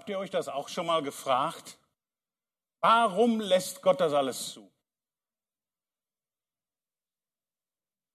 Habt 0.00 0.08
ihr 0.08 0.18
euch 0.18 0.30
das 0.30 0.48
auch 0.48 0.70
schon 0.70 0.86
mal 0.86 1.02
gefragt? 1.02 1.76
Warum 2.80 3.38
lässt 3.38 3.82
Gott 3.82 4.00
das 4.00 4.14
alles 4.14 4.50
zu? 4.50 4.72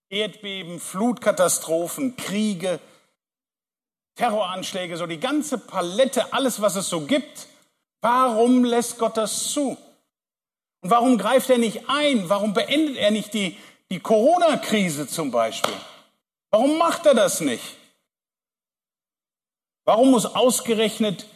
Erdbeben, 0.10 0.80
Flutkatastrophen, 0.80 2.18
Kriege, 2.18 2.80
Terroranschläge, 4.16 4.98
so 4.98 5.06
die 5.06 5.20
ganze 5.20 5.60
Palette, 5.60 6.34
alles, 6.34 6.60
was 6.60 6.76
es 6.76 6.90
so 6.90 7.02
gibt. 7.02 7.50
Warum 8.02 8.64
lässt 8.64 8.98
Gott 8.98 9.16
das 9.18 9.52
zu? 9.52 9.78
Und 10.82 10.90
warum 10.90 11.20
greift 11.20 11.52
er 11.52 11.60
nicht 11.60 11.88
ein? 11.88 12.28
Warum 12.30 12.56
beendet 12.56 12.98
er 12.98 13.12
nicht 13.12 13.32
die, 13.36 13.60
die 13.92 14.00
Corona-Krise 14.00 15.08
zum 15.08 15.30
Beispiel? 15.30 15.78
Warum 16.50 16.80
macht 16.80 17.06
er 17.06 17.14
das 17.14 17.42
nicht? 17.42 17.78
Warum 19.84 20.10
muss 20.10 20.26
ausgerechnet 20.26 21.28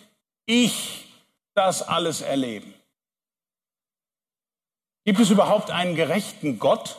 ich 0.49 1.05
das 1.53 1.83
alles 1.83 2.21
erleben? 2.21 2.73
Gibt 5.05 5.19
es 5.19 5.29
überhaupt 5.29 5.69
einen 5.69 5.95
gerechten 5.95 6.57
Gott? 6.57 6.97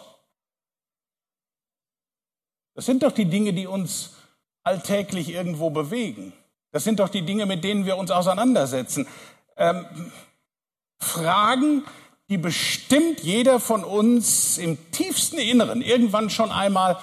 Das 2.74 2.86
sind 2.86 3.02
doch 3.02 3.12
die 3.12 3.24
Dinge, 3.24 3.52
die 3.52 3.66
uns 3.66 4.14
alltäglich 4.62 5.30
irgendwo 5.30 5.70
bewegen. 5.70 6.32
Das 6.70 6.84
sind 6.84 7.00
doch 7.00 7.08
die 7.08 7.22
Dinge, 7.22 7.46
mit 7.46 7.64
denen 7.64 7.86
wir 7.86 7.96
uns 7.96 8.12
auseinandersetzen. 8.12 9.08
Ähm, 9.56 10.12
Fragen, 10.98 11.84
die 12.28 12.38
bestimmt 12.38 13.20
jeder 13.20 13.58
von 13.58 13.82
uns 13.82 14.58
im 14.58 14.91
tiefsten 14.92 15.38
Inneren 15.38 15.82
irgendwann 15.82 16.30
schon 16.30 16.52
einmal 16.52 17.00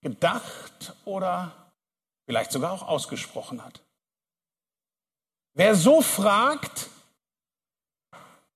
gedacht 0.00 0.94
oder 1.04 1.72
vielleicht 2.24 2.52
sogar 2.52 2.72
auch 2.72 2.86
ausgesprochen 2.86 3.64
hat. 3.64 3.80
Wer 5.58 5.74
so 5.74 6.02
fragt, 6.02 6.88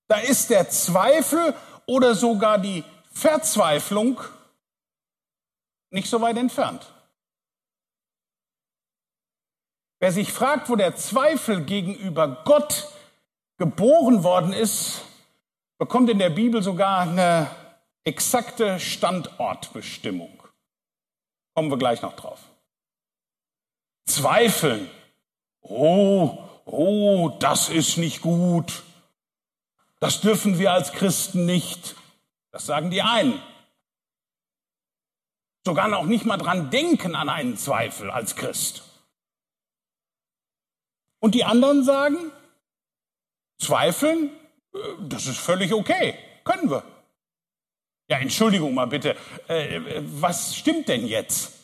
da 0.06 0.19
ist 0.19 0.50
der 0.50 0.70
Zweifel 0.70 1.53
oder 1.84 2.14
sogar 2.14 2.59
die 2.59 2.84
Verzweiflung 3.11 4.20
nicht 5.91 6.09
so 6.09 6.20
weit 6.20 6.36
entfernt. 6.36 6.92
Wer 9.98 10.12
sich 10.12 10.33
fragt, 10.33 10.69
wo 10.69 10.77
der 10.77 10.94
Zweifel 10.94 11.64
gegenüber 11.64 12.44
Gott 12.44 12.92
geboren 13.59 14.22
worden 14.22 14.53
ist, 14.53 15.03
bekommt 15.78 16.09
in 16.09 16.20
der 16.20 16.31
Bibel 16.31 16.62
sogar 16.62 17.00
eine 17.00 17.50
exakte 18.05 18.78
Standortbestimmung. 18.78 20.41
Kommen 21.56 21.69
wir 21.69 21.78
gleich 21.78 22.00
noch 22.00 22.14
drauf. 22.14 22.39
Zweifeln. 24.06 24.89
Oh, 25.62 26.52
oh, 26.73 27.28
das 27.39 27.69
ist 27.69 27.98
nicht 27.98 28.23
gut. 28.23 28.83
Das 30.01 30.20
dürfen 30.20 30.59
wir 30.59 30.73
als 30.73 30.92
Christen 30.92 31.47
nicht. 31.47 31.95
Das 32.51 32.67
sagen 32.67 32.91
die 32.91 33.03
einen. 33.03 33.41
Sogar 35.65 35.87
noch 35.87 36.05
nicht 36.05 36.25
mal 36.25 36.39
dran 36.39 36.70
denken 36.70 37.15
an 37.15 37.28
einen 37.28 37.56
Zweifel 37.56 38.11
als 38.11 38.34
Christ. 38.34 38.83
Und 41.20 41.37
die 41.37 41.45
anderen 41.45 41.84
sagen, 41.84 42.33
zweifeln, 43.59 44.31
äh, 44.75 44.78
das 45.03 45.27
ist 45.27 45.39
völlig 45.39 45.73
okay, 45.73 46.19
können 46.43 46.69
wir. 46.69 46.83
Ja, 48.09 48.19
Entschuldigung 48.19 48.75
mal 48.75 48.89
bitte, 48.89 49.17
äh, 49.47 49.81
was 50.03 50.56
stimmt 50.56 50.89
denn 50.89 51.06
jetzt? 51.06 51.62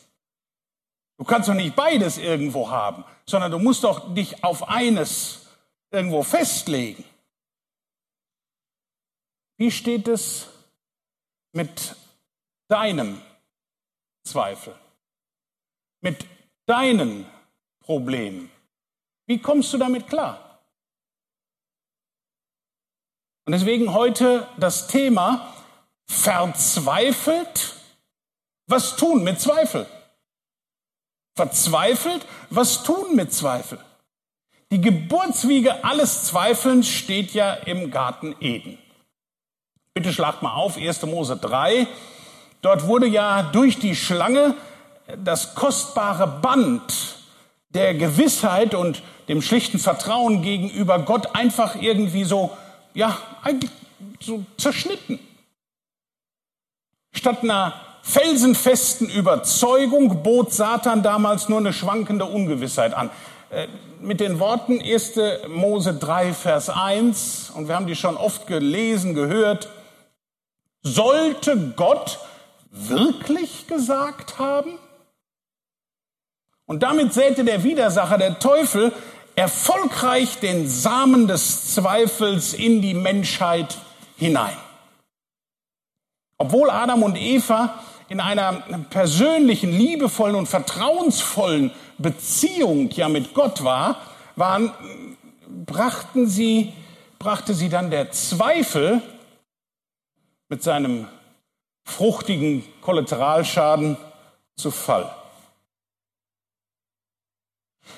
Du 1.19 1.25
kannst 1.25 1.49
doch 1.49 1.53
nicht 1.53 1.75
beides 1.75 2.17
irgendwo 2.17 2.69
haben, 2.69 3.03
sondern 3.25 3.51
du 3.51 3.59
musst 3.59 3.83
doch 3.83 4.13
dich 4.13 4.41
auf 4.41 4.69
eines 4.69 5.47
irgendwo 5.91 6.23
festlegen. 6.23 7.03
Wie 9.57 9.69
steht 9.69 10.07
es 10.07 10.47
mit 11.51 11.97
deinem 12.69 13.21
Zweifel? 14.23 14.73
Mit 15.99 16.25
deinen 16.65 17.25
Problemen? 17.81 18.49
Wie 19.25 19.41
kommst 19.41 19.73
du 19.73 19.77
damit 19.77 20.07
klar? 20.07 20.61
Und 23.45 23.51
deswegen 23.51 23.93
heute 23.93 24.47
das 24.57 24.87
Thema 24.87 25.53
verzweifelt. 26.07 27.75
Was 28.67 28.95
tun 28.95 29.25
mit 29.25 29.41
Zweifel? 29.41 29.85
Verzweifelt, 31.39 32.25
was 32.49 32.83
tun 32.83 33.15
mit 33.15 33.31
Zweifel? 33.31 33.79
Die 34.73 34.81
Geburtswiege 34.81 35.85
alles 35.85 36.25
Zweifelns 36.25 36.89
steht 36.89 37.33
ja 37.33 37.53
im 37.53 37.91
Garten 37.91 38.35
Eden. 38.41 38.77
Bitte 39.93 40.11
schlagt 40.11 40.41
mal 40.41 40.53
auf, 40.53 40.75
1. 40.75 41.03
Mose 41.03 41.37
3. 41.37 41.87
Dort 42.61 42.87
wurde 42.87 43.07
ja 43.07 43.41
durch 43.41 43.79
die 43.79 43.95
Schlange 43.95 44.53
das 45.23 45.55
kostbare 45.55 46.27
Band 46.27 47.15
der 47.69 47.93
Gewissheit 47.93 48.75
und 48.75 49.01
dem 49.29 49.41
schlichten 49.41 49.79
Vertrauen 49.79 50.41
gegenüber 50.41 50.99
Gott 50.99 51.37
einfach 51.37 51.75
irgendwie 51.75 52.25
so, 52.25 52.51
ja, 52.93 53.17
eigentlich 53.43 53.71
so 54.19 54.43
zerschnitten. 54.57 55.19
Statt 57.13 57.43
einer 57.43 57.88
felsenfesten 58.09 59.07
Überzeugung 59.07 60.23
bot 60.23 60.51
Satan 60.51 61.03
damals 61.03 61.47
nur 61.47 61.59
eine 61.59 61.73
schwankende 61.73 62.25
Ungewissheit 62.25 62.93
an. 62.93 63.11
Äh, 63.51 63.67
mit 64.01 64.19
den 64.19 64.39
Worten 64.39 64.81
1. 64.81 65.13
Mose 65.47 65.93
3, 65.93 66.33
Vers 66.33 66.69
1, 66.69 67.51
und 67.53 67.67
wir 67.67 67.75
haben 67.75 67.85
die 67.85 67.95
schon 67.95 68.17
oft 68.17 68.47
gelesen, 68.47 69.13
gehört, 69.13 69.69
sollte 70.81 71.73
Gott 71.75 72.19
wirklich 72.71 73.67
gesagt 73.67 74.39
haben? 74.39 74.79
Und 76.65 76.83
damit 76.83 77.13
säte 77.13 77.43
der 77.43 77.63
Widersacher, 77.63 78.17
der 78.17 78.39
Teufel, 78.39 78.93
erfolgreich 79.35 80.39
den 80.39 80.67
Samen 80.67 81.27
des 81.27 81.73
Zweifels 81.73 82.53
in 82.53 82.81
die 82.81 82.93
Menschheit 82.93 83.77
hinein. 84.17 84.57
Obwohl 86.37 86.69
Adam 86.69 87.03
und 87.03 87.17
Eva 87.17 87.83
in 88.09 88.19
einer 88.19 88.53
persönlichen, 88.89 89.71
liebevollen 89.71 90.35
und 90.35 90.47
vertrauensvollen 90.47 91.71
Beziehung 91.99 92.89
ja 92.91 93.07
mit 93.07 93.33
Gott 93.33 93.63
war, 93.63 94.01
waren, 94.35 94.73
brachten 95.65 96.27
sie, 96.27 96.73
brachte 97.19 97.53
sie 97.53 97.69
dann 97.69 97.91
der 97.91 98.11
Zweifel 98.11 99.01
mit 100.49 100.63
seinem 100.63 101.07
fruchtigen 101.85 102.63
Kollateralschaden 102.81 103.97
zu 104.57 104.71
Fall. 104.71 105.13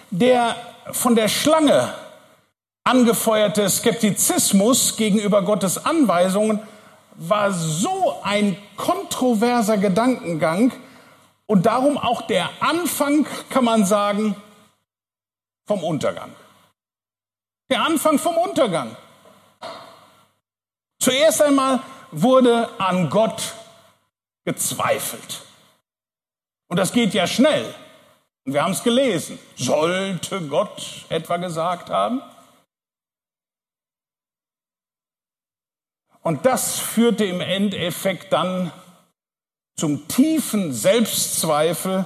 Der 0.10 0.56
von 0.92 1.16
der 1.16 1.30
Schlange 1.30 1.94
angefeuerte 2.84 3.70
Skeptizismus 3.70 4.98
gegenüber 4.98 5.44
Gottes 5.44 5.86
Anweisungen 5.86 6.60
war 7.16 7.52
so 7.52 8.20
ein 8.24 8.58
kontroverser 8.78 9.78
Gedankengang 9.78 10.72
und 11.46 11.66
darum 11.66 11.98
auch 11.98 12.22
der 12.24 12.50
Anfang, 12.62 13.28
kann 13.50 13.66
man 13.66 13.86
sagen, 13.86 14.36
vom 15.66 15.84
Untergang. 15.84 16.32
Der 17.70 17.84
Anfang 17.84 18.20
vom 18.20 18.38
Untergang. 18.38 18.96
Zuerst 21.00 21.42
einmal 21.42 21.80
wurde 22.12 22.70
an 22.80 23.10
Gott 23.10 23.54
gezweifelt. 24.46 25.42
Und 26.68 26.78
das 26.78 26.92
geht 26.92 27.14
ja 27.14 27.28
schnell. 27.28 27.74
Und 28.46 28.54
wir 28.54 28.64
haben 28.64 28.72
es 28.72 28.84
gelesen. 28.84 29.38
Sollte 29.56 30.42
Gott 30.42 31.06
etwa 31.10 31.38
gesagt 31.38 31.90
haben? 31.90 32.22
Und 36.22 36.46
das 36.46 36.80
führte 36.80 37.26
im 37.26 37.42
Endeffekt 37.42 38.32
dann 38.32 38.72
zum 39.76 40.08
tiefen 40.08 40.74
Selbstzweifel, 40.74 42.06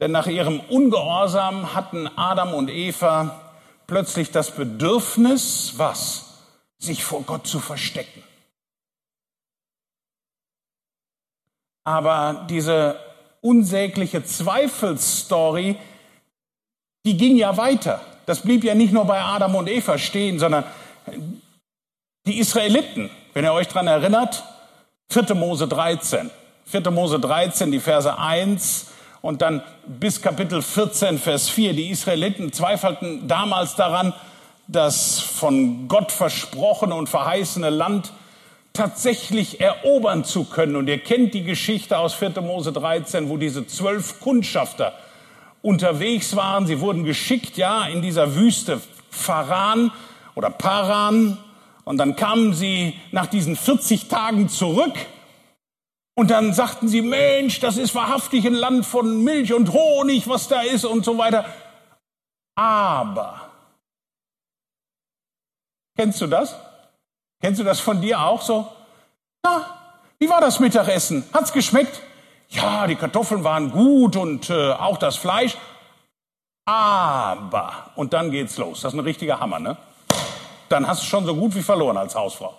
denn 0.00 0.10
nach 0.10 0.26
ihrem 0.26 0.60
Ungehorsam 0.60 1.74
hatten 1.74 2.08
Adam 2.16 2.54
und 2.54 2.70
Eva 2.70 3.40
plötzlich 3.86 4.30
das 4.30 4.50
Bedürfnis, 4.50 5.74
was? 5.76 6.42
Sich 6.78 7.04
vor 7.04 7.22
Gott 7.22 7.46
zu 7.46 7.60
verstecken. 7.60 8.22
Aber 11.84 12.46
diese 12.48 12.98
unsägliche 13.42 14.24
Zweifelsstory, 14.24 15.76
die 17.04 17.16
ging 17.16 17.36
ja 17.36 17.56
weiter. 17.58 18.00
Das 18.24 18.40
blieb 18.40 18.64
ja 18.64 18.74
nicht 18.74 18.92
nur 18.92 19.04
bei 19.04 19.20
Adam 19.20 19.54
und 19.54 19.68
Eva 19.68 19.98
stehen, 19.98 20.38
sondern 20.38 20.64
die 22.26 22.38
Israeliten, 22.38 23.10
wenn 23.34 23.44
ihr 23.44 23.52
euch 23.52 23.68
dran 23.68 23.86
erinnert, 23.86 24.44
4. 25.10 25.34
Mose 25.34 25.68
13. 25.68 26.30
4. 26.64 26.90
Mose 26.90 27.20
13, 27.20 27.70
die 27.70 27.80
Verse 27.80 28.18
1 28.18 28.86
und 29.20 29.42
dann 29.42 29.62
bis 29.86 30.22
Kapitel 30.22 30.62
14, 30.62 31.18
Vers 31.18 31.50
4. 31.50 31.74
Die 31.74 31.90
Israeliten 31.90 32.52
zweifelten 32.52 33.28
damals 33.28 33.76
daran, 33.76 34.14
das 34.66 35.20
von 35.20 35.88
Gott 35.88 36.12
versprochene 36.12 36.94
und 36.94 37.10
verheißene 37.10 37.68
Land 37.68 38.12
tatsächlich 38.72 39.60
erobern 39.60 40.24
zu 40.24 40.44
können. 40.44 40.76
Und 40.76 40.88
ihr 40.88 40.98
kennt 40.98 41.34
die 41.34 41.44
Geschichte 41.44 41.98
aus 41.98 42.14
4. 42.14 42.40
Mose 42.40 42.72
13, 42.72 43.28
wo 43.28 43.36
diese 43.36 43.66
zwölf 43.66 44.20
Kundschafter 44.20 44.94
unterwegs 45.60 46.34
waren. 46.36 46.66
Sie 46.66 46.80
wurden 46.80 47.04
geschickt, 47.04 47.58
ja, 47.58 47.84
in 47.84 48.00
dieser 48.00 48.34
Wüste 48.34 48.80
Pharan 49.10 49.92
oder 50.34 50.48
Paran. 50.48 51.38
Und 51.84 51.98
dann 51.98 52.16
kamen 52.16 52.54
sie 52.54 52.98
nach 53.12 53.26
diesen 53.26 53.56
40 53.56 54.08
Tagen 54.08 54.48
zurück. 54.48 54.94
Und 56.16 56.30
dann 56.30 56.52
sagten 56.52 56.88
sie, 56.88 57.02
Mensch, 57.02 57.60
das 57.60 57.76
ist 57.76 57.94
wahrhaftig 57.94 58.46
ein 58.46 58.54
Land 58.54 58.86
von 58.86 59.24
Milch 59.24 59.52
und 59.52 59.72
Honig, 59.72 60.28
was 60.28 60.48
da 60.48 60.62
ist 60.62 60.84
und 60.84 61.04
so 61.04 61.18
weiter. 61.18 61.44
Aber, 62.56 63.50
kennst 65.96 66.20
du 66.20 66.28
das? 66.28 66.56
Kennst 67.40 67.60
du 67.60 67.64
das 67.64 67.80
von 67.80 68.00
dir 68.00 68.20
auch 68.20 68.42
so? 68.42 68.66
Na, 69.42 69.66
wie 70.18 70.30
war 70.30 70.40
das 70.40 70.60
Mittagessen? 70.60 71.24
Hat's 71.32 71.52
geschmeckt? 71.52 72.00
Ja, 72.48 72.86
die 72.86 72.94
Kartoffeln 72.94 73.42
waren 73.42 73.72
gut 73.72 74.16
und 74.16 74.50
äh, 74.50 74.72
auch 74.72 74.98
das 74.98 75.16
Fleisch. 75.16 75.56
Aber, 76.64 77.90
und 77.96 78.12
dann 78.12 78.30
geht's 78.30 78.56
los. 78.56 78.82
Das 78.82 78.92
ist 78.92 78.98
ein 78.98 79.04
richtiger 79.04 79.40
Hammer, 79.40 79.58
ne? 79.58 79.76
Dann 80.68 80.86
hast 80.86 81.02
du 81.02 81.06
schon 81.06 81.26
so 81.26 81.34
gut 81.34 81.54
wie 81.54 81.62
verloren 81.62 81.96
als 81.96 82.14
Hausfrau 82.14 82.54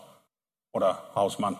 oder 0.72 0.98
Hausmann. 1.16 1.57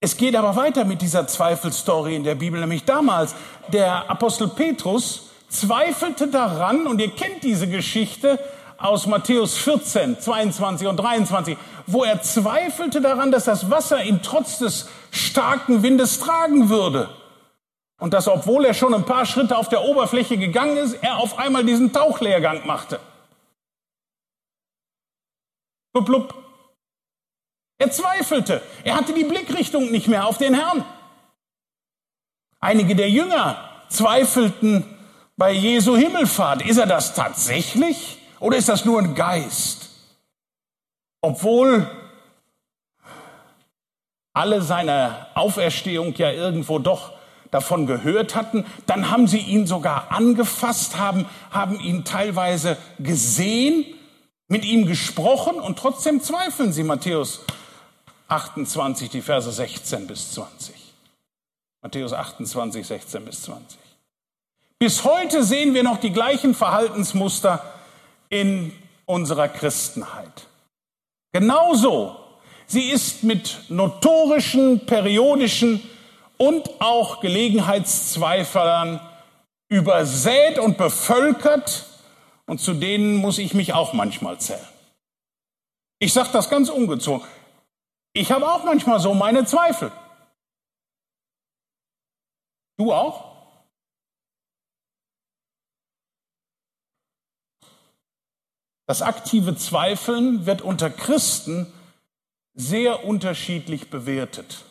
Es 0.00 0.16
geht 0.16 0.34
aber 0.34 0.56
weiter 0.56 0.84
mit 0.84 1.00
dieser 1.00 1.26
Zweifelstory 1.26 2.16
in 2.16 2.24
der 2.24 2.34
Bibel, 2.34 2.58
nämlich 2.58 2.84
damals. 2.84 3.34
Der 3.68 4.10
Apostel 4.10 4.48
Petrus 4.48 5.30
zweifelte 5.48 6.26
daran, 6.26 6.86
und 6.86 7.00
ihr 7.00 7.10
kennt 7.12 7.44
diese 7.44 7.68
Geschichte, 7.68 8.38
aus 8.78 9.06
Matthäus 9.06 9.56
14, 9.58 10.18
22 10.18 10.88
und 10.88 10.96
23, 10.96 11.56
wo 11.86 12.02
er 12.02 12.20
zweifelte 12.20 13.00
daran, 13.00 13.30
dass 13.30 13.44
das 13.44 13.70
Wasser 13.70 14.02
ihn 14.02 14.20
trotz 14.22 14.58
des 14.58 14.88
starken 15.12 15.84
Windes 15.84 16.18
tragen 16.18 16.68
würde. 16.68 17.08
Und 18.02 18.14
dass, 18.14 18.26
obwohl 18.26 18.64
er 18.64 18.74
schon 18.74 18.94
ein 18.94 19.04
paar 19.04 19.24
Schritte 19.24 19.56
auf 19.56 19.68
der 19.68 19.84
Oberfläche 19.84 20.36
gegangen 20.36 20.76
ist, 20.76 20.94
er 21.04 21.18
auf 21.18 21.38
einmal 21.38 21.64
diesen 21.64 21.92
Tauchlehrgang 21.92 22.66
machte. 22.66 22.98
Blub, 25.92 26.06
blub. 26.06 26.34
Er 27.78 27.92
zweifelte. 27.92 28.60
Er 28.82 28.96
hatte 28.96 29.12
die 29.12 29.22
Blickrichtung 29.22 29.92
nicht 29.92 30.08
mehr 30.08 30.26
auf 30.26 30.36
den 30.36 30.52
Herrn. 30.52 30.84
Einige 32.58 32.96
der 32.96 33.08
Jünger 33.08 33.70
zweifelten 33.88 34.84
bei 35.36 35.52
Jesu 35.52 35.96
Himmelfahrt. 35.96 36.62
Ist 36.62 36.78
er 36.78 36.86
das 36.86 37.14
tatsächlich? 37.14 38.18
Oder 38.40 38.56
ist 38.56 38.68
das 38.68 38.84
nur 38.84 38.98
ein 39.00 39.14
Geist? 39.14 39.90
Obwohl 41.20 41.88
alle 44.32 44.60
seine 44.60 45.28
Auferstehung 45.36 46.12
ja 46.16 46.32
irgendwo 46.32 46.80
doch 46.80 47.21
davon 47.52 47.86
gehört 47.86 48.34
hatten, 48.34 48.64
dann 48.86 49.10
haben 49.10 49.28
sie 49.28 49.38
ihn 49.38 49.68
sogar 49.68 50.10
angefasst, 50.10 50.98
haben, 50.98 51.26
haben 51.52 51.78
ihn 51.78 52.04
teilweise 52.04 52.76
gesehen, 52.98 53.84
mit 54.48 54.64
ihm 54.64 54.86
gesprochen 54.86 55.60
und 55.60 55.78
trotzdem 55.78 56.20
zweifeln 56.20 56.72
sie. 56.72 56.82
Matthäus 56.82 57.42
28, 58.28 59.10
die 59.10 59.22
Verse 59.22 59.52
16 59.52 60.06
bis 60.06 60.32
20. 60.32 60.74
Matthäus 61.82 62.12
28, 62.12 62.86
16 62.86 63.24
bis 63.24 63.42
20. 63.42 63.78
Bis 64.78 65.04
heute 65.04 65.44
sehen 65.44 65.74
wir 65.74 65.82
noch 65.82 65.98
die 65.98 66.12
gleichen 66.12 66.54
Verhaltensmuster 66.54 67.62
in 68.30 68.72
unserer 69.04 69.48
Christenheit. 69.48 70.46
Genauso, 71.32 72.16
sie 72.66 72.90
ist 72.90 73.24
mit 73.24 73.58
notorischen, 73.68 74.86
periodischen 74.86 75.82
und 76.38 76.80
auch 76.80 77.20
Gelegenheitszweiflern 77.20 79.00
übersät 79.68 80.58
und 80.58 80.76
bevölkert 80.76 81.86
und 82.46 82.60
zu 82.60 82.74
denen 82.74 83.16
muss 83.16 83.38
ich 83.38 83.54
mich 83.54 83.72
auch 83.72 83.92
manchmal 83.92 84.38
zählen. 84.38 84.66
Ich 85.98 86.12
sage 86.12 86.30
das 86.32 86.50
ganz 86.50 86.68
ungezogen. 86.68 87.26
Ich 88.12 88.30
habe 88.32 88.50
auch 88.50 88.64
manchmal 88.64 89.00
so 89.00 89.14
meine 89.14 89.44
Zweifel. 89.44 89.92
Du 92.76 92.92
auch? 92.92 93.32
Das 98.86 99.00
aktive 99.00 99.56
Zweifeln 99.56 100.44
wird 100.44 100.60
unter 100.60 100.90
Christen 100.90 101.72
sehr 102.52 103.04
unterschiedlich 103.04 103.88
bewertet. 103.88 104.64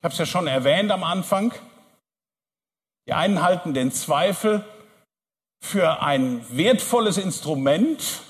Ich 0.00 0.04
habe 0.04 0.12
es 0.12 0.18
ja 0.18 0.26
schon 0.26 0.46
erwähnt 0.46 0.92
am 0.92 1.02
Anfang. 1.02 1.52
Die 3.08 3.14
einen 3.14 3.42
halten 3.42 3.74
den 3.74 3.90
Zweifel 3.90 4.64
für 5.60 6.02
ein 6.02 6.46
wertvolles 6.50 7.18
Instrument, 7.18 8.20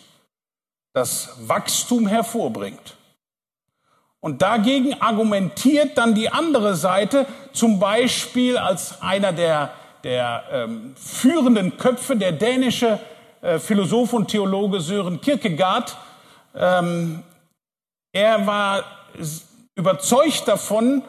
das 0.95 1.37
Wachstum 1.47 2.07
hervorbringt. 2.07 2.97
Und 4.21 4.41
dagegen 4.41 4.99
argumentiert 5.03 5.99
dann 5.99 6.15
die 6.15 6.31
andere 6.31 6.75
Seite, 6.75 7.27
zum 7.53 7.79
Beispiel 7.79 8.57
als 8.57 9.03
einer 9.03 9.35
der, 9.35 9.75
der 10.05 10.45
ähm, 10.51 10.97
führenden 10.97 11.77
Köpfe, 11.77 12.17
der 12.17 12.33
dänische 12.33 12.99
äh, 13.43 13.59
Philosoph 13.59 14.15
und 14.15 14.29
Theologe 14.29 14.81
Sören 14.81 15.21
Kierkegaard. 15.21 15.99
Ähm, 16.55 17.23
er 18.13 18.47
war 18.47 18.85
überzeugt 19.75 20.49
davon, 20.49 21.03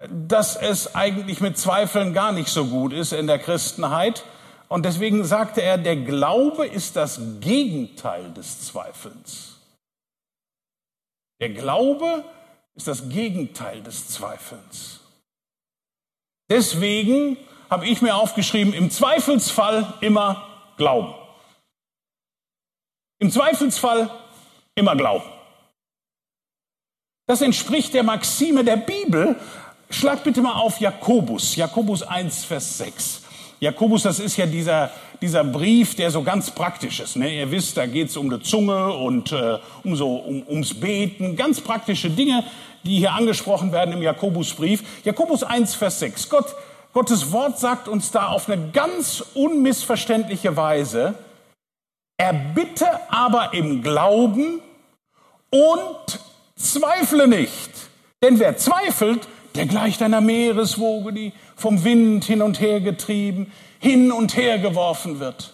dass 0.00 0.56
es 0.56 0.94
eigentlich 0.94 1.40
mit 1.40 1.58
Zweifeln 1.58 2.14
gar 2.14 2.32
nicht 2.32 2.48
so 2.48 2.66
gut 2.66 2.92
ist 2.92 3.12
in 3.12 3.26
der 3.26 3.38
Christenheit. 3.38 4.24
Und 4.68 4.84
deswegen 4.84 5.24
sagte 5.24 5.62
er, 5.62 5.78
der 5.78 5.96
Glaube 5.96 6.66
ist 6.66 6.96
das 6.96 7.20
Gegenteil 7.40 8.32
des 8.32 8.66
Zweifelns. 8.66 9.56
Der 11.40 11.50
Glaube 11.50 12.24
ist 12.74 12.86
das 12.86 13.08
Gegenteil 13.08 13.82
des 13.82 14.08
Zweifelns. 14.08 15.00
Deswegen 16.50 17.36
habe 17.70 17.86
ich 17.86 18.00
mir 18.00 18.16
aufgeschrieben, 18.16 18.72
im 18.72 18.90
Zweifelsfall 18.90 19.94
immer 20.00 20.46
glauben. 20.76 21.14
Im 23.18 23.30
Zweifelsfall 23.30 24.10
immer 24.74 24.96
glauben. 24.96 25.24
Das 27.26 27.42
entspricht 27.42 27.92
der 27.92 28.04
Maxime 28.04 28.64
der 28.64 28.76
Bibel. 28.76 29.36
Schlag 29.90 30.22
bitte 30.22 30.42
mal 30.42 30.52
auf 30.52 30.80
Jakobus, 30.80 31.56
Jakobus 31.56 32.02
1, 32.02 32.44
Vers 32.44 32.78
6. 32.78 33.22
Jakobus, 33.60 34.02
das 34.02 34.20
ist 34.20 34.36
ja 34.36 34.46
dieser, 34.46 34.90
dieser 35.20 35.42
Brief, 35.42 35.94
der 35.96 36.10
so 36.10 36.22
ganz 36.22 36.50
praktisch 36.50 37.00
ist. 37.00 37.16
Ne? 37.16 37.34
Ihr 37.34 37.50
wisst, 37.50 37.76
da 37.76 37.86
geht 37.86 38.08
es 38.08 38.16
um 38.16 38.30
die 38.30 38.40
Zunge 38.40 38.92
und 38.92 39.32
äh, 39.32 39.58
um 39.82 39.96
so, 39.96 40.16
um, 40.16 40.46
ums 40.46 40.78
Beten, 40.78 41.36
ganz 41.36 41.60
praktische 41.60 42.10
Dinge, 42.10 42.44
die 42.84 42.98
hier 42.98 43.12
angesprochen 43.12 43.72
werden 43.72 43.94
im 43.94 44.02
Jakobusbrief. 44.02 44.82
Jakobus 45.04 45.42
1, 45.42 45.74
Vers 45.74 46.00
6. 46.00 46.28
Gott, 46.28 46.54
Gottes 46.92 47.32
Wort 47.32 47.58
sagt 47.58 47.88
uns 47.88 48.10
da 48.10 48.28
auf 48.28 48.48
eine 48.48 48.70
ganz 48.70 49.24
unmissverständliche 49.34 50.56
Weise, 50.56 51.14
Erbitte 52.20 52.88
aber 53.10 53.54
im 53.54 53.80
Glauben 53.80 54.60
und 55.50 56.20
zweifle 56.56 57.28
nicht. 57.28 57.70
Denn 58.22 58.40
wer 58.40 58.56
zweifelt, 58.56 59.28
der 59.54 59.66
gleicht 59.66 60.02
einer 60.02 60.20
Meereswoge, 60.20 61.12
die 61.12 61.32
vom 61.56 61.84
Wind 61.84 62.24
hin 62.24 62.42
und 62.42 62.60
her 62.60 62.80
getrieben, 62.80 63.52
hin 63.78 64.12
und 64.12 64.36
her 64.36 64.58
geworfen 64.58 65.20
wird. 65.20 65.52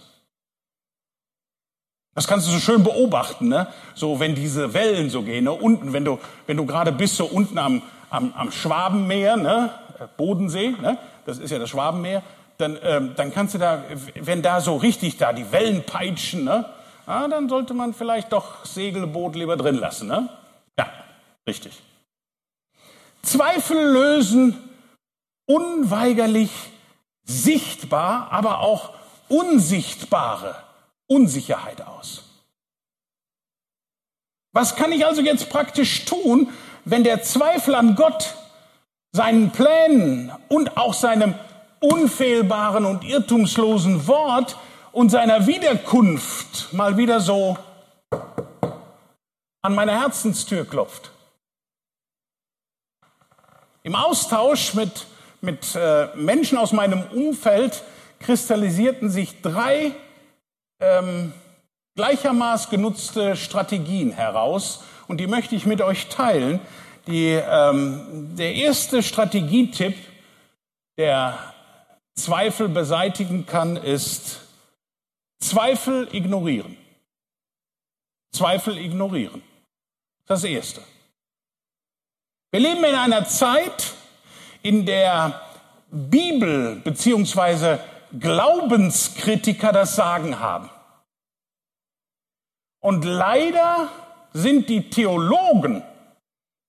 Das 2.15 2.29
kannst 2.29 2.47
du 2.47 2.53
so 2.53 2.61
schön 2.61 2.85
beobachten, 2.85 3.49
ne? 3.49 3.67
So, 3.95 4.21
wenn 4.21 4.35
diese 4.35 4.73
Wellen 4.73 5.11
so 5.11 5.23
gehen, 5.23 5.45
ne? 5.45 5.53
Unten, 5.53 5.93
wenn 5.93 6.05
du, 6.05 6.19
wenn 6.47 6.57
du 6.57 6.65
gerade 6.65 6.93
bist, 6.93 7.17
so 7.17 7.25
unten 7.25 7.59
am, 7.59 7.83
am, 8.11 8.33
am 8.35 8.53
Schwabenmeer, 8.53 9.37
ne? 9.37 9.71
Bodensee, 10.17 10.71
ne? 10.81 10.99
Das 11.27 11.39
ist 11.39 11.51
ja 11.51 11.59
das 11.59 11.71
Schwabenmeer 11.71 12.23
dann, 12.59 12.79
ähm, 12.83 13.13
dann 13.17 13.33
kannst 13.33 13.55
du 13.55 13.59
da, 13.59 13.85
wenn 14.21 14.43
da 14.43 14.61
so 14.61 14.77
richtig 14.77 15.17
da 15.17 15.33
die 15.33 15.51
Wellen 15.53 15.85
peitschen, 15.85 16.45
ne, 16.45 16.67
ah, 17.07 17.27
dann 17.29 17.49
sollte 17.49 17.75
man 17.75 17.95
vielleicht 17.95 18.33
doch 18.33 18.65
Segelboot 18.65 19.35
lieber 19.35 19.57
drin 19.57 19.77
lassen. 19.77 20.09
Ne? 20.09 20.29
Ja, 20.79 20.87
richtig. 21.47 21.83
Zweifel 23.25 23.77
lösen 23.93 24.57
unweigerlich 25.47 26.51
sichtbar, 27.25 28.29
aber 28.31 28.61
auch 28.61 28.91
unsichtbare 29.29 30.57
Unsicherheit 31.07 31.83
aus. 31.83 32.25
Was 34.53 34.77
kann 34.77 34.93
ich 34.93 35.05
also 35.05 35.21
jetzt 35.21 35.51
praktisch 35.51 36.05
tun, 36.05 36.49
wenn 36.85 37.03
der 37.03 37.23
Zweifel 37.23 37.75
an 37.75 37.97
Gott 37.97 38.35
seinen 39.13 39.51
Plänen 39.51 40.33
und 40.49 40.77
auch 40.77 40.95
seinem 40.95 41.35
unfehlbaren 41.81 42.85
und 42.85 43.05
irrtumslosen 43.05 44.07
Wort 44.07 44.57
und 44.93 45.11
seiner 45.11 45.47
Wiederkunft 45.47 46.73
mal 46.73 46.97
wieder 46.97 47.21
so 47.21 47.59
an 49.63 49.75
meine 49.75 49.93
Herzenstür 49.93 50.65
klopft. 50.65 51.14
Im 53.85 53.95
Austausch 53.95 54.73
mit, 54.73 55.07
mit 55.43 55.75
äh, 55.75 56.09
Menschen 56.17 56.57
aus 56.57 56.73
meinem 56.73 57.03
Umfeld 57.13 57.83
kristallisierten 58.19 59.11
sich 59.11 59.43
drei 59.43 59.93
ähm, 60.81 61.35
gleichermaßen 61.95 62.71
genutzte 62.71 63.37
Strategien 63.37 64.11
heraus 64.11 64.83
und 65.07 65.19
die 65.19 65.27
möchte 65.27 65.55
ich 65.55 65.67
mit 65.67 65.83
euch 65.83 66.09
teilen. 66.09 66.61
Die, 67.07 67.33
ähm, 67.33 68.35
der 68.39 68.55
erste 68.55 69.03
Strategietipp, 69.03 69.97
der 70.97 71.39
Zweifel 72.15 72.71
beseitigen 72.71 73.45
kann, 73.45 73.77
ist 73.77 74.41
Zweifel 75.41 76.09
ignorieren. 76.11 76.79
Zweifel 78.33 78.79
ignorieren. 78.79 79.43
Das 80.25 80.43
Erste. 80.43 80.81
Wir 82.55 82.61
leben 82.61 82.85
in 82.85 82.95
einer 82.95 83.27
Zeit, 83.27 83.95
in 84.63 84.87
der 84.87 85.41
Bibel 85.91 86.77
bzw. 86.77 87.79
Glaubenskritiker 88.21 89.73
das 89.73 89.97
Sagen 89.97 90.39
haben. 90.39 90.71
Und 92.81 93.05
leider 93.05 93.89
sind 94.33 94.69
die 94.69 94.89
Theologen 94.89 95.83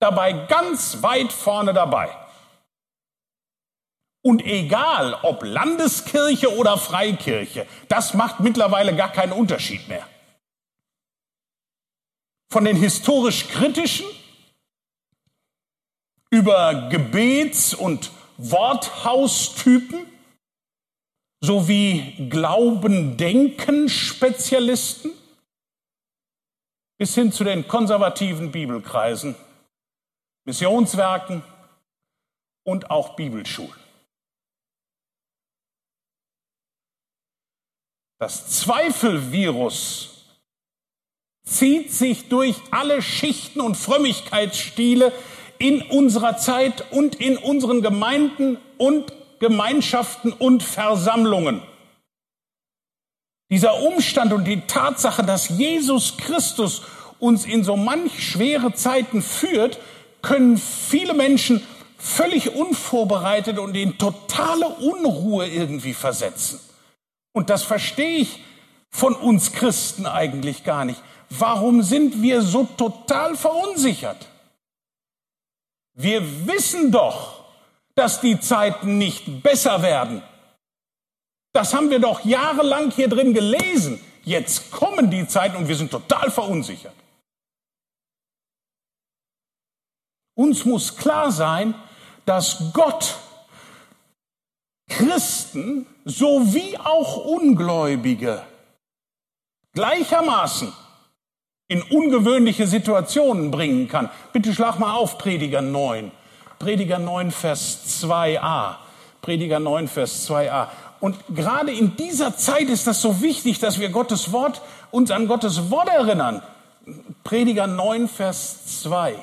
dabei 0.00 0.32
ganz 0.32 1.04
weit 1.04 1.32
vorne 1.32 1.72
dabei. 1.72 2.10
Und 4.24 4.44
egal 4.44 5.14
ob 5.22 5.44
Landeskirche 5.44 6.52
oder 6.56 6.78
Freikirche, 6.78 7.64
das 7.86 8.12
macht 8.12 8.40
mittlerweile 8.40 8.96
gar 8.96 9.12
keinen 9.12 9.30
Unterschied 9.30 9.86
mehr. 9.86 10.04
Von 12.50 12.64
den 12.64 12.76
historisch 12.76 13.46
kritischen 13.46 14.06
über 16.36 16.90
Gebets- 16.90 17.72
und 17.72 18.10
Worthaustypen 18.36 20.06
sowie 21.40 22.28
Glauben-Denken-Spezialisten 22.28 25.12
bis 26.98 27.14
hin 27.14 27.32
zu 27.32 27.44
den 27.44 27.66
konservativen 27.66 28.52
Bibelkreisen, 28.52 29.34
Missionswerken 30.44 31.42
und 32.64 32.90
auch 32.90 33.16
Bibelschulen. 33.16 33.80
Das 38.18 38.60
Zweifelvirus 38.60 40.12
zieht 41.44 41.92
sich 41.92 42.28
durch 42.28 42.56
alle 42.70 43.00
Schichten 43.00 43.60
und 43.60 43.76
Frömmigkeitsstile 43.76 45.12
in 45.58 45.82
unserer 45.82 46.36
Zeit 46.36 46.84
und 46.92 47.16
in 47.16 47.36
unseren 47.36 47.82
Gemeinden 47.82 48.58
und 48.78 49.12
Gemeinschaften 49.38 50.32
und 50.32 50.62
Versammlungen. 50.62 51.62
Dieser 53.50 53.80
Umstand 53.82 54.32
und 54.32 54.44
die 54.44 54.62
Tatsache, 54.62 55.22
dass 55.22 55.50
Jesus 55.50 56.16
Christus 56.16 56.82
uns 57.18 57.44
in 57.44 57.64
so 57.64 57.76
manch 57.76 58.22
schwere 58.22 58.72
Zeiten 58.74 59.22
führt, 59.22 59.78
können 60.22 60.58
viele 60.58 61.14
Menschen 61.14 61.62
völlig 61.96 62.54
unvorbereitet 62.54 63.58
und 63.58 63.76
in 63.76 63.98
totale 63.98 64.66
Unruhe 64.68 65.46
irgendwie 65.46 65.94
versetzen. 65.94 66.60
Und 67.32 67.50
das 67.50 67.62
verstehe 67.62 68.18
ich 68.18 68.40
von 68.90 69.14
uns 69.14 69.52
Christen 69.52 70.06
eigentlich 70.06 70.64
gar 70.64 70.84
nicht. 70.84 71.00
Warum 71.30 71.82
sind 71.82 72.22
wir 72.22 72.42
so 72.42 72.64
total 72.76 73.36
verunsichert? 73.36 74.28
Wir 75.96 76.46
wissen 76.46 76.92
doch, 76.92 77.44
dass 77.94 78.20
die 78.20 78.38
Zeiten 78.38 78.98
nicht 78.98 79.42
besser 79.42 79.82
werden. 79.82 80.22
Das 81.54 81.72
haben 81.72 81.88
wir 81.88 81.98
doch 81.98 82.22
jahrelang 82.24 82.90
hier 82.90 83.08
drin 83.08 83.32
gelesen. 83.32 83.98
Jetzt 84.22 84.70
kommen 84.70 85.10
die 85.10 85.26
Zeiten 85.26 85.56
und 85.56 85.68
wir 85.68 85.76
sind 85.76 85.90
total 85.90 86.30
verunsichert. 86.30 86.94
Uns 90.34 90.66
muss 90.66 90.94
klar 90.94 91.32
sein, 91.32 91.74
dass 92.26 92.72
Gott 92.74 93.16
Christen 94.88 95.86
sowie 96.04 96.76
auch 96.76 97.24
Ungläubige 97.24 98.44
gleichermaßen 99.72 100.74
in 101.68 101.82
ungewöhnliche 101.82 102.66
Situationen 102.66 103.50
bringen 103.50 103.88
kann. 103.88 104.08
Bitte 104.32 104.54
schlag 104.54 104.78
mal 104.78 104.94
auf, 104.94 105.18
Prediger 105.18 105.62
9. 105.62 106.12
Prediger 106.58 106.98
9, 106.98 107.30
Vers 107.30 108.02
2a. 108.02 108.76
Prediger 109.20 109.58
9, 109.58 109.88
Vers 109.88 110.28
2a. 110.30 110.68
Und 111.00 111.16
gerade 111.34 111.72
in 111.72 111.96
dieser 111.96 112.36
Zeit 112.36 112.68
ist 112.68 112.86
das 112.86 113.02
so 113.02 113.20
wichtig, 113.20 113.58
dass 113.58 113.80
wir 113.80 113.90
Gottes 113.90 114.32
Wort, 114.32 114.62
uns 114.90 115.10
an 115.10 115.26
Gottes 115.26 115.70
Wort 115.70 115.88
erinnern. 115.88 116.42
Prediger 117.24 117.66
9, 117.66 118.08
Vers 118.08 118.82
2. 118.82 119.16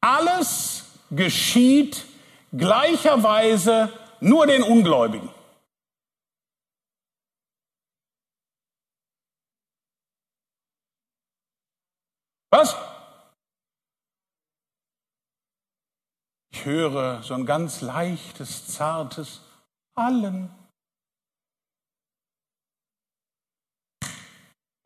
Alles 0.00 0.83
geschieht 1.10 2.04
gleicherweise 2.52 3.92
nur 4.20 4.46
den 4.46 4.62
Ungläubigen. 4.62 5.28
Was? 12.50 12.76
Ich 16.52 16.64
höre 16.64 17.22
so 17.22 17.34
ein 17.34 17.46
ganz 17.46 17.80
leichtes, 17.80 18.68
zartes 18.68 19.40
Allen. 19.96 20.50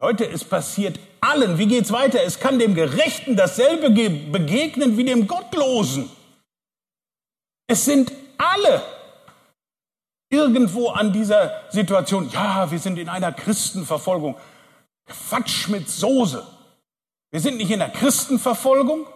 Leute, 0.00 0.28
es 0.28 0.44
passiert 0.44 0.98
allen. 1.20 1.58
Wie 1.58 1.66
geht's 1.66 1.92
weiter? 1.92 2.22
Es 2.22 2.38
kann 2.38 2.58
dem 2.58 2.74
Gerechten 2.74 3.36
dasselbe 3.36 3.90
begegnen 3.90 4.96
wie 4.96 5.04
dem 5.04 5.26
Gottlosen. 5.26 6.08
Es 7.66 7.84
sind 7.84 8.12
alle 8.38 8.82
irgendwo 10.30 10.90
an 10.90 11.12
dieser 11.12 11.64
Situation. 11.70 12.30
Ja, 12.30 12.70
wir 12.70 12.78
sind 12.78 12.98
in 12.98 13.08
einer 13.08 13.32
Christenverfolgung. 13.32 14.36
Quatsch 15.06 15.68
mit 15.68 15.88
Soße. 15.88 16.46
Wir 17.30 17.40
sind 17.40 17.56
nicht 17.56 17.70
in 17.70 17.80
der 17.80 17.90
Christenverfolgung, 17.90 19.06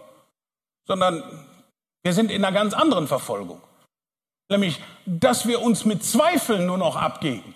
sondern 0.85 1.23
wir 2.03 2.13
sind 2.13 2.29
in 2.29 2.43
einer 2.43 2.53
ganz 2.53 2.73
anderen 2.73 3.07
Verfolgung. 3.07 3.61
Nämlich, 4.49 4.81
dass 5.05 5.47
wir 5.47 5.61
uns 5.61 5.85
mit 5.85 6.03
Zweifeln 6.03 6.65
nur 6.65 6.77
noch 6.77 6.95
abgeben. 6.95 7.55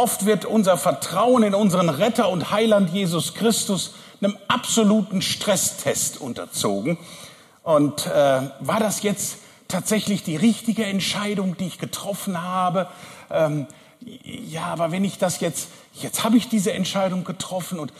Oft 0.00 0.24
wird 0.24 0.46
unser 0.46 0.78
Vertrauen 0.78 1.42
in 1.42 1.54
unseren 1.54 1.90
Retter 1.90 2.30
und 2.30 2.50
Heiland 2.50 2.88
Jesus 2.88 3.34
Christus 3.34 3.92
einem 4.22 4.34
absoluten 4.48 5.20
Stresstest 5.20 6.18
unterzogen. 6.18 6.96
Und 7.64 8.06
äh, 8.06 8.10
war 8.60 8.80
das 8.80 9.02
jetzt 9.02 9.36
tatsächlich 9.68 10.22
die 10.22 10.36
richtige 10.36 10.86
Entscheidung, 10.86 11.58
die 11.58 11.66
ich 11.66 11.78
getroffen 11.78 12.40
habe? 12.40 12.88
Ähm, 13.30 13.66
ja, 14.24 14.68
aber 14.68 14.90
wenn 14.90 15.04
ich 15.04 15.18
das 15.18 15.40
jetzt, 15.40 15.68
jetzt 15.92 16.24
habe 16.24 16.38
ich 16.38 16.48
diese 16.48 16.72
Entscheidung 16.72 17.24
getroffen 17.24 17.78
und, 17.78 17.92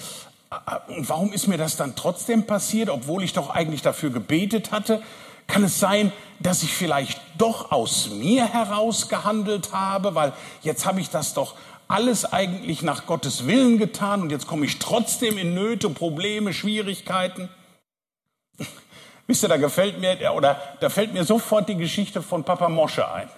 äh, 0.50 0.92
und 0.96 1.06
warum 1.06 1.34
ist 1.34 1.48
mir 1.48 1.58
das 1.58 1.76
dann 1.76 1.96
trotzdem 1.96 2.46
passiert, 2.46 2.88
obwohl 2.88 3.22
ich 3.22 3.34
doch 3.34 3.50
eigentlich 3.50 3.82
dafür 3.82 4.08
gebetet 4.08 4.72
hatte? 4.72 5.02
Kann 5.48 5.64
es 5.64 5.78
sein, 5.78 6.12
dass 6.38 6.62
ich 6.62 6.72
vielleicht 6.72 7.20
doch 7.36 7.72
aus 7.72 8.08
mir 8.08 8.46
heraus 8.46 9.08
gehandelt 9.08 9.72
habe, 9.72 10.14
weil 10.14 10.32
jetzt 10.62 10.86
habe 10.86 11.00
ich 11.00 11.10
das 11.10 11.34
doch 11.34 11.56
alles 11.90 12.32
eigentlich 12.32 12.82
nach 12.82 13.06
Gottes 13.06 13.46
Willen 13.46 13.78
getan 13.78 14.22
und 14.22 14.30
jetzt 14.30 14.46
komme 14.46 14.64
ich 14.64 14.78
trotzdem 14.78 15.38
in 15.38 15.54
Nöte, 15.54 15.90
Probleme, 15.90 16.52
Schwierigkeiten. 16.52 17.48
Wisst 19.26 19.42
ihr, 19.42 19.48
da 19.48 19.56
gefällt 19.56 20.00
mir, 20.00 20.16
oder 20.34 20.60
da 20.80 20.88
fällt 20.88 21.12
mir 21.12 21.24
sofort 21.24 21.68
die 21.68 21.76
Geschichte 21.76 22.22
von 22.22 22.44
Papa 22.44 22.68
Mosche 22.68 23.10
ein. 23.10 23.28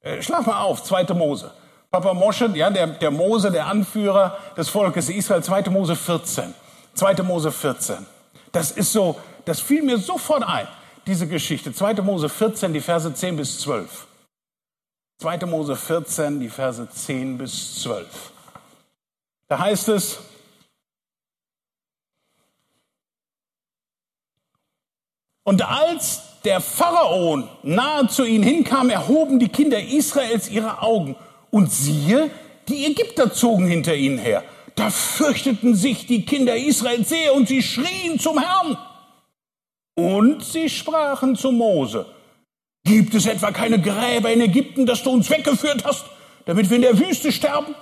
Äh, 0.00 0.22
Schlaf 0.22 0.46
mal 0.46 0.62
auf, 0.62 0.82
zweite 0.82 1.14
Mose. 1.14 1.52
Papa 1.90 2.14
Mosche, 2.14 2.50
ja, 2.54 2.70
der, 2.70 2.86
der 2.86 3.10
Mose, 3.10 3.50
der 3.50 3.66
Anführer 3.66 4.38
des 4.56 4.70
Volkes 4.70 5.10
Israel, 5.10 5.42
zweite 5.42 5.70
Mose 5.70 5.94
14. 5.94 6.54
Zweite 6.94 7.22
Mose 7.22 7.52
14. 7.52 8.06
Das 8.52 8.70
ist 8.70 8.92
so, 8.92 9.20
das 9.44 9.60
fiel 9.60 9.82
mir 9.82 9.98
sofort 9.98 10.42
ein, 10.42 10.66
diese 11.06 11.26
Geschichte. 11.26 11.72
Zweite 11.74 12.02
Mose 12.02 12.28
14, 12.30 12.72
die 12.72 12.80
Verse 12.80 13.12
10 13.12 13.36
bis 13.36 13.60
12. 13.60 14.06
2. 15.22 15.46
Mose 15.46 15.76
14, 15.76 16.40
die 16.40 16.48
Verse 16.48 16.88
10 16.90 17.38
bis 17.38 17.80
12. 17.82 18.32
Da 19.46 19.60
heißt 19.60 19.88
es, 19.90 20.18
und 25.44 25.62
als 25.62 26.22
der 26.42 26.60
Pharaon 26.60 27.48
nahe 27.62 28.08
zu 28.08 28.24
ihnen 28.24 28.42
hinkam, 28.42 28.90
erhoben 28.90 29.38
die 29.38 29.48
Kinder 29.48 29.80
Israels 29.80 30.50
ihre 30.50 30.82
Augen. 30.82 31.14
Und 31.52 31.70
siehe, 31.70 32.28
die 32.66 32.86
Ägypter 32.86 33.32
zogen 33.32 33.68
hinter 33.68 33.94
ihnen 33.94 34.18
her. 34.18 34.42
Da 34.74 34.90
fürchteten 34.90 35.76
sich 35.76 36.06
die 36.08 36.24
Kinder 36.24 36.56
Israels 36.56 37.10
sehr 37.10 37.32
und 37.34 37.46
sie 37.46 37.62
schrien 37.62 38.18
zum 38.18 38.40
Herrn. 38.40 38.76
Und 39.94 40.42
sie 40.42 40.68
sprachen 40.68 41.36
zu 41.36 41.52
Mose, 41.52 42.06
gibt 42.84 43.14
es 43.14 43.26
etwa 43.26 43.50
keine 43.52 43.80
Gräber 43.80 44.32
in 44.32 44.40
Ägypten, 44.40 44.86
dass 44.86 45.02
du 45.02 45.10
uns 45.10 45.30
weggeführt 45.30 45.84
hast, 45.84 46.04
damit 46.46 46.70
wir 46.70 46.76
in 46.76 46.82
der 46.82 46.98
Wüste 46.98 47.32
sterben? 47.32 47.74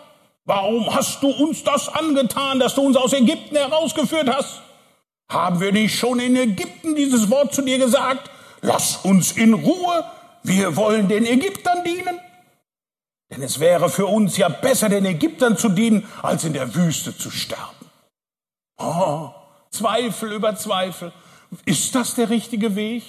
Warum 0.44 0.94
hast 0.94 1.22
du 1.22 1.28
uns 1.28 1.62
das 1.64 1.88
angetan, 1.88 2.58
dass 2.58 2.74
du 2.74 2.82
uns 2.82 2.96
aus 2.96 3.12
Ägypten 3.12 3.56
herausgeführt 3.56 4.28
hast? 4.28 4.62
Haben 5.28 5.60
wir 5.60 5.72
nicht 5.72 5.96
schon 5.96 6.18
in 6.18 6.34
Ägypten 6.34 6.96
dieses 6.96 7.30
Wort 7.30 7.54
zu 7.54 7.62
dir 7.62 7.78
gesagt? 7.78 8.30
Lass 8.62 8.96
uns 9.04 9.32
in 9.32 9.54
Ruhe, 9.54 10.04
wir 10.42 10.76
wollen 10.76 11.08
den 11.08 11.24
Ägyptern 11.24 11.84
dienen. 11.84 12.18
Denn 13.30 13.42
es 13.42 13.60
wäre 13.60 13.88
für 13.88 14.06
uns 14.06 14.36
ja 14.36 14.48
besser, 14.48 14.88
den 14.88 15.04
Ägyptern 15.04 15.56
zu 15.56 15.68
dienen, 15.68 16.08
als 16.22 16.44
in 16.44 16.52
der 16.52 16.74
Wüste 16.74 17.16
zu 17.16 17.30
sterben. 17.30 17.86
Oh, 18.76 19.30
Zweifel 19.70 20.32
über 20.32 20.56
Zweifel. 20.56 21.12
Ist 21.64 21.94
das 21.94 22.16
der 22.16 22.28
richtige 22.28 22.74
Weg? 22.74 23.04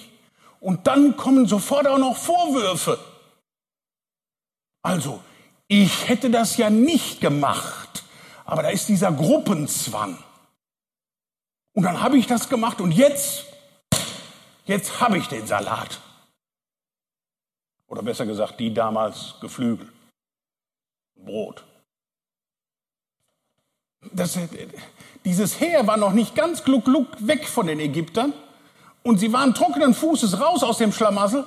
Und 0.62 0.86
dann 0.86 1.18
kommen 1.18 1.48
sofort 1.48 1.88
auch 1.88 1.98
noch 1.98 2.16
Vorwürfe. 2.16 3.00
Also, 4.84 5.22
ich 5.68 6.08
hätte 6.08 6.30
das 6.30 6.56
ja 6.58 6.70
nicht 6.70 7.20
gemacht, 7.20 8.04
aber 8.46 8.62
da 8.62 8.70
ist 8.70 8.88
dieser 8.88 9.12
Gruppenzwang. 9.12 10.24
Und 11.74 11.84
dann 11.84 12.02
habe 12.02 12.18
ich 12.18 12.28
das 12.28 12.48
gemacht 12.48 12.80
und 12.80 12.92
jetzt, 12.92 13.46
jetzt 14.66 15.02
habe 15.02 15.18
ich 15.18 15.28
den 15.28 15.48
Salat. 15.48 16.00
Oder 17.88 18.04
besser 18.04 18.28
gesagt, 18.28 18.60
die 18.60 18.72
damals 18.72 19.36
Geflügel. 19.42 19.92
Brot. 21.16 21.66
Das, 24.12 24.38
dieses 25.26 25.60
Heer 25.60 25.88
war 25.88 25.98
noch 25.98 26.14
nicht 26.14 26.36
ganz 26.36 26.64
gluck, 26.64 26.86
gluck 26.86 27.08
weg 27.26 27.48
von 27.48 27.66
den 27.66 27.80
Ägyptern 27.80 28.34
und 29.04 29.20
sie 29.20 29.34
waren 29.34 29.54
trockenen 29.54 29.94
Fußes 29.94 30.40
raus 30.40 30.64
aus 30.64 30.78
dem 30.78 30.92
Schlamassel. 30.92 31.46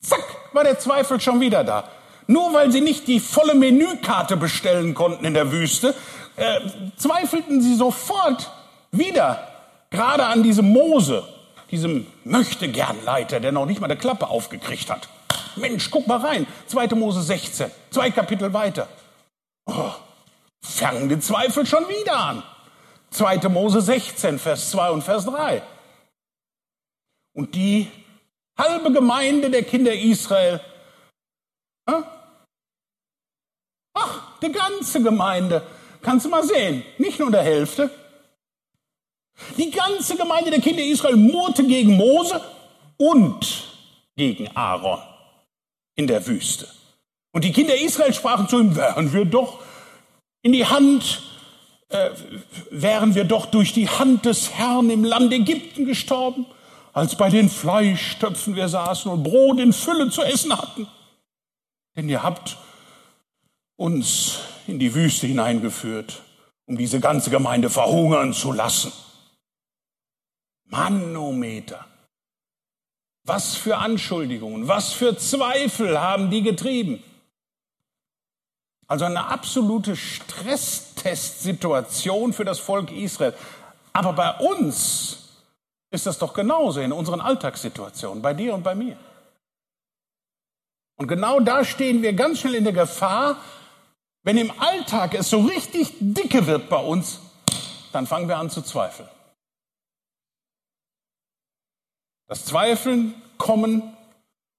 Zack, 0.00 0.24
war 0.52 0.64
der 0.64 0.78
Zweifel 0.78 1.20
schon 1.20 1.40
wieder 1.40 1.64
da. 1.64 1.88
Nur 2.26 2.52
weil 2.54 2.72
sie 2.72 2.80
nicht 2.80 3.06
die 3.06 3.20
volle 3.20 3.54
Menükarte 3.54 4.36
bestellen 4.36 4.94
konnten 4.94 5.24
in 5.24 5.34
der 5.34 5.52
Wüste, 5.52 5.94
äh, 6.36 6.60
zweifelten 6.96 7.60
sie 7.60 7.74
sofort 7.74 8.50
wieder, 8.90 9.46
gerade 9.90 10.26
an 10.26 10.42
diesem 10.42 10.70
Mose, 10.70 11.24
diesem 11.70 12.06
Möchtegernleiter, 12.24 13.40
der 13.40 13.52
noch 13.52 13.66
nicht 13.66 13.80
mal 13.80 13.86
eine 13.86 13.96
Klappe 13.96 14.28
aufgekriegt 14.28 14.90
hat. 14.90 15.08
Mensch, 15.56 15.90
guck 15.90 16.06
mal 16.06 16.18
rein. 16.18 16.46
2. 16.66 16.88
Mose 16.94 17.22
16, 17.22 17.70
zwei 17.90 18.10
Kapitel 18.10 18.52
weiter. 18.52 18.88
Oh, 19.66 19.92
fangen 20.60 21.08
die 21.08 21.18
Zweifel 21.20 21.66
schon 21.66 21.88
wieder 21.88 22.16
an. 22.16 22.42
2. 23.10 23.48
Mose 23.48 23.80
16, 23.80 24.38
Vers 24.38 24.70
2 24.70 24.90
und 24.90 25.02
Vers 25.02 25.26
3. 25.26 25.62
Und 27.34 27.54
die 27.54 27.88
halbe 28.56 28.92
Gemeinde 28.92 29.50
der 29.50 29.64
Kinder 29.64 29.92
Israel, 29.92 30.60
ach, 33.92 34.38
die 34.40 34.52
ganze 34.52 35.02
Gemeinde, 35.02 35.66
kannst 36.00 36.26
du 36.26 36.30
mal 36.30 36.44
sehen, 36.44 36.84
nicht 36.98 37.18
nur 37.18 37.30
der 37.30 37.42
Hälfte. 37.42 37.90
Die 39.58 39.70
ganze 39.70 40.16
Gemeinde 40.16 40.50
der 40.50 40.60
Kinder 40.60 40.82
Israel 40.82 41.16
murrte 41.16 41.66
gegen 41.66 41.96
Mose 41.96 42.40
und 42.96 43.68
gegen 44.16 44.48
Aaron 44.56 45.00
in 45.96 46.06
der 46.06 46.24
Wüste. 46.26 46.68
Und 47.32 47.42
die 47.42 47.52
Kinder 47.52 47.74
Israel 47.74 48.14
sprachen 48.14 48.48
zu 48.48 48.60
ihm, 48.60 48.76
wären 48.76 49.12
wir 49.12 49.24
doch 49.24 49.58
in 50.42 50.52
die 50.52 50.66
Hand, 50.66 51.22
äh, 51.88 52.10
wären 52.70 53.16
wir 53.16 53.24
doch 53.24 53.46
durch 53.46 53.72
die 53.72 53.88
Hand 53.88 54.24
des 54.24 54.52
Herrn 54.52 54.88
im 54.90 55.02
Land 55.02 55.32
Ägypten 55.32 55.84
gestorben, 55.84 56.46
als 56.94 57.14
bei 57.16 57.28
den 57.28 57.50
Fleischtöpfen 57.50 58.54
wir 58.54 58.68
saßen 58.68 59.10
und 59.10 59.24
Brot 59.24 59.58
in 59.58 59.72
Fülle 59.72 60.10
zu 60.10 60.22
essen 60.22 60.56
hatten. 60.56 60.86
Denn 61.96 62.08
ihr 62.08 62.22
habt 62.22 62.56
uns 63.76 64.38
in 64.68 64.78
die 64.78 64.94
Wüste 64.94 65.26
hineingeführt, 65.26 66.22
um 66.66 66.78
diese 66.78 67.00
ganze 67.00 67.30
Gemeinde 67.30 67.68
verhungern 67.68 68.32
zu 68.32 68.52
lassen. 68.52 68.92
Manometer. 70.66 71.84
Was 73.24 73.56
für 73.56 73.78
Anschuldigungen, 73.78 74.68
was 74.68 74.92
für 74.92 75.16
Zweifel 75.16 76.00
haben 76.00 76.30
die 76.30 76.42
getrieben? 76.42 77.02
Also 78.86 79.06
eine 79.06 79.26
absolute 79.26 79.96
Stresstestsituation 79.96 82.32
für 82.32 82.44
das 82.44 82.60
Volk 82.60 82.92
Israel. 82.92 83.34
Aber 83.92 84.12
bei 84.12 84.38
uns 84.38 85.23
ist 85.94 86.06
das 86.06 86.18
doch 86.18 86.34
genauso 86.34 86.80
in 86.80 86.92
unseren 86.92 87.20
Alltagssituationen, 87.20 88.20
bei 88.20 88.34
dir 88.34 88.52
und 88.52 88.64
bei 88.64 88.74
mir. 88.74 88.96
Und 90.96 91.06
genau 91.06 91.40
da 91.40 91.64
stehen 91.64 92.02
wir 92.02 92.12
ganz 92.12 92.40
schnell 92.40 92.56
in 92.56 92.64
der 92.64 92.72
Gefahr, 92.72 93.38
wenn 94.24 94.36
im 94.36 94.50
Alltag 94.60 95.14
es 95.14 95.30
so 95.30 95.40
richtig 95.40 95.94
dicke 96.00 96.46
wird 96.46 96.68
bei 96.68 96.78
uns, 96.78 97.20
dann 97.92 98.06
fangen 98.06 98.28
wir 98.28 98.38
an 98.38 98.50
zu 98.50 98.62
zweifeln. 98.62 99.08
Das 102.26 102.44
Zweifeln 102.44 103.14
kommen, 103.38 103.96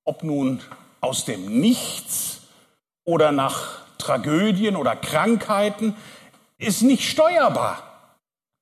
ob 0.06 0.24
nun 0.24 0.62
aus 1.02 1.26
dem 1.26 1.60
Nichts 1.60 2.42
oder 3.04 3.32
nach 3.32 3.82
Tragödien 3.98 4.76
oder 4.76 4.96
Krankheiten, 4.96 5.96
ist 6.58 6.82
nicht 6.82 7.10
steuerbar. 7.10 7.84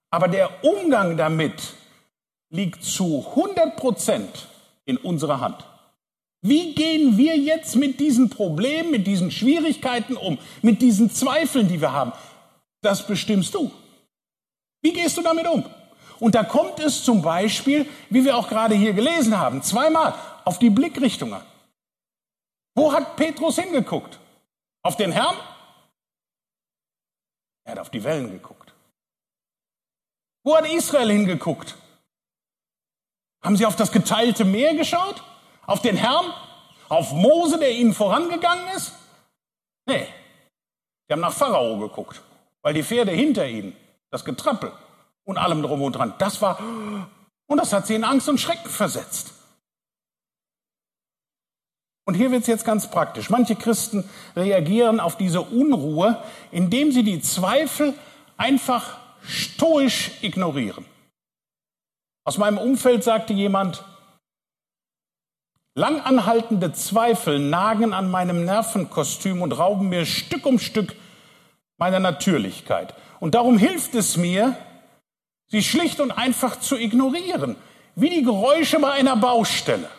Aber 0.09 0.27
der 0.27 0.63
Umgang 0.63 1.17
damit 1.17 1.75
liegt 2.53 2.83
zu 2.83 3.25
100 3.35 3.75
Prozent 3.75 4.47
in 4.85 4.97
unserer 4.97 5.41
Hand. 5.41 5.65
Wie 6.41 6.75
gehen 6.75 7.17
wir 7.17 7.35
jetzt 7.37 7.75
mit 7.75 7.99
diesen 7.99 8.29
Problemen, 8.29 8.91
mit 8.91 9.07
diesen 9.07 9.31
Schwierigkeiten 9.31 10.15
um, 10.15 10.37
mit 10.61 10.81
diesen 10.81 11.09
Zweifeln, 11.09 11.67
die 11.67 11.81
wir 11.81 11.91
haben? 11.93 12.13
Das 12.81 13.07
bestimmst 13.07 13.55
du. 13.55 13.71
Wie 14.81 14.93
gehst 14.93 15.17
du 15.17 15.21
damit 15.21 15.47
um? 15.47 15.65
Und 16.19 16.35
da 16.35 16.43
kommt 16.43 16.79
es 16.79 17.03
zum 17.03 17.21
Beispiel, 17.21 17.89
wie 18.09 18.23
wir 18.23 18.37
auch 18.37 18.49
gerade 18.49 18.75
hier 18.75 18.93
gelesen 18.93 19.37
haben, 19.37 19.63
zweimal 19.63 20.13
auf 20.45 20.59
die 20.59 20.69
Blickrichtung 20.69 21.33
an. 21.33 21.43
Wo 22.75 22.93
hat 22.93 23.15
Petrus 23.15 23.57
hingeguckt? 23.57 24.19
Auf 24.83 24.95
den 24.95 25.11
Herrn? 25.11 25.35
Er 27.63 27.71
hat 27.71 27.79
auf 27.79 27.89
die 27.89 28.03
Wellen 28.03 28.29
geguckt. 28.31 28.73
Wo 30.43 30.57
hat 30.57 30.69
Israel 30.69 31.09
hingeguckt? 31.09 31.77
Haben 33.43 33.57
sie 33.57 33.65
auf 33.65 33.75
das 33.75 33.91
geteilte 33.91 34.45
Meer 34.45 34.73
geschaut? 34.73 35.21
Auf 35.65 35.81
den 35.81 35.97
Herrn? 35.97 36.33
Auf 36.89 37.11
Mose, 37.11 37.59
der 37.59 37.71
ihnen 37.71 37.93
vorangegangen 37.93 38.67
ist? 38.75 38.93
Nee. 39.85 40.07
Sie 41.07 41.13
haben 41.13 41.21
nach 41.21 41.33
Pharao 41.33 41.77
geguckt, 41.77 42.21
weil 42.61 42.73
die 42.73 42.83
Pferde 42.83 43.11
hinter 43.11 43.47
ihnen, 43.47 43.75
das 44.09 44.23
Getrappel, 44.23 44.71
und 45.25 45.37
allem 45.37 45.61
drum 45.61 45.81
und 45.81 45.93
dran. 45.93 46.13
Das 46.17 46.41
war, 46.41 46.59
und 47.47 47.57
das 47.57 47.73
hat 47.73 47.87
sie 47.87 47.95
in 47.95 48.03
Angst 48.03 48.29
und 48.29 48.39
Schrecken 48.39 48.69
versetzt. 48.69 49.33
Und 52.05 52.15
hier 52.15 52.31
wird 52.31 52.41
es 52.41 52.47
jetzt 52.47 52.65
ganz 52.65 52.89
praktisch. 52.89 53.29
Manche 53.29 53.55
Christen 53.55 54.09
reagieren 54.35 54.99
auf 54.99 55.17
diese 55.17 55.41
Unruhe, 55.41 56.21
indem 56.51 56.91
sie 56.91 57.03
die 57.03 57.21
Zweifel 57.21 57.93
einfach 58.35 58.97
stoisch 59.25 60.11
ignorieren. 60.21 60.85
Aus 62.25 62.37
meinem 62.37 62.57
Umfeld 62.57 63.03
sagte 63.03 63.33
jemand, 63.33 63.83
langanhaltende 65.75 66.71
Zweifel 66.71 67.39
nagen 67.39 67.93
an 67.93 68.09
meinem 68.09 68.45
Nervenkostüm 68.45 69.41
und 69.41 69.51
rauben 69.51 69.89
mir 69.89 70.05
Stück 70.05 70.45
um 70.45 70.59
Stück 70.59 70.95
meiner 71.77 71.99
Natürlichkeit. 71.99 72.93
Und 73.19 73.35
darum 73.35 73.57
hilft 73.57 73.95
es 73.95 74.15
mir, 74.15 74.55
sie 75.47 75.63
schlicht 75.63 75.99
und 75.99 76.11
einfach 76.11 76.59
zu 76.59 76.77
ignorieren, 76.77 77.57
wie 77.95 78.09
die 78.09 78.23
Geräusche 78.23 78.79
bei 78.79 78.91
einer 78.91 79.15
Baustelle. 79.15 79.89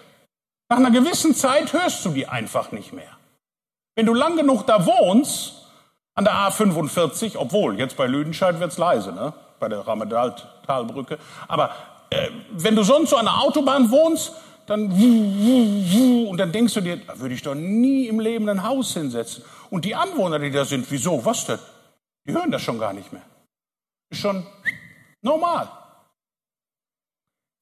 Nach 0.70 0.78
einer 0.78 0.90
gewissen 0.90 1.34
Zeit 1.34 1.72
hörst 1.72 2.04
du 2.04 2.10
die 2.10 2.26
einfach 2.26 2.72
nicht 2.72 2.92
mehr. 2.92 3.18
Wenn 3.96 4.06
du 4.06 4.14
lang 4.14 4.36
genug 4.36 4.66
da 4.66 4.86
wohnst, 4.86 5.64
an 6.14 6.24
der 6.24 6.34
A45, 6.34 7.36
obwohl 7.36 7.78
jetzt 7.78 7.96
bei 7.96 8.06
Lüdenscheid 8.06 8.60
wird's 8.60 8.78
leise, 8.78 9.12
ne? 9.12 9.32
bei 9.58 9.68
der 9.68 9.86
Ramedal-Talbrücke, 9.86 11.18
aber 11.48 11.70
wenn 12.50 12.76
du 12.76 12.82
sonst 12.82 13.10
so 13.10 13.16
an 13.16 13.26
der 13.26 13.40
Autobahn 13.40 13.90
wohnst, 13.90 14.32
dann 14.66 14.90
und 14.90 16.36
dann 16.38 16.52
denkst 16.52 16.74
du 16.74 16.80
dir, 16.80 16.96
da 16.96 17.18
würde 17.18 17.34
ich 17.34 17.42
doch 17.42 17.54
nie 17.54 18.06
im 18.06 18.20
Leben 18.20 18.48
ein 18.48 18.62
Haus 18.62 18.94
hinsetzen. 18.94 19.44
Und 19.70 19.84
die 19.84 19.94
Anwohner, 19.94 20.38
die 20.38 20.50
da 20.50 20.64
sind, 20.64 20.90
wieso, 20.90 21.24
was 21.24 21.46
denn? 21.46 21.58
Die 22.26 22.32
hören 22.32 22.50
das 22.50 22.62
schon 22.62 22.78
gar 22.78 22.92
nicht 22.92 23.12
mehr. 23.12 23.22
Ist 24.10 24.20
schon 24.20 24.46
normal. 25.20 25.70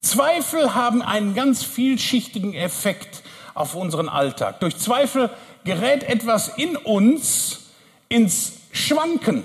Zweifel 0.01 0.75
haben 0.75 1.01
einen 1.01 1.33
ganz 1.33 1.63
vielschichtigen 1.63 2.53
Effekt 2.53 3.23
auf 3.53 3.75
unseren 3.75 4.09
Alltag. 4.09 4.59
Durch 4.59 4.77
Zweifel 4.77 5.29
gerät 5.63 6.03
etwas 6.03 6.49
in 6.57 6.75
uns 6.75 7.71
ins 8.09 8.53
Schwanken. 8.71 9.43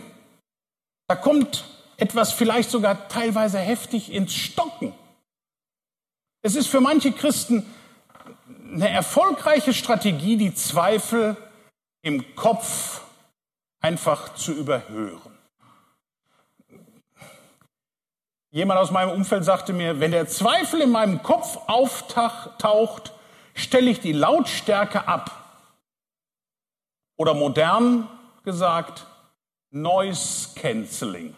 Da 1.07 1.17
kommt 1.17 1.65
etwas 1.99 2.33
vielleicht 2.33 2.71
sogar 2.71 3.09
teilweise 3.09 3.59
heftig 3.59 4.11
ins 4.13 4.33
Stocken. 4.33 4.95
Es 6.41 6.55
ist 6.55 6.69
für 6.69 6.81
manche 6.81 7.13
Christen 7.13 7.67
eine 8.73 8.89
erfolgreiche 8.89 9.75
Strategie, 9.75 10.37
die 10.37 10.55
Zweifel 10.55 11.37
im 12.03 12.35
Kopf 12.37 13.03
einfach 13.81 14.35
zu 14.35 14.53
überhören. 14.53 15.37
Jemand 18.51 18.81
aus 18.81 18.91
meinem 18.91 19.11
Umfeld 19.11 19.45
sagte 19.45 19.73
mir, 19.73 20.01
wenn 20.01 20.13
der 20.13 20.29
Zweifel 20.29 20.81
in 20.81 20.91
meinem 20.91 21.23
Kopf 21.23 21.59
auftaucht, 21.67 23.13
stelle 23.55 23.91
ich 23.91 24.01
die 24.01 24.13
Lautstärke 24.13 25.07
ab. 25.07 25.33
Oder 27.17 27.35
modern 27.35 28.09
gesagt, 28.45 29.05
Noise 29.71 30.55
Cancelling. 30.55 31.35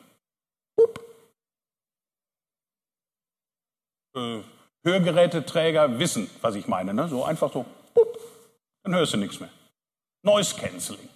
Äh, 4.15 4.41
Hörgeräteträger 4.83 5.99
wissen, 5.99 6.31
was 6.41 6.55
ich 6.55 6.67
meine. 6.67 6.95
Ne? 6.95 7.07
So 7.09 7.25
einfach 7.25 7.53
so, 7.53 7.67
bup, 7.95 8.19
dann 8.83 8.95
hörst 8.95 9.13
du 9.13 9.19
nichts 9.19 9.41
mehr. 9.41 9.51
Noise 10.23 10.57
Cancelling. 10.57 11.09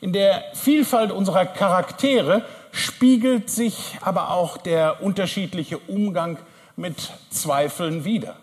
In 0.00 0.12
der 0.12 0.44
Vielfalt 0.54 1.12
unserer 1.12 1.46
Charaktere 1.46 2.44
spiegelt 2.72 3.50
sich 3.50 3.98
aber 4.00 4.30
auch 4.30 4.56
der 4.56 5.02
unterschiedliche 5.02 5.78
Umgang 5.78 6.38
mit 6.76 7.12
Zweifeln 7.30 8.04
wider. 8.04 8.36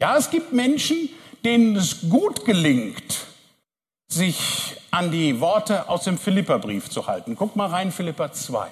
Ja, 0.00 0.16
es 0.16 0.30
gibt 0.30 0.52
Menschen, 0.52 1.08
denen 1.44 1.76
es 1.76 2.08
gut 2.08 2.44
gelingt, 2.44 3.26
sich 4.08 4.76
an 4.90 5.10
die 5.10 5.40
Worte 5.40 5.88
aus 5.88 6.04
dem 6.04 6.18
Philipperbrief 6.18 6.88
zu 6.90 7.06
halten. 7.06 7.34
Guck 7.36 7.56
mal 7.56 7.68
rein, 7.68 7.90
Philipper 7.90 8.32
2. 8.32 8.70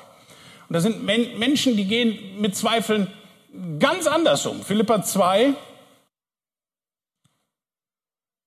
Und 0.71 0.75
da 0.75 0.81
sind 0.81 1.03
Menschen, 1.03 1.77
die 1.77 1.85
gehen 1.85 2.41
mit 2.41 2.55
Zweifeln 2.55 3.13
ganz 3.81 4.07
anders 4.07 4.47
um. 4.47 4.63
Philippa 4.63 5.03
2, 5.03 5.53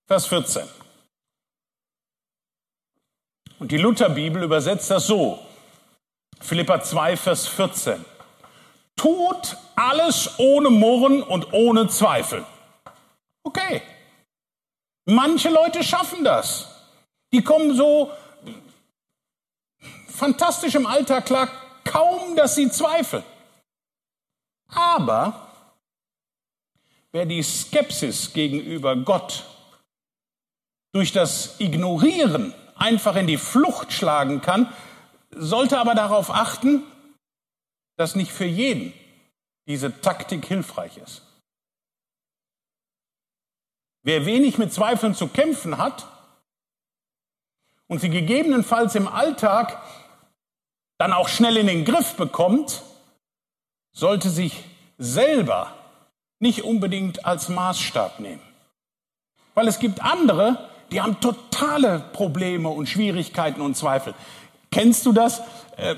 Vers 0.07 0.27
14. 0.27 0.63
Und 3.59 3.73
die 3.73 3.77
Lutherbibel 3.77 4.41
übersetzt 4.41 4.89
das 4.89 5.05
so. 5.05 5.38
Philippa 6.39 6.81
2, 6.81 7.17
Vers 7.17 7.45
14. 7.45 8.05
Tut 8.95 9.57
alles 9.75 10.29
ohne 10.38 10.69
Murren 10.69 11.23
und 11.23 11.51
ohne 11.51 11.89
Zweifel. 11.89 12.45
Okay. 13.43 13.81
Manche 15.03 15.49
Leute 15.49 15.83
schaffen 15.83 16.23
das. 16.23 16.69
Die 17.33 17.43
kommen 17.43 17.75
so 17.75 18.13
fantastisch 20.07 20.75
im 20.75 20.86
Alltag 20.86 21.25
klar, 21.25 21.49
kaum, 21.85 22.35
dass 22.35 22.55
sie 22.55 22.69
zweifeln. 22.69 23.23
Aber 24.67 25.47
wer 27.11 27.25
die 27.25 27.43
Skepsis 27.43 28.33
gegenüber 28.33 28.95
Gott 28.95 29.45
durch 30.91 31.11
das 31.11 31.59
Ignorieren 31.59 32.53
einfach 32.75 33.15
in 33.15 33.27
die 33.27 33.37
Flucht 33.37 33.93
schlagen 33.93 34.41
kann, 34.41 34.71
sollte 35.31 35.79
aber 35.79 35.95
darauf 35.95 36.29
achten, 36.29 36.83
dass 37.97 38.15
nicht 38.15 38.31
für 38.31 38.45
jeden 38.45 38.93
diese 39.67 40.01
Taktik 40.01 40.45
hilfreich 40.45 40.97
ist. 40.97 41.21
Wer 44.03 44.25
wenig 44.25 44.57
mit 44.57 44.73
Zweifeln 44.73 45.15
zu 45.15 45.27
kämpfen 45.27 45.77
hat 45.77 46.07
und 47.87 47.99
sie 47.99 48.09
gegebenenfalls 48.09 48.95
im 48.95 49.07
Alltag 49.07 49.81
dann 51.03 51.11
auch 51.11 51.27
schnell 51.27 51.57
in 51.57 51.67
den 51.67 51.83
Griff 51.83 52.13
bekommt, 52.13 52.81
sollte 53.91 54.29
sich 54.29 54.63
selber 54.97 55.73
nicht 56.39 56.63
unbedingt 56.63 57.25
als 57.25 57.49
Maßstab 57.49 58.21
nehmen. 58.21 58.39
Weil 59.53 59.67
es 59.67 59.79
gibt 59.79 60.01
andere, 60.01 60.69
die 60.93 61.01
haben 61.01 61.19
totale 61.19 61.99
Probleme 62.13 62.69
und 62.69 62.87
Schwierigkeiten 62.87 63.59
und 63.59 63.75
Zweifel. 63.75 64.13
Kennst 64.71 65.05
du 65.05 65.11
das? 65.11 65.41
Äh, 65.75 65.95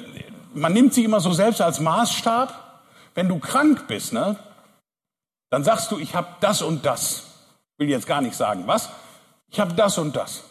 man 0.55 0.73
nimmt 0.73 0.95
sich 0.95 1.05
immer 1.05 1.19
so 1.19 1.33
selbst 1.33 1.61
als 1.61 1.79
Maßstab. 1.79 2.81
Wenn 3.13 3.29
du 3.29 3.37
krank 3.37 3.85
bist, 3.87 4.11
ne, 4.11 4.39
dann 5.51 5.63
sagst 5.63 5.91
du, 5.91 5.99
ich 5.99 6.15
habe 6.15 6.29
das 6.39 6.63
und 6.63 6.83
das. 6.83 7.25
Will 7.77 7.89
jetzt 7.89 8.07
gar 8.07 8.21
nicht 8.21 8.35
sagen, 8.35 8.63
was? 8.65 8.89
Ich 9.49 9.59
habe 9.59 9.75
das 9.75 9.99
und 9.99 10.15
das. 10.15 10.45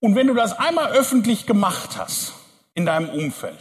Und 0.00 0.16
wenn 0.16 0.26
du 0.26 0.34
das 0.34 0.58
einmal 0.58 0.92
öffentlich 0.92 1.46
gemacht 1.46 1.96
hast, 1.96 2.34
in 2.76 2.86
deinem 2.86 3.08
Umfeld. 3.08 3.58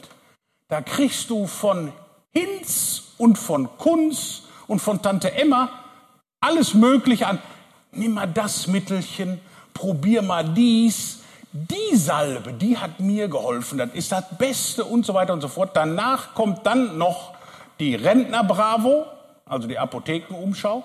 Da 0.67 0.81
kriegst 0.81 1.31
du 1.31 1.47
von 1.47 1.91
Hinz 2.31 3.13
und 3.17 3.37
von 3.37 3.69
Kunz 3.77 4.43
und 4.67 4.79
von 4.79 5.01
Tante 5.01 5.33
Emma 5.33 5.69
alles 6.39 6.75
Mögliche 6.75 7.25
an. 7.25 7.39
Nimm 7.91 8.13
mal 8.15 8.27
das 8.27 8.67
Mittelchen, 8.67 9.39
probier 9.73 10.21
mal 10.21 10.43
dies. 10.43 11.21
Die 11.51 11.95
Salbe, 11.95 12.51
die 12.51 12.77
hat 12.77 12.99
mir 12.99 13.29
geholfen, 13.29 13.77
das 13.77 13.91
ist 13.93 14.11
das 14.11 14.25
Beste 14.37 14.83
und 14.83 15.05
so 15.05 15.13
weiter 15.13 15.31
und 15.31 15.39
so 15.39 15.47
fort. 15.47 15.71
Danach 15.73 16.33
kommt 16.33 16.65
dann 16.65 16.97
noch 16.97 17.33
die 17.79 17.95
Rentner 17.95 18.43
Bravo, 18.43 19.05
also 19.45 19.65
die 19.65 19.79
Apothekenumschau. 19.79 20.83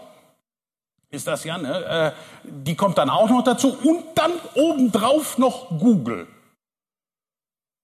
Ist 1.10 1.26
das 1.26 1.42
ja, 1.42 1.58
ne? 1.58 1.84
Äh, 1.84 2.12
die 2.44 2.76
kommt 2.76 2.98
dann 2.98 3.10
auch 3.10 3.28
noch 3.28 3.42
dazu 3.42 3.76
und 3.82 4.04
dann 4.14 4.30
obendrauf 4.54 5.38
noch 5.38 5.70
Google. 5.70 6.28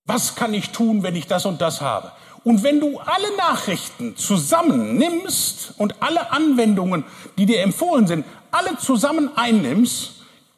Was 0.07 0.37
kann 0.37 0.55
ich 0.55 0.71
tun, 0.71 1.03
wenn 1.03 1.17
ich 1.17 1.27
das 1.27 1.47
und 1.47 1.61
das 1.61 1.81
habe? 1.81 2.13
Und 2.45 2.63
wenn 2.63 2.79
du 2.79 3.01
alle 3.01 3.37
Nachrichten 3.37 4.17
zusammennimmst 4.17 5.75
und 5.79 6.01
alle 6.01 6.31
Anwendungen, 6.31 7.05
die 7.37 7.45
dir 7.45 7.61
empfohlen 7.61 8.07
sind, 8.07 8.25
alle 8.53 8.79
zusammen 8.79 9.37
einnimmst, 9.37 10.13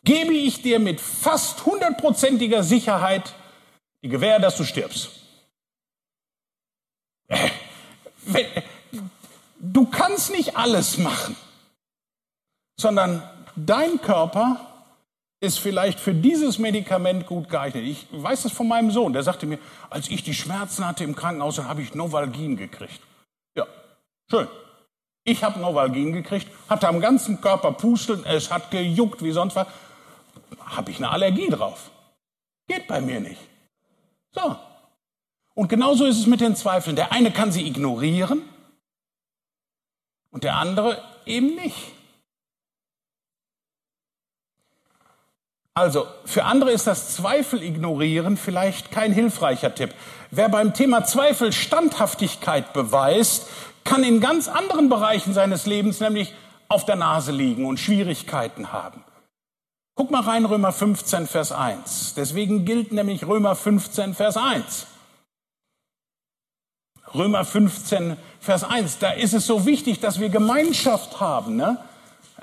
gebe 0.05 0.35
ich 0.35 0.61
dir 0.61 0.81
mit 0.81 1.01
fast 1.01 1.65
hundertprozentiger 1.65 2.63
Sicherheit 2.63 3.35
die 4.03 4.11
Gewähr, 4.11 4.39
dass 4.39 4.59
du 4.59 4.65
stirbst. 4.65 5.11
Äh, 7.29 8.45
du 9.59 9.87
kannst 9.87 10.31
nicht 10.31 10.57
alles 10.57 10.99
machen, 10.99 11.37
sondern 12.79 13.23
dein 13.57 14.01
Körper 14.01 14.68
ist 15.41 15.59
vielleicht 15.59 16.01
für 16.01 16.15
dieses 16.15 16.59
Medikament 16.59 17.27
gut 17.27 17.49
geeignet. 17.49 17.85
Ich 17.85 18.07
weiß 18.11 18.43
das 18.43 18.53
von 18.53 18.67
meinem 18.67 18.91
Sohn, 18.91 19.13
der 19.13 19.23
sagte 19.23 19.47
mir, 19.47 19.59
als 19.89 20.09
ich 20.09 20.23
die 20.23 20.35
Schmerzen 20.35 20.87
hatte 20.87 21.05
im 21.05 21.15
Krankenhaus, 21.15 21.57
dann 21.57 21.69
habe 21.69 21.83
ich 21.83 21.95
Novalgin 21.95 22.57
gekriegt. 22.57 23.01
Ja, 23.57 23.67
schön. 24.29 24.49
Ich 25.25 25.45
habe 25.45 25.61
Novalgin 25.61 26.13
gekriegt, 26.13 26.49
hatte 26.69 26.89
am 26.89 27.01
ganzen 27.01 27.41
Körper 27.41 27.73
Pusteln, 27.73 28.25
es 28.25 28.51
hat 28.51 28.71
gejuckt 28.71 29.23
wie 29.23 29.31
sonst 29.31 29.55
was. 29.55 29.69
Habe 30.61 30.91
ich 30.91 30.97
eine 30.97 31.11
Allergie 31.11 31.49
drauf? 31.49 31.91
Geht 32.67 32.87
bei 32.89 33.01
mir 33.01 33.21
nicht. 33.21 33.41
So. 34.33 34.57
Und 35.55 35.69
genauso 35.69 36.05
ist 36.05 36.19
es 36.19 36.27
mit 36.27 36.41
den 36.41 36.57
Zweifeln. 36.57 36.97
Der 36.97 37.13
eine 37.13 37.31
kann 37.31 37.53
sie 37.53 37.67
ignorieren 37.67 38.43
und 40.31 40.45
der 40.45 40.57
andere 40.57 41.03
eben 41.27 41.55
nicht. 41.55 41.77
Also, 45.79 46.09
für 46.25 46.45
andere 46.45 46.73
ist 46.73 46.89
das 46.89 47.15
Zweifel 47.15 47.63
ignorieren 47.63 48.37
vielleicht 48.37 48.91
kein 48.91 49.13
hilfreicher 49.13 49.77
Tipp. 49.77 49.95
Wer 50.33 50.49
beim 50.49 50.75
Thema 50.75 51.05
Zweifel 51.05 51.53
Standhaftigkeit 51.53 52.73
beweist, 52.73 53.47
kann 53.85 54.03
in 54.03 54.21
ganz 54.21 54.49
anderen 54.49 54.89
Bereichen 54.89 55.35
seines 55.35 55.67
Lebens 55.67 56.01
nämlich 56.01 56.35
auf 56.67 56.85
der 56.85 56.97
Nase 56.97 57.31
liegen 57.31 57.65
und 57.65 57.79
Schwierigkeiten 57.79 58.73
haben. 58.73 59.05
Guck 59.95 60.11
mal 60.11 60.23
rein, 60.23 60.47
Römer 60.47 60.73
15, 60.73 61.29
Vers 61.29 61.53
1. 61.53 62.15
Deswegen 62.17 62.65
gilt 62.65 62.91
nämlich 62.91 63.25
Römer 63.25 63.55
15, 63.55 64.15
Vers 64.15 64.37
1. 64.37 64.89
Römer 67.15 67.45
15, 67.45 68.17
Vers 68.41 68.65
1. 68.65 68.99
Da 68.99 69.11
ist 69.11 69.33
es 69.33 69.47
so 69.47 69.65
wichtig, 69.65 70.01
dass 70.01 70.19
wir 70.19 70.29
Gemeinschaft 70.29 71.21
haben. 71.21 71.55
Ne? 71.55 71.79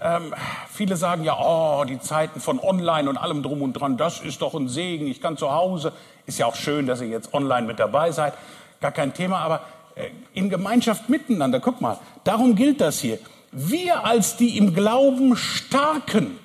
Ähm, 0.01 0.33
viele 0.69 0.97
sagen 0.97 1.23
ja, 1.23 1.37
oh, 1.39 1.85
die 1.85 1.99
Zeiten 1.99 2.41
von 2.41 2.59
Online 2.59 3.09
und 3.09 3.17
allem 3.17 3.43
drum 3.43 3.61
und 3.61 3.73
dran, 3.73 3.97
das 3.97 4.19
ist 4.19 4.41
doch 4.41 4.53
ein 4.53 4.67
Segen. 4.67 5.07
Ich 5.07 5.21
kann 5.21 5.37
zu 5.37 5.51
Hause, 5.51 5.93
ist 6.25 6.37
ja 6.37 6.45
auch 6.45 6.55
schön, 6.55 6.85
dass 6.85 7.01
ihr 7.01 7.07
jetzt 7.07 7.33
online 7.33 7.65
mit 7.65 7.79
dabei 7.79 8.11
seid, 8.11 8.33
gar 8.81 8.91
kein 8.91 9.13
Thema. 9.13 9.39
Aber 9.39 9.61
äh, 9.95 10.09
in 10.33 10.49
Gemeinschaft 10.49 11.09
miteinander. 11.09 11.59
Guck 11.59 11.81
mal, 11.81 11.99
darum 12.23 12.55
gilt 12.55 12.81
das 12.81 12.99
hier. 12.99 13.19
Wir 13.51 14.05
als 14.05 14.35
die 14.35 14.57
im 14.57 14.73
Glauben 14.73 15.37
Starken 15.37 16.39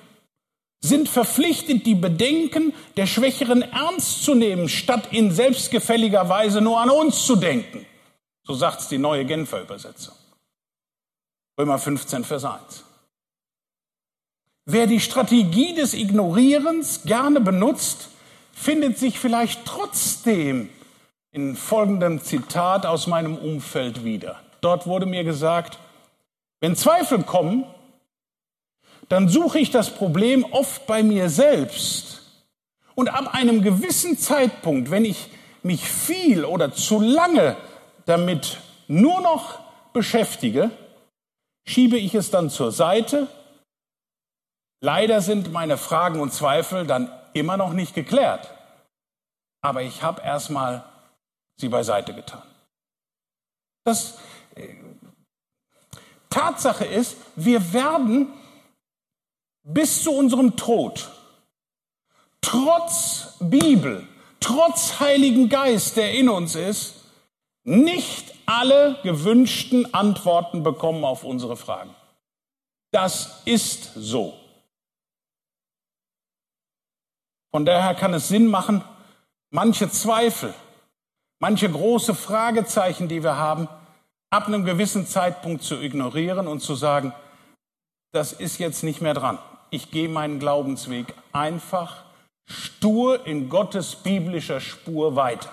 sind 0.79 1.09
verpflichtet, 1.09 1.85
die 1.85 1.95
Bedenken 1.95 2.73
der 2.97 3.05
Schwächeren 3.05 3.61
ernst 3.61 4.23
zu 4.23 4.33
nehmen, 4.33 4.67
statt 4.69 5.09
in 5.11 5.31
selbstgefälliger 5.31 6.27
Weise 6.29 6.61
nur 6.61 6.79
an 6.79 6.89
uns 6.89 7.25
zu 7.25 7.35
denken. 7.35 7.85
So 8.43 8.53
sagt 8.53 8.79
es 8.79 8.87
die 8.87 8.97
neue 8.97 9.25
Genfer 9.25 9.61
Übersetzung. 9.61 10.15
Römer 11.59 11.77
15, 11.77 12.23
Vers 12.23 12.45
1. 12.45 12.90
Wer 14.65 14.87
die 14.87 14.99
Strategie 14.99 15.73
des 15.73 15.93
Ignorierens 15.93 17.03
gerne 17.03 17.41
benutzt, 17.41 18.09
findet 18.53 18.97
sich 18.97 19.17
vielleicht 19.17 19.65
trotzdem 19.65 20.69
in 21.31 21.55
folgendem 21.55 22.21
Zitat 22.21 22.85
aus 22.85 23.07
meinem 23.07 23.37
Umfeld 23.37 24.03
wieder. 24.03 24.39
Dort 24.61 24.85
wurde 24.85 25.05
mir 25.05 25.23
gesagt, 25.23 25.79
wenn 26.59 26.75
Zweifel 26.75 27.23
kommen, 27.23 27.65
dann 29.09 29.27
suche 29.27 29.59
ich 29.59 29.71
das 29.71 29.89
Problem 29.89 30.45
oft 30.51 30.85
bei 30.85 31.01
mir 31.01 31.29
selbst. 31.29 32.21
Und 32.93 33.09
ab 33.09 33.33
einem 33.33 33.63
gewissen 33.63 34.17
Zeitpunkt, 34.17 34.91
wenn 34.91 35.05
ich 35.05 35.29
mich 35.63 35.89
viel 35.89 36.45
oder 36.45 36.73
zu 36.73 36.99
lange 36.99 37.57
damit 38.05 38.57
nur 38.87 39.21
noch 39.21 39.59
beschäftige, 39.93 40.69
schiebe 41.65 41.97
ich 41.97 42.13
es 42.13 42.29
dann 42.29 42.49
zur 42.49 42.71
Seite. 42.71 43.27
Leider 44.81 45.21
sind 45.21 45.51
meine 45.51 45.77
Fragen 45.77 46.19
und 46.19 46.33
Zweifel 46.33 46.87
dann 46.87 47.11
immer 47.33 47.55
noch 47.55 47.71
nicht 47.71 47.93
geklärt. 47.93 48.49
Aber 49.61 49.83
ich 49.83 50.01
habe 50.01 50.21
erstmal 50.21 50.83
sie 51.57 51.69
beiseite 51.69 52.13
getan. 52.15 52.41
Das 53.83 54.17
äh, 54.55 54.75
Tatsache 56.29 56.85
ist, 56.85 57.15
wir 57.35 57.73
werden 57.73 58.33
bis 59.63 60.03
zu 60.03 60.11
unserem 60.11 60.57
Tod, 60.57 61.09
trotz 62.41 63.35
Bibel, 63.39 64.07
trotz 64.39 64.99
Heiligen 64.99 65.49
Geist, 65.49 65.97
der 65.97 66.13
in 66.13 66.29
uns 66.29 66.55
ist, 66.55 66.95
nicht 67.63 68.33
alle 68.47 68.97
gewünschten 69.03 69.93
Antworten 69.93 70.63
bekommen 70.63 71.05
auf 71.05 71.23
unsere 71.23 71.55
Fragen. 71.55 71.93
Das 72.91 73.43
ist 73.45 73.91
so. 73.95 74.40
Von 77.51 77.65
daher 77.65 77.93
kann 77.95 78.13
es 78.13 78.29
Sinn 78.29 78.47
machen, 78.47 78.81
manche 79.49 79.89
Zweifel, 79.89 80.53
manche 81.39 81.69
große 81.69 82.15
Fragezeichen, 82.15 83.07
die 83.07 83.23
wir 83.23 83.37
haben, 83.37 83.67
ab 84.29 84.47
einem 84.47 84.63
gewissen 84.63 85.05
Zeitpunkt 85.05 85.63
zu 85.63 85.81
ignorieren 85.81 86.47
und 86.47 86.61
zu 86.61 86.75
sagen, 86.75 87.13
das 88.13 88.31
ist 88.31 88.57
jetzt 88.57 88.83
nicht 88.83 89.01
mehr 89.01 89.13
dran. 89.13 89.37
Ich 89.69 89.91
gehe 89.91 90.09
meinen 90.09 90.39
Glaubensweg 90.39 91.13
einfach 91.33 92.03
stur 92.45 93.25
in 93.25 93.49
Gottes 93.49 93.95
biblischer 93.95 94.59
Spur 94.59 95.15
weiter. 95.15 95.49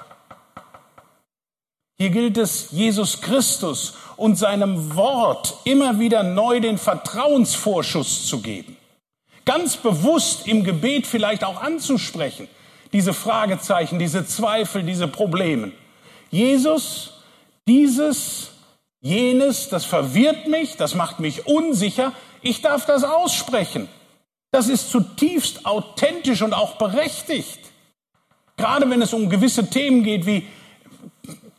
Hier 2.00 2.10
gilt 2.10 2.38
es, 2.38 2.70
Jesus 2.70 3.20
Christus 3.20 3.94
und 4.16 4.36
seinem 4.36 4.94
Wort 4.94 5.58
immer 5.64 5.98
wieder 5.98 6.22
neu 6.22 6.60
den 6.60 6.78
Vertrauensvorschuss 6.78 8.26
zu 8.26 8.40
geben. 8.40 8.77
Ganz 9.48 9.78
bewusst 9.78 10.46
im 10.46 10.62
Gebet 10.62 11.06
vielleicht 11.06 11.42
auch 11.42 11.62
anzusprechen, 11.62 12.48
diese 12.92 13.14
Fragezeichen, 13.14 13.98
diese 13.98 14.26
Zweifel, 14.26 14.82
diese 14.82 15.08
Probleme. 15.08 15.72
Jesus, 16.30 17.14
dieses 17.66 18.50
Jenes, 19.00 19.70
das 19.70 19.86
verwirrt 19.86 20.48
mich, 20.48 20.76
das 20.76 20.94
macht 20.94 21.20
mich 21.20 21.46
unsicher. 21.46 22.12
Ich 22.42 22.60
darf 22.60 22.84
das 22.84 23.04
aussprechen. 23.04 23.88
Das 24.50 24.68
ist 24.68 24.90
zutiefst 24.90 25.64
authentisch 25.64 26.42
und 26.42 26.52
auch 26.52 26.76
berechtigt. 26.76 27.60
Gerade 28.58 28.90
wenn 28.90 29.00
es 29.00 29.14
um 29.14 29.30
gewisse 29.30 29.70
Themen 29.70 30.02
geht, 30.02 30.26
wie 30.26 30.46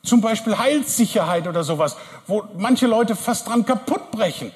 zum 0.03 0.21
Beispiel 0.21 0.59
Heilssicherheit 0.59 1.47
oder 1.47 1.63
sowas, 1.63 1.97
wo 2.27 2.43
manche 2.55 2.85
Leute 2.85 3.15
fast 3.15 3.47
dran 3.47 3.65
kaputt 3.65 4.11
brechen. 4.11 4.51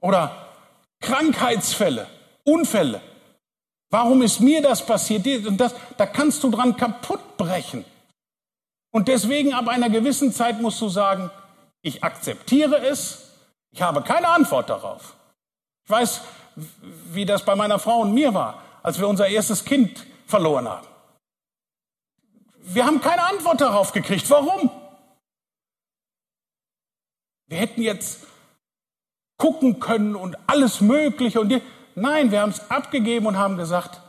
Oder 0.00 0.45
Krankheitsfälle, 1.00 2.08
Unfälle. 2.44 3.00
Warum 3.90 4.22
ist 4.22 4.40
mir 4.40 4.62
das 4.62 4.84
passiert? 4.84 5.26
Und 5.46 5.58
das, 5.58 5.74
da 5.96 6.06
kannst 6.06 6.42
du 6.42 6.50
dran 6.50 6.76
kaputt 6.76 7.36
brechen. 7.36 7.84
Und 8.90 9.08
deswegen 9.08 9.52
ab 9.52 9.68
einer 9.68 9.90
gewissen 9.90 10.32
Zeit 10.32 10.60
musst 10.60 10.80
du 10.80 10.88
sagen, 10.88 11.30
ich 11.82 12.02
akzeptiere 12.02 12.78
es, 12.78 13.30
ich 13.70 13.82
habe 13.82 14.02
keine 14.02 14.28
Antwort 14.28 14.70
darauf. 14.70 15.14
Ich 15.84 15.90
weiß, 15.90 16.22
wie 17.12 17.26
das 17.26 17.44
bei 17.44 17.54
meiner 17.54 17.78
Frau 17.78 18.00
und 18.00 18.14
mir 18.14 18.32
war, 18.34 18.62
als 18.82 18.98
wir 18.98 19.06
unser 19.06 19.28
erstes 19.28 19.64
Kind 19.64 20.06
verloren 20.26 20.68
haben. 20.68 20.86
Wir 22.62 22.84
haben 22.84 23.00
keine 23.00 23.22
Antwort 23.22 23.60
darauf 23.60 23.92
gekriegt. 23.92 24.28
Warum? 24.30 24.70
Wir 27.46 27.58
hätten 27.58 27.82
jetzt 27.82 28.26
gucken 29.38 29.80
können 29.80 30.16
und 30.16 30.36
alles 30.46 30.80
Mögliche 30.80 31.40
und 31.40 31.48
die, 31.50 31.62
nein, 31.94 32.30
wir 32.30 32.40
haben 32.40 32.50
es 32.50 32.70
abgegeben 32.70 33.26
und 33.26 33.38
haben 33.38 33.56
gesagt, 33.56 34.00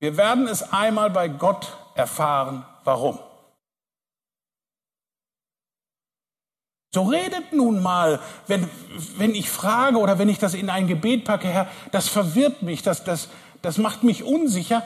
wir 0.00 0.16
werden 0.16 0.46
es 0.46 0.72
einmal 0.72 1.10
bei 1.10 1.28
Gott 1.28 1.76
erfahren. 1.94 2.64
Warum? 2.84 3.18
So 6.94 7.02
redet 7.02 7.52
nun 7.52 7.82
mal, 7.82 8.18
wenn, 8.46 8.68
wenn 9.18 9.34
ich 9.34 9.50
frage 9.50 9.98
oder 9.98 10.18
wenn 10.18 10.28
ich 10.28 10.38
das 10.38 10.54
in 10.54 10.70
ein 10.70 10.86
Gebet 10.86 11.24
packe, 11.24 11.48
Herr, 11.48 11.68
das 11.92 12.08
verwirrt 12.08 12.62
mich, 12.62 12.82
das, 12.82 13.04
das, 13.04 13.28
das 13.60 13.76
macht 13.78 14.04
mich 14.04 14.24
unsicher. 14.24 14.82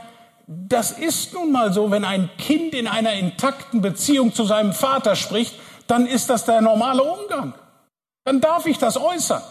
Das 0.47 0.90
ist 0.90 1.33
nun 1.33 1.53
mal 1.53 1.73
so, 1.73 1.90
wenn 1.92 2.05
ein 2.05 2.29
Kind 2.38 2.75
in 2.75 2.88
einer 2.88 3.12
intakten 3.12 3.81
Beziehung 3.81 4.35
zu 4.35 4.45
seinem 4.45 4.73
Vater 4.73 5.14
spricht, 5.14 5.55
dann 5.87 6.07
ist 6.07 6.29
das 6.29 6.45
der 6.45 6.61
normale 6.61 7.05
Umgang. 7.05 7.55
Dann 8.25 8.40
darf 8.40 8.66
ich 8.66 8.79
das 8.79 8.97
äußern. 8.97 9.42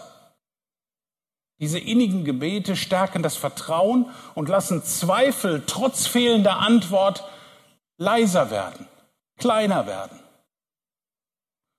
Diese 1.62 1.78
innigen 1.78 2.24
Gebete 2.24 2.74
stärken 2.74 3.22
das 3.22 3.36
Vertrauen 3.36 4.10
und 4.34 4.48
lassen 4.48 4.82
Zweifel 4.82 5.62
trotz 5.64 6.08
fehlender 6.08 6.58
Antwort 6.58 7.24
leiser 7.98 8.50
werden, 8.50 8.88
kleiner 9.38 9.86
werden. 9.86 10.18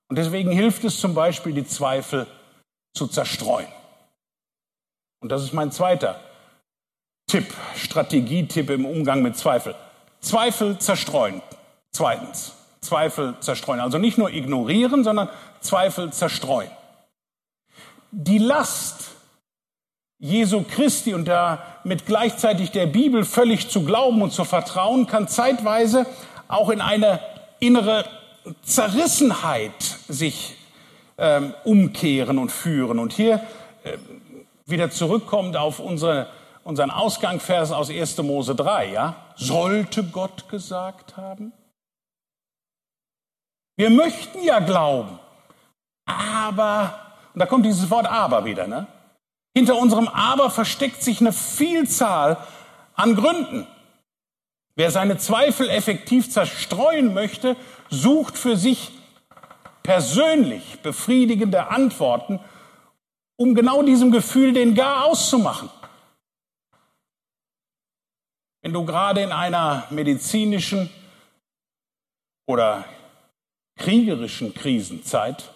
Und 0.07 0.17
deswegen 0.17 0.51
hilft 0.51 0.85
es 0.85 1.01
zum 1.01 1.13
Beispiel, 1.13 1.51
die 1.51 1.67
Zweifel 1.67 2.27
zu 2.93 3.07
zerstreuen. 3.07 3.67
Und 5.19 5.33
das 5.33 5.43
ist 5.43 5.51
mein 5.51 5.73
zweiter 5.73 6.17
Tipp, 7.27 7.53
Strategietipp 7.75 8.69
im 8.69 8.85
Umgang 8.85 9.21
mit 9.21 9.35
Zweifel. 9.35 9.75
Zweifel 10.21 10.77
zerstreuen. 10.79 11.41
Zweitens, 11.91 12.53
Zweifel 12.79 13.35
zerstreuen. 13.41 13.81
Also 13.81 13.97
nicht 13.97 14.17
nur 14.17 14.29
ignorieren, 14.29 15.03
sondern 15.03 15.27
Zweifel 15.59 16.13
zerstreuen. 16.13 16.71
Die 18.11 18.37
Last 18.37 19.12
Jesu 20.23 20.63
Christi 20.63 21.13
und 21.13 21.25
damit 21.25 22.05
gleichzeitig 22.05 22.71
der 22.71 22.85
Bibel 22.85 23.25
völlig 23.25 23.69
zu 23.69 23.83
glauben 23.83 24.21
und 24.21 24.31
zu 24.31 24.45
vertrauen, 24.45 25.05
kann 25.05 25.27
zeitweise 25.27 26.05
auch 26.47 26.69
in 26.69 26.79
eine 26.79 27.19
innere 27.59 28.05
Zerrissenheit 28.61 29.73
sich 30.07 30.55
ähm, 31.17 31.53
umkehren 31.65 32.37
und 32.37 32.53
führen. 32.53 32.99
Und 32.99 33.11
hier 33.11 33.41
äh, 33.83 33.97
wieder 34.65 34.89
zurückkommt 34.91 35.57
auf 35.57 35.79
unsere, 35.79 36.27
unseren 36.63 36.89
Ausgangvers 36.89 37.73
aus 37.73 37.89
1. 37.89 38.17
Mose 38.19 38.55
3, 38.55 38.93
ja? 38.93 39.15
Sollte 39.35 40.05
Gott 40.05 40.47
gesagt 40.47 41.17
haben? 41.17 41.51
Wir 43.75 43.89
möchten 43.89 44.41
ja 44.41 44.59
glauben, 44.59 45.19
aber, 46.05 46.97
und 47.33 47.41
da 47.41 47.45
kommt 47.45 47.65
dieses 47.65 47.89
Wort 47.89 48.05
aber 48.05 48.45
wieder, 48.45 48.67
ne? 48.67 48.87
Hinter 49.55 49.77
unserem 49.77 50.07
aber 50.07 50.49
versteckt 50.49 51.03
sich 51.03 51.21
eine 51.21 51.33
Vielzahl 51.33 52.45
an 52.95 53.15
Gründen. 53.15 53.67
Wer 54.75 54.89
seine 54.89 55.17
Zweifel 55.17 55.69
effektiv 55.69 56.31
zerstreuen 56.31 57.13
möchte, 57.13 57.55
sucht 57.89 58.37
für 58.37 58.57
sich 58.57 58.91
persönlich 59.83 60.79
befriedigende 60.81 61.67
Antworten, 61.67 62.39
um 63.35 63.53
genau 63.53 63.83
diesem 63.83 64.11
Gefühl 64.11 64.53
den 64.53 64.73
Gar 64.73 65.05
auszumachen. 65.05 65.69
Wenn 68.61 68.73
du 68.73 68.85
gerade 68.85 69.21
in 69.21 69.31
einer 69.31 69.85
medizinischen 69.89 70.89
oder 72.47 72.85
kriegerischen 73.75 74.53
Krisenzeit 74.53 75.51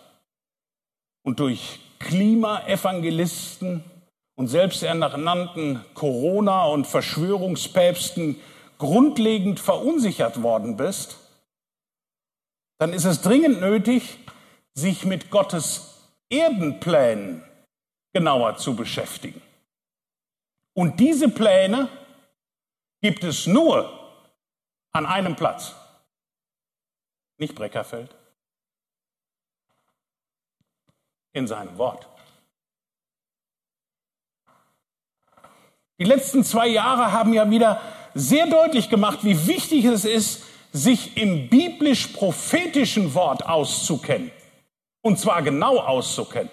und 1.24 1.40
durch 1.40 1.80
Klimaevangelisten 2.00 3.84
und 4.36 4.48
selbsternannten 4.48 5.84
Corona- 5.94 6.66
und 6.66 6.86
Verschwörungspäpsten, 6.86 8.40
grundlegend 8.78 9.60
verunsichert 9.60 10.44
worden 10.44 10.78
bist, 10.78 11.18
dann 12.80 12.94
ist 12.94 13.06
es 13.06 13.22
dringend 13.22 13.60
nötig, 13.60 14.20
sich 14.76 15.06
mit 15.06 15.32
Gottes 15.32 16.10
Erdenplänen 16.30 17.44
genauer 18.14 18.58
zu 18.58 18.76
beschäftigen. 18.76 19.42
Und 20.76 21.00
diese 21.00 21.30
Pläne 21.30 21.90
gibt 23.02 23.24
es 23.24 23.48
nur 23.48 23.92
an 24.92 25.08
einem 25.08 25.36
Platz, 25.36 25.76
nicht 27.40 27.56
Breckerfeld, 27.56 28.14
in 31.38 31.48
seinem 31.48 31.78
Wort. 31.78 32.08
Die 36.00 36.06
letzten 36.06 36.44
zwei 36.44 36.68
Jahre 36.68 37.12
haben 37.12 37.34
ja 37.34 37.50
wieder 37.50 37.82
sehr 38.14 38.48
deutlich 38.48 38.90
gemacht, 38.90 39.20
wie 39.24 39.48
wichtig 39.48 39.86
es 39.86 40.06
ist, 40.06 40.44
sich 40.74 41.18
im 41.18 41.50
biblisch-prophetischen 41.50 43.14
Wort 43.14 43.46
auszukennen. 43.46 44.32
Und 45.02 45.20
zwar 45.20 45.42
genau 45.42 45.78
auszukennen. 45.78 46.50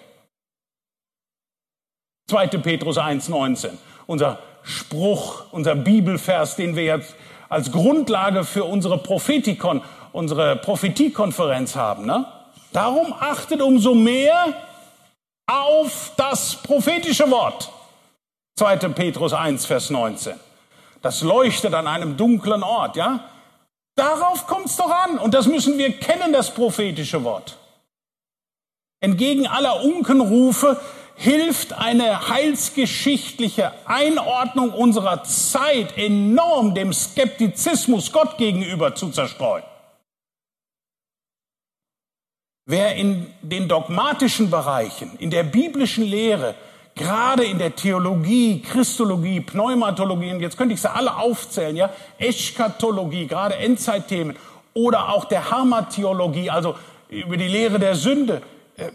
2. 2.27 2.47
Petrus 2.47 2.97
1,19, 2.97 3.71
unser 4.07 4.39
Spruch, 4.63 5.43
unser 5.51 5.75
Bibelvers, 5.75 6.55
den 6.55 6.75
wir 6.75 6.83
jetzt 6.83 7.15
als 7.49 7.71
Grundlage 7.71 8.43
für 8.43 8.63
unsere 8.63 8.97
Prophetikon, 8.97 9.83
unsere 10.11 10.55
Prophetiekonferenz 10.55 11.75
haben. 11.75 12.07
Ne? 12.07 12.25
Darum 12.73 13.13
achtet 13.13 13.61
umso 13.61 13.93
mehr 13.93 14.55
auf 15.47 16.11
das 16.17 16.55
prophetische 16.55 17.29
Wort. 17.29 17.71
2. 18.57 18.77
Petrus 18.89 19.33
1, 19.33 19.65
Vers 19.65 19.89
19. 19.89 20.33
Das 21.01 21.21
leuchtet 21.21 21.73
an 21.73 21.87
einem 21.87 22.17
dunklen 22.17 22.63
Ort, 22.63 22.95
ja? 22.95 23.29
Darauf 23.95 24.47
kommt 24.47 24.65
es 24.65 24.75
doch 24.75 24.89
an. 24.89 25.17
Und 25.17 25.33
das 25.33 25.47
müssen 25.47 25.77
wir 25.77 25.91
kennen, 25.97 26.33
das 26.33 26.53
prophetische 26.53 27.23
Wort. 27.23 27.57
Entgegen 28.99 29.47
aller 29.47 29.83
Unkenrufe 29.83 30.79
hilft 31.15 31.73
eine 31.73 32.29
heilsgeschichtliche 32.29 33.71
Einordnung 33.85 34.71
unserer 34.71 35.23
Zeit 35.23 35.97
enorm 35.97 36.73
dem 36.75 36.91
Skeptizismus 36.91 38.11
Gott 38.11 38.37
gegenüber 38.37 38.95
zu 38.95 39.09
zerstreuen. 39.09 39.63
Wer 42.65 42.95
in 42.95 43.27
den 43.41 43.67
dogmatischen 43.67 44.49
Bereichen, 44.49 45.11
in 45.19 45.29
der 45.29 45.43
biblischen 45.43 46.03
Lehre, 46.03 46.55
gerade 46.95 47.43
in 47.43 47.59
der 47.59 47.75
Theologie, 47.75 48.61
Christologie, 48.61 49.39
Pneumatologie, 49.41 50.33
und 50.33 50.41
jetzt 50.41 50.57
könnte 50.57 50.73
ich 50.73 50.81
sie 50.81 50.91
alle 50.91 51.15
aufzählen, 51.15 51.75
ja, 51.75 51.91
Eschatologie, 52.17 53.27
gerade 53.27 53.55
Endzeitthemen, 53.55 54.35
oder 54.73 55.09
auch 55.09 55.25
der 55.25 55.51
Harmatheologie, 55.51 56.49
also 56.49 56.75
über 57.09 57.37
die 57.37 57.47
Lehre 57.47 57.79
der 57.79 57.95
Sünde, 57.95 58.41
äh, 58.77 58.89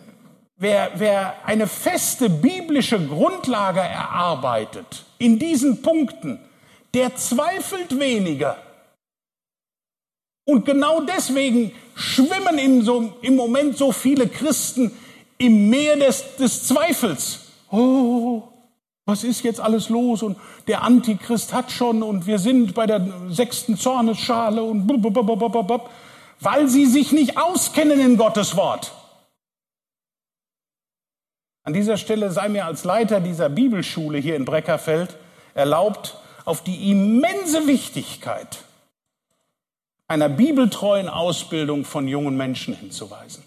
Wer, 0.63 0.91
wer 0.97 1.37
eine 1.47 1.67
feste 1.67 2.29
biblische 2.29 3.01
Grundlage 3.07 3.81
erarbeitet 3.81 5.07
in 5.17 5.39
diesen 5.39 5.81
Punkten, 5.81 6.39
der 6.93 7.17
zweifelt 7.17 7.99
weniger. 7.99 8.59
Und 10.44 10.64
genau 10.64 11.00
deswegen 11.03 11.72
schwimmen 11.94 12.59
im, 12.59 12.83
so, 12.83 13.12
im 13.22 13.37
Moment 13.37 13.76
so 13.76 13.92
viele 13.92 14.26
Christen 14.26 14.92
im 15.38 15.70
Meer 15.70 15.96
des, 15.96 16.37
des 16.37 16.66
Zweifels. 16.66 17.40
Oh, 17.70 18.42
was 19.07 19.24
ist 19.24 19.42
jetzt 19.42 19.61
alles 19.61 19.88
los? 19.88 20.22
Und 20.22 20.38
der 20.66 20.83
Antichrist 20.83 21.53
hat 21.53 21.70
schon 21.70 22.03
und 22.03 22.26
wir 22.26 22.38
sind 22.38 22.74
bei 22.74 22.87
der 22.87 23.07
sechsten 23.29 23.76
Zornesschale 23.76 24.62
und 24.62 24.88
weil 26.40 26.68
sie 26.68 26.87
sich 26.87 27.12
nicht 27.12 27.37
auskennen 27.37 28.00
in 28.00 28.16
Gottes 28.16 28.57
Wort. 28.57 28.92
An 31.62 31.74
dieser 31.74 31.96
Stelle 31.96 32.31
sei 32.31 32.48
mir 32.48 32.64
als 32.64 32.85
Leiter 32.85 33.20
dieser 33.20 33.48
Bibelschule 33.48 34.18
hier 34.18 34.37
in 34.37 34.44
Breckerfeld 34.44 35.16
erlaubt, 35.55 36.16
auf 36.44 36.62
die 36.64 36.90
immense 36.90 37.66
Wichtigkeit 37.66 38.64
einer 40.11 40.29
bibeltreuen 40.29 41.09
Ausbildung 41.09 41.85
von 41.85 42.09
jungen 42.09 42.37
Menschen 42.37 42.75
hinzuweisen. 42.75 43.44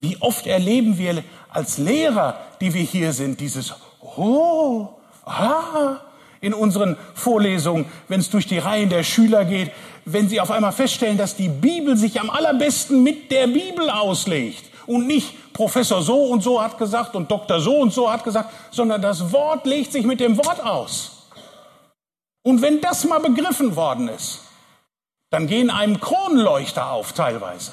Wie 0.00 0.16
oft 0.20 0.46
erleben 0.46 0.98
wir 0.98 1.24
als 1.48 1.78
Lehrer, 1.78 2.38
die 2.60 2.72
wir 2.72 2.82
hier 2.82 3.12
sind, 3.12 3.40
dieses 3.40 3.74
Oh, 4.00 4.88
ah, 5.24 5.96
in 6.40 6.54
unseren 6.54 6.96
Vorlesungen, 7.14 7.86
wenn 8.06 8.20
es 8.20 8.30
durch 8.30 8.46
die 8.46 8.58
Reihen 8.58 8.88
der 8.88 9.02
Schüler 9.02 9.44
geht, 9.44 9.72
wenn 10.04 10.28
sie 10.28 10.40
auf 10.40 10.52
einmal 10.52 10.72
feststellen, 10.72 11.18
dass 11.18 11.34
die 11.34 11.48
Bibel 11.48 11.96
sich 11.96 12.20
am 12.20 12.30
allerbesten 12.30 13.02
mit 13.02 13.32
der 13.32 13.48
Bibel 13.48 13.90
auslegt 13.90 14.64
und 14.86 15.08
nicht 15.08 15.52
Professor 15.52 16.02
so 16.02 16.26
und 16.26 16.42
so 16.42 16.62
hat 16.62 16.78
gesagt 16.78 17.16
und 17.16 17.28
Doktor 17.28 17.60
so 17.60 17.78
und 17.78 17.92
so 17.92 18.10
hat 18.10 18.22
gesagt, 18.22 18.52
sondern 18.70 19.02
das 19.02 19.32
Wort 19.32 19.66
legt 19.66 19.90
sich 19.90 20.06
mit 20.06 20.20
dem 20.20 20.36
Wort 20.36 20.64
aus. 20.64 21.26
Und 22.44 22.62
wenn 22.62 22.80
das 22.80 23.04
mal 23.04 23.20
begriffen 23.20 23.74
worden 23.74 24.08
ist, 24.08 24.42
dann 25.32 25.46
gehen 25.46 25.70
einem 25.70 25.98
Kronleuchter 25.98 26.90
auf 26.90 27.14
teilweise. 27.14 27.72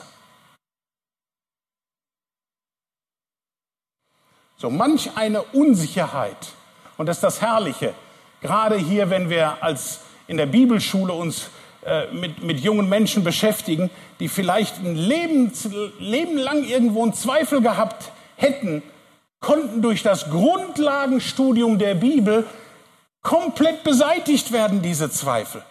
So 4.56 4.70
manch 4.70 5.12
eine 5.16 5.44
Unsicherheit. 5.44 6.54
Und 6.98 7.08
das 7.08 7.18
ist 7.18 7.24
das 7.24 7.42
Herrliche. 7.42 7.94
Gerade 8.42 8.78
hier, 8.78 9.10
wenn 9.10 9.30
wir 9.30 9.62
als 9.62 10.00
in 10.28 10.38
der 10.38 10.46
Bibelschule 10.46 11.12
uns 11.12 11.50
äh, 11.86 12.08
mit, 12.14 12.42
mit 12.42 12.62
jungen 12.62 12.88
Menschen 12.88 13.26
beschäftigen, 13.26 13.90
die 14.22 14.30
vielleicht 14.30 14.78
ein 14.78 14.96
Leben, 14.96 15.52
Leben 16.00 16.38
lang 16.38 16.64
irgendwo 16.64 17.04
einen 17.04 17.14
Zweifel 17.14 17.62
gehabt 17.62 18.12
hätten, 18.38 18.84
konnten 19.42 19.82
durch 19.82 20.02
das 20.02 20.30
Grundlagenstudium 20.30 21.78
der 21.78 21.96
Bibel 21.96 22.48
komplett 23.22 23.84
beseitigt 23.84 24.54
werden, 24.54 24.82
diese 24.82 25.10
Zweifel. 25.10 25.62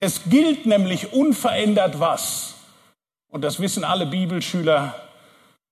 Es 0.00 0.24
gilt 0.28 0.66
nämlich 0.66 1.12
unverändert 1.12 2.00
was. 2.00 2.54
Und 3.30 3.42
das 3.42 3.60
wissen 3.60 3.84
alle 3.84 4.06
Bibelschüler. 4.06 4.94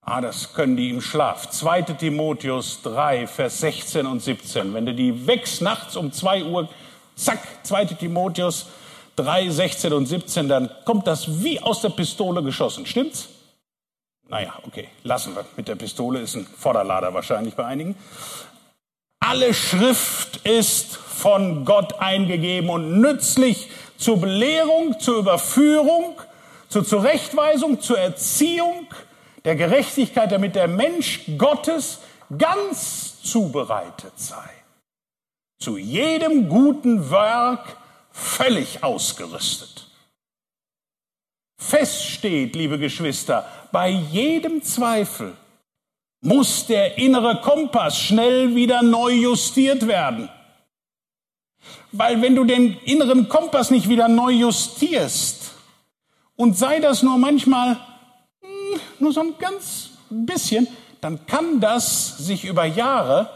Ah, 0.01 0.21
das 0.21 0.53
können 0.53 0.77
die 0.77 0.89
im 0.89 1.01
Schlaf. 1.01 1.49
2. 1.49 1.81
Timotheus 1.83 2.81
3, 2.83 3.27
Vers 3.27 3.59
16 3.59 4.05
und 4.05 4.21
17. 4.21 4.73
Wenn 4.73 4.85
du 4.85 4.93
die 4.93 5.27
wächst 5.27 5.61
nachts 5.61 5.95
um 5.95 6.11
2 6.11 6.43
Uhr 6.45 6.69
Zack, 7.15 7.39
2. 7.63 7.85
Timotheus 7.85 8.67
3, 9.15 9.49
16 9.49 9.93
und 9.93 10.05
17, 10.05 10.49
dann 10.49 10.69
kommt 10.83 11.07
das 11.07 11.43
wie 11.43 11.59
aus 11.61 11.81
der 11.81 11.89
Pistole 11.89 12.43
geschossen. 12.43 12.85
Stimmt's? 12.85 13.29
Naja, 14.27 14.53
okay, 14.63 14.89
lassen 15.03 15.35
wir. 15.35 15.45
Mit 15.55 15.67
der 15.67 15.75
Pistole 15.75 16.19
ist 16.19 16.35
ein 16.35 16.45
Vorderlader 16.45 17.13
wahrscheinlich 17.13 17.53
bei 17.53 17.65
einigen. 17.65 17.95
Alle 19.19 19.53
Schrift 19.53 20.37
ist 20.45 20.97
von 20.97 21.63
Gott 21.63 21.99
eingegeben 21.99 22.69
und 22.69 22.99
nützlich 22.99 23.69
zur 23.97 24.19
Belehrung, 24.19 24.99
zur 24.99 25.19
Überführung, 25.19 26.19
zur 26.69 26.85
Zurechtweisung, 26.85 27.81
zur 27.81 27.99
Erziehung 27.99 28.87
der 29.43 29.55
Gerechtigkeit, 29.55 30.31
damit 30.31 30.55
der 30.55 30.67
Mensch 30.67 31.21
Gottes 31.37 31.99
ganz 32.37 33.21
zubereitet 33.21 34.13
sei 34.15 34.49
zu 35.59 35.77
jedem 35.77 36.47
guten 36.49 37.09
Werk 37.09 37.77
völlig 38.11 38.83
ausgerüstet. 38.83 39.87
Fest 41.57 42.05
steht, 42.05 42.55
liebe 42.55 42.77
Geschwister, 42.77 43.49
bei 43.71 43.89
jedem 43.89 44.61
Zweifel 44.61 45.35
muss 46.21 46.67
der 46.67 46.97
innere 46.97 47.41
Kompass 47.41 47.97
schnell 47.99 48.55
wieder 48.55 48.83
neu 48.83 49.11
justiert 49.11 49.87
werden. 49.87 50.29
Weil 51.97 52.21
wenn 52.21 52.35
du 52.35 52.43
den 52.43 52.77
inneren 52.85 53.29
Kompass 53.29 53.71
nicht 53.71 53.89
wieder 53.89 54.07
neu 54.07 54.31
justierst, 54.31 55.55
und 56.35 56.57
sei 56.57 56.79
das 56.79 57.03
nur 57.03 57.17
manchmal 57.17 57.77
hm, 58.41 58.79
nur 58.99 59.13
so 59.13 59.21
ein 59.21 59.35
ganz 59.39 59.91
bisschen, 60.09 60.67
dann 61.01 61.25
kann 61.25 61.59
das 61.59 62.17
sich 62.17 62.45
über 62.45 62.65
Jahre 62.65 63.29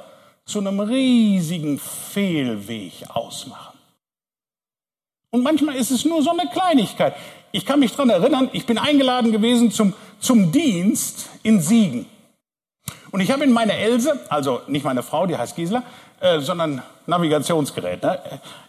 zu 0.45 0.59
einem 0.59 0.79
riesigen 0.79 1.79
Fehlweg 1.79 2.93
ausmachen. 3.09 3.77
Und 5.31 5.43
manchmal 5.43 5.75
ist 5.75 5.91
es 5.91 6.05
nur 6.05 6.23
so 6.23 6.31
eine 6.31 6.49
Kleinigkeit. 6.49 7.13
Ich 7.51 7.65
kann 7.65 7.79
mich 7.79 7.91
daran 7.91 8.09
erinnern, 8.09 8.49
ich 8.51 8.65
bin 8.65 8.77
eingeladen 8.77 9.31
gewesen 9.31 9.71
zum, 9.71 9.93
zum 10.19 10.51
Dienst 10.51 11.29
in 11.43 11.61
Siegen. 11.61 12.07
Und 13.11 13.21
ich 13.21 13.31
habe 13.31 13.43
in 13.43 13.51
meine 13.51 13.73
Else, 13.73 14.19
also 14.29 14.61
nicht 14.67 14.83
meine 14.83 15.03
Frau, 15.03 15.25
die 15.27 15.37
heißt 15.37 15.55
Gisela, 15.55 15.83
äh, 16.19 16.39
sondern 16.39 16.83
Navigationsgerät, 17.05 18.03
ne? 18.03 18.19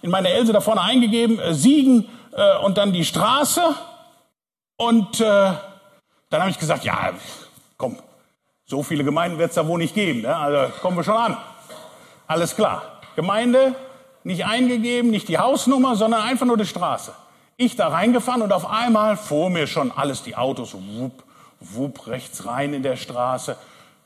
in 0.02 0.10
meine 0.10 0.28
Else 0.28 0.52
da 0.52 0.60
vorne 0.60 0.80
eingegeben, 0.82 1.38
äh, 1.38 1.54
Siegen 1.54 2.08
äh, 2.32 2.58
und 2.58 2.78
dann 2.78 2.92
die 2.92 3.04
Straße. 3.04 3.62
Und 4.76 5.20
äh, 5.20 5.24
dann 5.24 6.40
habe 6.40 6.50
ich 6.50 6.58
gesagt, 6.58 6.84
ja, 6.84 7.10
komm, 7.76 7.98
so 8.64 8.82
viele 8.82 9.04
Gemeinden 9.04 9.38
wird 9.38 9.50
es 9.50 9.56
da 9.56 9.66
wohl 9.66 9.78
nicht 9.78 9.94
geben. 9.94 10.22
Ne? 10.22 10.34
Also 10.34 10.72
kommen 10.80 10.96
wir 10.96 11.04
schon 11.04 11.16
an. 11.16 11.36
Alles 12.26 12.54
klar. 12.54 12.82
Gemeinde 13.16 13.74
nicht 14.22 14.44
eingegeben, 14.44 15.10
nicht 15.10 15.28
die 15.28 15.38
Hausnummer, 15.38 15.96
sondern 15.96 16.22
einfach 16.22 16.46
nur 16.46 16.56
die 16.56 16.66
Straße. 16.66 17.12
Ich 17.56 17.76
da 17.76 17.88
reingefahren 17.88 18.42
und 18.42 18.52
auf 18.52 18.70
einmal 18.70 19.16
vor 19.16 19.50
mir 19.50 19.66
schon 19.66 19.90
alles, 19.90 20.22
die 20.22 20.36
Autos, 20.36 20.74
wupp, 20.74 21.24
wupp, 21.60 22.06
rechts 22.06 22.46
rein 22.46 22.72
in 22.72 22.82
der 22.82 22.96
Straße. 22.96 23.56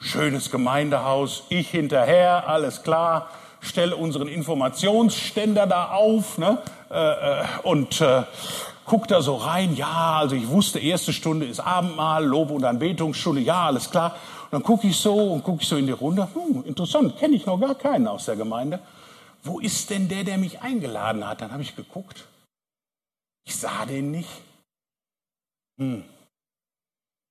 Schönes 0.04 0.50
Gemeindehaus, 0.50 1.44
ich 1.48 1.70
hinterher, 1.70 2.46
alles 2.46 2.82
klar, 2.82 3.30
stelle 3.60 3.96
unseren 3.96 4.28
Informationsständer 4.28 5.66
da 5.66 5.92
auf 5.92 6.36
ne, 6.36 6.58
äh, 6.90 7.40
äh, 7.40 7.44
und 7.62 8.02
äh, 8.02 8.24
guck 8.84 9.08
da 9.08 9.22
so 9.22 9.36
rein. 9.36 9.74
Ja, 9.74 10.18
also 10.18 10.36
ich 10.36 10.46
wusste, 10.48 10.78
erste 10.78 11.14
Stunde 11.14 11.46
ist 11.46 11.58
Abendmahl, 11.58 12.22
Lob- 12.22 12.50
und 12.50 12.64
Anbetungsstunde, 12.64 13.40
ja, 13.40 13.64
alles 13.64 13.90
klar. 13.90 14.14
Und 14.42 14.52
dann 14.52 14.62
gucke 14.62 14.86
ich 14.86 14.96
so 14.98 15.32
und 15.32 15.42
gucke 15.42 15.62
ich 15.62 15.68
so 15.68 15.76
in 15.76 15.86
die 15.86 15.92
Runde. 15.92 16.28
Hm, 16.34 16.64
interessant, 16.66 17.16
kenne 17.16 17.34
ich 17.34 17.46
noch 17.46 17.58
gar 17.58 17.74
keinen 17.74 18.06
aus 18.06 18.26
der 18.26 18.36
Gemeinde. 18.36 18.80
Wo 19.42 19.58
ist 19.58 19.88
denn 19.88 20.10
der, 20.10 20.24
der 20.24 20.36
mich 20.36 20.60
eingeladen 20.60 21.26
hat? 21.26 21.40
Dann 21.40 21.50
habe 21.50 21.62
ich 21.62 21.76
geguckt. 21.76 22.26
Ich 23.46 23.56
sah 23.56 23.86
den 23.86 24.10
nicht. 24.10 24.28
Hm. 25.78 26.04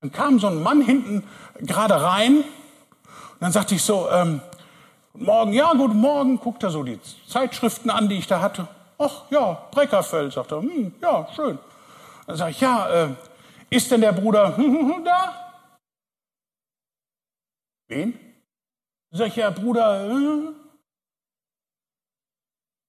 Dann 0.01 0.11
kam 0.11 0.39
so 0.39 0.47
ein 0.47 0.63
Mann 0.63 0.81
hinten 0.81 1.23
gerade 1.59 2.01
rein. 2.01 2.43
Dann 3.43 3.51
sagte 3.51 3.75
ich 3.75 3.83
so, 3.83 4.09
ähm, 4.09 4.39
Guten 5.11 5.25
Morgen, 5.25 5.51
ja, 5.51 5.73
guten 5.73 5.97
Morgen. 5.97 6.39
Guckt 6.39 6.63
er 6.63 6.69
so 6.69 6.81
die 6.81 6.97
Zeitschriften 7.27 7.89
an, 7.89 8.07
die 8.07 8.17
ich 8.17 8.25
da 8.25 8.39
hatte. 8.39 8.69
Ach 8.97 9.29
ja, 9.31 9.67
Breckerfeld, 9.69 10.31
sagt 10.31 10.53
er. 10.53 10.61
Hm, 10.61 10.95
ja, 11.01 11.27
schön. 11.35 11.59
Dann 12.25 12.37
sage 12.37 12.51
ich, 12.51 12.61
ja, 12.61 12.89
äh, 12.89 13.09
ist 13.69 13.91
denn 13.91 13.99
der 13.99 14.13
Bruder 14.13 14.51
da? 15.03 15.67
Wen? 17.89 18.17
Sag 19.11 19.27
ich, 19.27 19.35
ja, 19.35 19.49
Bruder, 19.49 20.09
äh, 20.09 20.53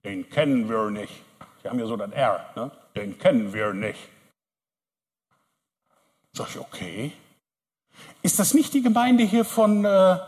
den 0.05 0.31
kennen 0.31 0.69
wir 0.69 0.89
nicht. 0.89 1.21
Sie 1.65 1.69
haben 1.69 1.81
ja 1.81 1.87
so 1.87 1.97
das 1.97 2.13
R, 2.13 2.49
ne? 2.55 2.71
Den 2.95 3.19
kennen 3.19 3.53
wir 3.53 3.73
nicht. 3.75 4.09
Sag 6.33 6.51
ich, 6.51 6.61
okay. 6.61 7.13
Ist 8.23 8.39
das 8.39 8.55
nicht 8.55 8.73
die 8.73 8.83
Gemeinde 8.83 9.25
hier 9.25 9.45
von, 9.45 9.85
äh, 9.85 10.19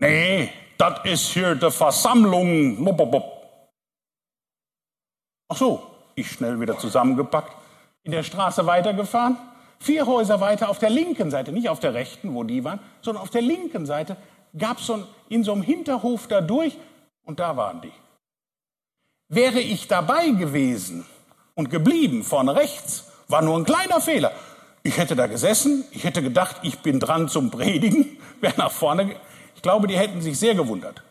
nee, 0.00 0.50
das 0.76 1.04
ist 1.04 1.32
hier 1.32 1.54
die 1.54 1.70
Versammlung. 1.70 2.84
Ach 5.48 5.56
so, 5.56 5.86
ich 6.14 6.30
schnell 6.30 6.60
wieder 6.60 6.78
zusammengepackt, 6.78 7.54
in 8.02 8.12
der 8.12 8.22
Straße 8.22 8.66
weitergefahren, 8.66 9.36
vier 9.78 10.06
Häuser 10.06 10.40
weiter 10.40 10.68
auf 10.68 10.78
der 10.78 10.90
linken 10.90 11.30
Seite, 11.30 11.52
nicht 11.52 11.68
auf 11.68 11.80
der 11.80 11.94
rechten, 11.94 12.34
wo 12.34 12.44
die 12.44 12.64
waren, 12.64 12.80
sondern 13.02 13.22
auf 13.22 13.30
der 13.30 13.42
linken 13.42 13.86
Seite 13.86 14.16
gab 14.56 14.78
es 14.78 14.86
so 14.86 15.04
in 15.28 15.44
so 15.44 15.52
einem 15.52 15.62
Hinterhof 15.62 16.26
da 16.28 16.40
durch 16.40 16.76
und 17.24 17.40
da 17.40 17.56
waren 17.56 17.80
die. 17.82 17.92
Wäre 19.28 19.60
ich 19.60 19.86
dabei 19.86 20.30
gewesen 20.30 21.06
und 21.54 21.70
geblieben 21.70 22.24
vorne 22.24 22.56
rechts, 22.56 23.10
war 23.28 23.42
nur 23.42 23.56
ein 23.56 23.64
kleiner 23.64 24.00
Fehler. 24.00 24.32
Ich 24.82 24.98
hätte 24.98 25.14
da 25.14 25.26
gesessen, 25.26 25.84
ich 25.92 26.04
hätte 26.04 26.22
gedacht, 26.22 26.56
ich 26.62 26.80
bin 26.80 27.00
dran 27.00 27.28
zum 27.28 27.50
Predigen, 27.50 28.18
wäre 28.40 28.54
nach 28.56 28.72
vorne. 28.72 29.14
Ich 29.60 29.62
glaube, 29.62 29.86
die 29.86 29.98
hätten 29.98 30.22
sich 30.22 30.38
sehr 30.38 30.54
gewundert. 30.54 31.02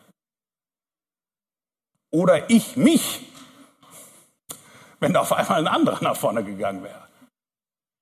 Oder 2.10 2.50
ich 2.50 2.76
mich, 2.76 3.20
wenn 5.00 5.14
da 5.14 5.20
auf 5.20 5.32
einmal 5.34 5.60
ein 5.60 5.68
anderer 5.68 6.04
nach 6.04 6.16
vorne 6.16 6.44
gegangen 6.44 6.82
wäre. 6.82 7.08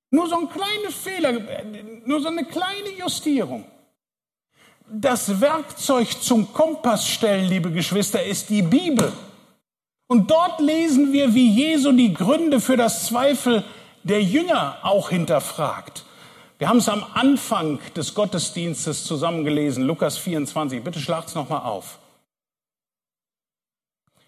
Nur 0.10 0.30
so 0.30 0.38
ein 0.38 0.48
kleiner 0.48 0.90
Fehler, 0.90 1.34
nur 2.06 2.22
so 2.22 2.30
eine 2.30 2.46
kleine 2.46 2.92
Justierung. 2.98 3.66
Das 4.90 5.42
Werkzeug 5.42 6.22
zum 6.22 6.54
Kompassstellen, 6.54 7.50
liebe 7.50 7.70
Geschwister, 7.70 8.24
ist 8.24 8.50
die 8.50 8.62
Bibel. 8.62 9.12
Und 10.08 10.32
dort 10.32 10.62
lesen 10.62 11.12
wir, 11.12 11.34
wie 11.34 11.52
Jesu 11.52 11.92
die 11.92 12.14
Gründe 12.14 12.62
für 12.62 12.78
das 12.78 13.06
Zweifel 13.06 13.66
der 14.04 14.24
Jünger 14.24 14.78
auch 14.84 15.10
hinterfragt. 15.10 16.06
Wir 16.58 16.70
haben 16.70 16.78
es 16.78 16.90
am 16.90 17.06
Anfang 17.14 17.80
des 17.94 18.16
Gottesdienstes 18.16 19.04
zusammengelesen, 19.04 19.84
Lukas 19.84 20.18
24. 20.18 20.84
Bitte 20.84 21.00
schlagt's 21.00 21.36
nochmal 21.36 21.62
auf. 21.62 22.00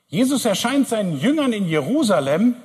Jesus 0.08 0.46
erscheint 0.46 0.88
seinen 0.88 1.20
Jüngern 1.20 1.54
in 1.54 1.68
Jerusalem 1.68 2.56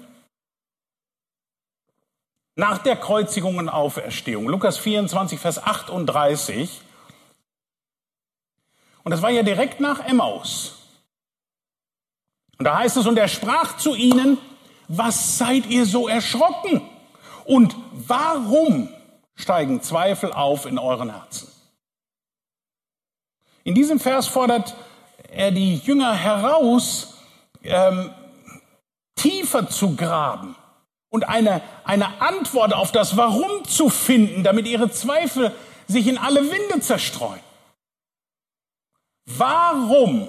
nach 2.57 2.79
der 2.79 2.97
Kreuzigung 2.97 3.57
und 3.57 3.69
Auferstehung. 3.69 4.49
Lukas 4.49 4.77
24, 4.79 5.41
Vers 5.41 5.63
38. 5.63 6.83
Und 9.03 9.11
das 9.11 9.23
war 9.23 9.31
ja 9.31 9.43
direkt 9.43 9.81
nach 9.81 10.01
Emmaus. 10.01 10.77
Und 12.59 12.67
da 12.67 12.79
heißt 12.79 12.99
es, 12.99 13.07
und 13.07 13.19
er 13.19 13.29
sprach 13.29 13.79
zu 13.79 13.95
ihnen, 13.95 14.39
was 14.89 15.39
seid 15.39 15.67
ihr 15.67 15.87
so 15.87 16.07
erschrocken? 16.07 16.83
Und 17.45 17.75
warum 17.93 18.89
steigen 19.35 19.83
Zweifel 19.83 20.33
auf 20.33 20.67
in 20.67 20.79
euren 20.79 21.11
Herzen? 21.11 21.49
In 23.65 23.75
diesem 23.75 23.99
Vers 23.99 24.29
fordert 24.29 24.77
er 25.31 25.51
die 25.51 25.77
Jünger 25.77 26.15
heraus, 26.15 27.19
ähm, 27.63 28.13
tiefer 29.17 29.69
zu 29.69 29.97
graben 29.97 30.55
und 31.09 31.29
eine, 31.29 31.63
eine 31.85 32.21
Antwort 32.21 32.75
auf 32.75 32.93
das 32.93 33.17
Warum 33.17 33.65
zu 33.65 33.89
finden, 33.89 34.45
damit 34.45 34.67
ihre 34.67 34.91
Zweifel 34.91 35.53
sich 35.87 36.07
in 36.07 36.19
alle 36.19 36.51
Winde 36.51 36.81
zerstreuen. 36.81 37.41
Warum 39.27 40.29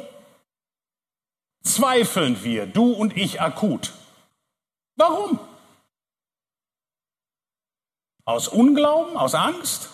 zweifeln 1.64 2.44
wir, 2.44 2.66
du 2.66 2.94
und 2.94 3.18
ich, 3.18 3.42
akut. 3.42 3.92
Warum? 4.96 5.40
Aus 8.26 8.48
Unglauben, 8.48 9.18
aus 9.18 9.36
Angst, 9.36 9.90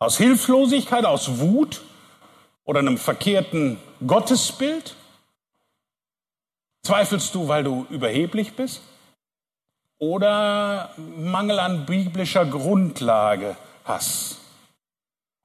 aus 0.00 0.18
Hilflosigkeit, 0.18 1.04
aus 1.04 1.38
Wut 1.38 1.82
oder 2.64 2.80
einem 2.80 2.98
verkehrten 2.98 3.78
Gottesbild? 4.04 4.96
Zweifelst 6.82 7.34
du, 7.34 7.48
weil 7.48 7.62
du 7.62 7.86
überheblich 7.90 8.54
bist? 8.54 8.82
Oder 9.98 10.90
Mangel 10.96 11.60
an 11.60 11.86
biblischer 11.86 12.44
Grundlage 12.44 13.56
hast? 13.84 14.40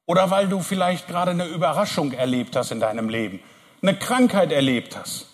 Oder 0.08 0.32
weil 0.32 0.50
du 0.50 0.62
vielleicht 0.62 1.08
gerade 1.08 1.32
eine 1.32 1.46
Überraschung 1.46 2.12
erlebt 2.12 2.56
hast 2.56 2.72
in 2.72 2.80
deinem 2.80 3.10
Leben, 3.10 3.40
eine 3.84 3.96
Krankheit 3.96 4.52
erlebt 4.52 4.98
hast? 4.98 5.28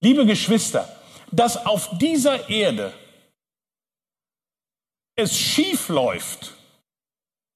Liebe 0.00 0.24
Geschwister, 0.24 0.88
dass 1.30 1.66
auf 1.66 1.90
dieser 1.98 2.48
Erde 2.48 2.94
es 5.20 5.36
schief 5.36 5.88
läuft, 5.88 6.54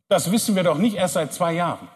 das 0.09 0.31
wissen 0.31 0.55
wir 0.55 0.63
doch 0.63 0.79
nicht 0.79 0.97
erst 0.97 1.15
seit 1.15 1.33
zwei 1.33 1.55
Jahren. 1.55 1.89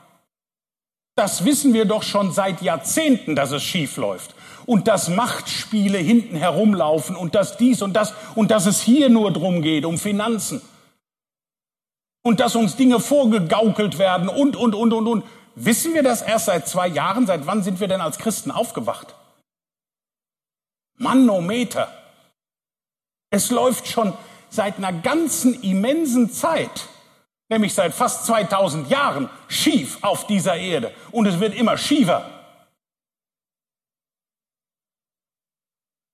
Das 1.15 1.45
wissen 1.45 1.75
wir 1.75 1.85
doch 1.85 2.03
schon 2.03 2.33
seit 2.33 2.63
Jahrzehnten, 2.63 3.35
dass 3.35 3.51
es 3.51 3.63
schief 3.63 3.97
läuft. 3.97 4.35
Und 4.67 4.87
dass 4.87 5.09
Machtspiele 5.09 5.99
hinten 5.99 6.37
herumlaufen 6.37 7.17
und 7.17 7.35
dass 7.35 7.57
dies 7.57 7.83
und 7.83 7.95
das 7.95 8.15
und 8.35 8.51
dass 8.51 8.67
es 8.67 8.81
hier 8.81 9.09
nur 9.09 9.33
drum 9.33 9.63
geht, 9.63 9.85
um 9.85 9.99
Finanzen. 9.99 10.63
Und 12.23 12.41
dass 12.41 12.55
uns 12.55 12.77
Dinge 12.77 13.01
vorgegaukelt 13.01 13.99
werden 13.99 14.29
und, 14.29 14.57
und, 14.57 14.75
und, 14.75 14.93
und, 14.93 15.07
und. 15.07 15.25
Wissen 15.55 15.95
wir 15.95 16.05
das 16.05 16.23
erst 16.23 16.47
seit 16.47 16.69
zwei 16.69 16.87
Jahren? 16.87 17.27
Seit 17.27 17.47
wann 17.47 17.65
sind 17.65 17.81
wir 17.81 17.89
denn 17.89 18.01
als 18.01 18.19
Christen 18.19 18.51
aufgewacht? 18.53 19.17
Manometer. 20.99 21.91
Es 23.31 23.51
läuft 23.51 23.89
schon 23.89 24.13
seit 24.51 24.79
einer 24.79 24.93
ganzen 24.93 25.63
immensen 25.63 26.31
Zeit, 26.31 26.89
nämlich 27.49 27.75
seit 27.75 27.95
fast 27.95 28.27
2000 28.27 28.91
Jahren, 28.91 29.29
schief 29.49 29.99
auf 30.03 30.27
dieser 30.27 30.57
Erde. 30.57 30.95
Und 31.11 31.27
es 31.27 31.41
wird 31.41 31.55
immer 31.55 31.77
schiefer. 31.77 32.31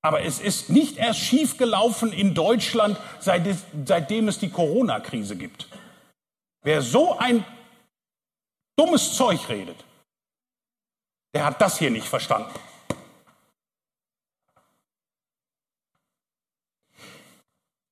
Aber 0.03 0.23
es 0.23 0.39
ist 0.39 0.69
nicht 0.69 0.99
erst 0.99 1.21
schief 1.21 1.57
gelaufen 1.57 2.13
in 2.13 2.35
Deutschland, 2.35 2.99
seit 3.21 3.47
es, 3.47 3.65
seitdem 3.87 4.29
es 4.29 4.39
die 4.39 4.51
Corona-Krise 4.51 5.35
gibt. 5.35 5.67
Wer 6.63 6.83
so 6.83 7.17
ein 7.17 7.45
dummes 8.77 9.17
Zeug 9.17 9.49
redet, 9.49 9.83
der 11.35 11.47
hat 11.47 11.61
das 11.61 11.79
hier 11.79 11.91
nicht 11.91 12.07
verstanden. 12.07 12.53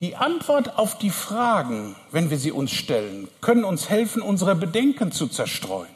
Die 0.03 0.17
Antwort 0.17 0.79
auf 0.79 0.99
die 0.99 1.11
Fragen, 1.11 1.97
wenn 2.11 2.29
wir 2.29 2.39
sie 2.39 2.53
uns 2.53 2.73
stellen, 2.73 3.29
können 3.41 3.65
uns 3.65 3.89
helfen, 3.89 4.21
unsere 4.21 4.55
Bedenken 4.57 5.13
zu 5.13 5.29
zerstreuen. 5.29 5.95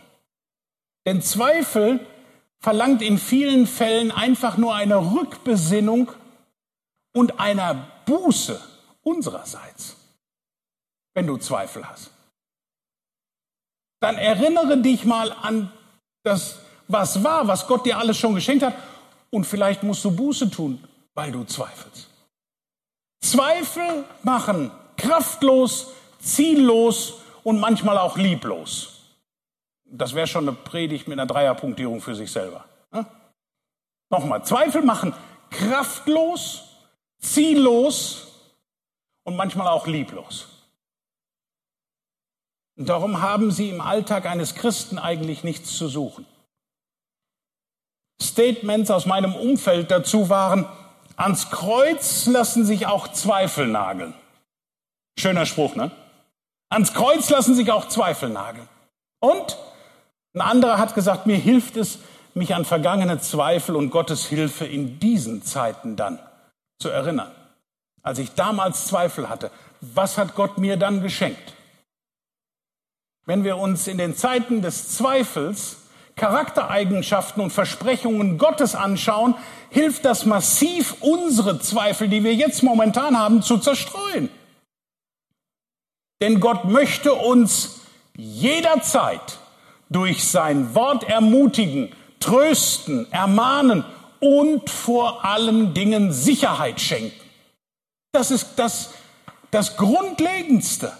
Denn 1.04 1.22
Zweifel 1.22 2.00
verlangt 2.60 3.02
in 3.02 3.18
vielen 3.18 3.66
Fällen 3.66 4.12
einfach 4.12 4.56
nur 4.56 4.74
eine 4.74 5.12
Rückbesinnung 5.12 6.12
und 7.12 7.40
einer 7.40 7.88
Buße 8.06 8.60
unsererseits, 9.02 9.96
wenn 11.14 11.26
du 11.26 11.36
Zweifel 11.36 11.88
hast. 11.88 12.12
Dann 14.00 14.16
erinnere 14.16 14.78
dich 14.78 15.04
mal 15.04 15.32
an 15.32 15.72
das, 16.22 16.60
was 16.86 17.24
war, 17.24 17.48
was 17.48 17.66
Gott 17.66 17.84
dir 17.84 17.98
alles 17.98 18.16
schon 18.16 18.34
geschenkt 18.34 18.64
hat 18.64 18.74
und 19.30 19.44
vielleicht 19.44 19.82
musst 19.82 20.04
du 20.04 20.10
Buße 20.14 20.50
tun 20.50 20.82
weil 21.16 21.32
du 21.32 21.44
zweifelst. 21.44 22.10
Zweifel 23.20 24.04
machen 24.22 24.70
kraftlos, 24.96 25.92
ziellos 26.18 27.20
und 27.42 27.58
manchmal 27.58 27.98
auch 27.98 28.16
lieblos. 28.16 29.00
Das 29.84 30.14
wäre 30.14 30.26
schon 30.26 30.48
eine 30.48 30.56
Predigt 30.56 31.06
mit 31.08 31.18
einer 31.18 31.26
Dreierpunktierung 31.26 32.00
für 32.00 32.14
sich 32.14 32.30
selber. 32.30 32.64
Ne? 32.92 33.06
Nochmal, 34.10 34.44
Zweifel 34.44 34.82
machen 34.82 35.14
kraftlos, 35.50 36.64
ziellos 37.18 38.26
und 39.24 39.36
manchmal 39.36 39.68
auch 39.68 39.86
lieblos. 39.86 40.48
Und 42.76 42.88
darum 42.88 43.22
haben 43.22 43.50
sie 43.50 43.70
im 43.70 43.80
Alltag 43.80 44.26
eines 44.26 44.54
Christen 44.54 44.98
eigentlich 44.98 45.44
nichts 45.44 45.76
zu 45.76 45.88
suchen. 45.88 46.26
Statements 48.20 48.90
aus 48.90 49.06
meinem 49.06 49.34
Umfeld 49.34 49.90
dazu 49.90 50.28
waren, 50.28 50.66
ans 51.16 51.50
Kreuz 51.50 52.26
lassen 52.26 52.64
sich 52.64 52.86
auch 52.86 53.08
Zweifel 53.08 53.66
nageln. 53.66 54.14
Schöner 55.18 55.46
Spruch, 55.46 55.74
ne? 55.74 55.90
Ans 56.68 56.92
Kreuz 56.92 57.30
lassen 57.30 57.54
sich 57.54 57.72
auch 57.72 57.88
Zweifel 57.88 58.28
nageln. 58.28 58.68
Und 59.20 59.56
ein 60.34 60.42
anderer 60.42 60.78
hat 60.78 60.94
gesagt, 60.94 61.26
mir 61.26 61.36
hilft 61.36 61.76
es, 61.76 61.98
mich 62.34 62.54
an 62.54 62.66
vergangene 62.66 63.18
Zweifel 63.18 63.76
und 63.76 63.90
Gottes 63.90 64.26
Hilfe 64.26 64.66
in 64.66 65.00
diesen 65.00 65.42
Zeiten 65.42 65.96
dann 65.96 66.18
zu 66.78 66.90
erinnern. 66.90 67.32
Als 68.02 68.18
ich 68.18 68.34
damals 68.34 68.86
Zweifel 68.86 69.30
hatte, 69.30 69.50
was 69.80 70.18
hat 70.18 70.34
Gott 70.34 70.58
mir 70.58 70.76
dann 70.76 71.00
geschenkt? 71.00 71.54
Wenn 73.24 73.42
wir 73.42 73.56
uns 73.56 73.88
in 73.88 73.98
den 73.98 74.14
Zeiten 74.14 74.60
des 74.60 74.96
Zweifels 74.96 75.78
Charaktereigenschaften 76.16 77.42
und 77.42 77.50
Versprechungen 77.50 78.38
Gottes 78.38 78.74
anschauen, 78.74 79.34
hilft 79.70 80.04
das 80.06 80.24
massiv, 80.24 80.96
unsere 81.00 81.60
Zweifel, 81.60 82.08
die 82.08 82.24
wir 82.24 82.34
jetzt 82.34 82.62
momentan 82.62 83.18
haben, 83.18 83.42
zu 83.42 83.58
zerstreuen. 83.58 84.30
Denn 86.22 86.40
Gott 86.40 86.64
möchte 86.64 87.12
uns 87.12 87.80
jederzeit 88.16 89.38
durch 89.90 90.24
sein 90.24 90.74
Wort 90.74 91.04
ermutigen, 91.04 91.92
trösten, 92.18 93.10
ermahnen 93.12 93.84
und 94.20 94.70
vor 94.70 95.24
allen 95.24 95.74
Dingen 95.74 96.12
Sicherheit 96.12 96.80
schenken. 96.80 97.20
Das 98.12 98.30
ist 98.30 98.54
das, 98.56 98.94
das 99.50 99.76
Grundlegendste. 99.76 100.96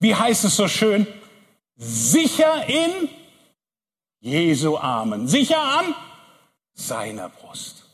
Wie 0.00 0.14
heißt 0.14 0.44
es 0.44 0.56
so 0.56 0.68
schön? 0.68 1.06
Sicher 1.76 2.68
in 2.68 3.08
Jesu 4.20 4.76
Armen. 4.76 5.28
Sicher 5.28 5.60
an 5.60 5.94
seiner 6.74 7.28
Brust. 7.28 7.84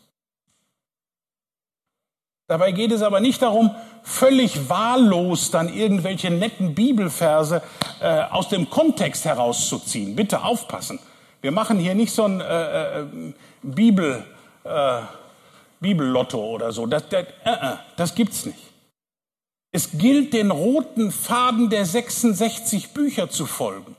Dabei 2.46 2.72
geht 2.72 2.92
es 2.92 3.02
aber 3.02 3.20
nicht 3.20 3.40
darum, 3.40 3.74
völlig 4.02 4.68
wahllos 4.68 5.50
dann 5.50 5.72
irgendwelche 5.72 6.30
netten 6.30 6.74
Bibelverse 6.74 7.62
äh, 8.00 8.22
aus 8.24 8.50
dem 8.50 8.68
Kontext 8.68 9.24
herauszuziehen. 9.24 10.14
Bitte 10.14 10.44
aufpassen. 10.44 10.98
Wir 11.40 11.52
machen 11.52 11.78
hier 11.78 11.94
nicht 11.94 12.12
so 12.12 12.24
ein 12.24 12.40
äh, 12.40 13.00
äh, 13.00 13.06
Bibel, 13.62 14.24
äh, 14.64 15.00
Bibellotto 15.80 16.38
oder 16.38 16.70
so. 16.72 16.86
Das, 16.86 17.08
das, 17.08 17.26
äh, 17.44 17.50
äh, 17.50 17.76
das 17.96 18.14
gibt's 18.14 18.44
nicht. 18.44 18.58
Es 19.72 19.90
gilt, 19.92 20.34
den 20.34 20.50
roten 20.50 21.10
Faden 21.10 21.70
der 21.70 21.84
66 21.84 22.90
Bücher 22.90 23.28
zu 23.30 23.46
folgen. 23.46 23.96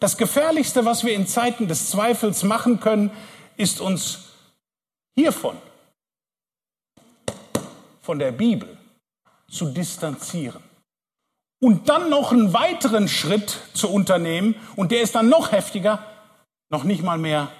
Das 0.00 0.16
Gefährlichste, 0.16 0.86
was 0.86 1.04
wir 1.04 1.14
in 1.14 1.26
Zeiten 1.26 1.68
des 1.68 1.90
Zweifels 1.90 2.42
machen 2.42 2.80
können, 2.80 3.10
ist 3.56 3.80
uns 3.80 4.30
hiervon, 5.14 5.56
von 8.00 8.18
der 8.18 8.32
Bibel, 8.32 8.78
zu 9.50 9.66
distanzieren. 9.66 10.62
Und 11.62 11.90
dann 11.90 12.08
noch 12.08 12.32
einen 12.32 12.54
weiteren 12.54 13.08
Schritt 13.08 13.58
zu 13.74 13.90
unternehmen, 13.90 14.54
und 14.76 14.90
der 14.90 15.02
ist 15.02 15.14
dann 15.14 15.28
noch 15.28 15.52
heftiger, 15.52 16.02
noch 16.70 16.84
nicht 16.84 17.02
mal 17.02 17.18
mehr 17.18 17.52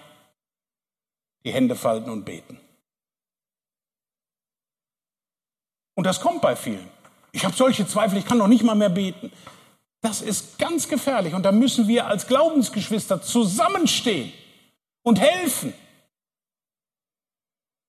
die 1.44 1.52
Hände 1.52 1.76
falten 1.76 2.08
und 2.08 2.24
beten. 2.24 2.58
Und 5.94 6.04
das 6.04 6.20
kommt 6.20 6.40
bei 6.40 6.56
vielen. 6.56 6.88
Ich 7.32 7.44
habe 7.44 7.54
solche 7.54 7.86
Zweifel, 7.86 8.18
ich 8.18 8.24
kann 8.24 8.38
noch 8.38 8.48
nicht 8.48 8.64
mal 8.64 8.74
mehr 8.74 8.88
beten. 8.88 9.30
Das 10.02 10.22
ist 10.22 10.58
ganz 10.58 10.88
gefährlich 10.88 11.34
und 11.34 11.42
da 11.42 11.52
müssen 11.52 11.86
wir 11.86 12.06
als 12.06 12.26
Glaubensgeschwister 12.26 13.20
zusammenstehen 13.20 14.32
und 15.02 15.20
helfen. 15.20 15.74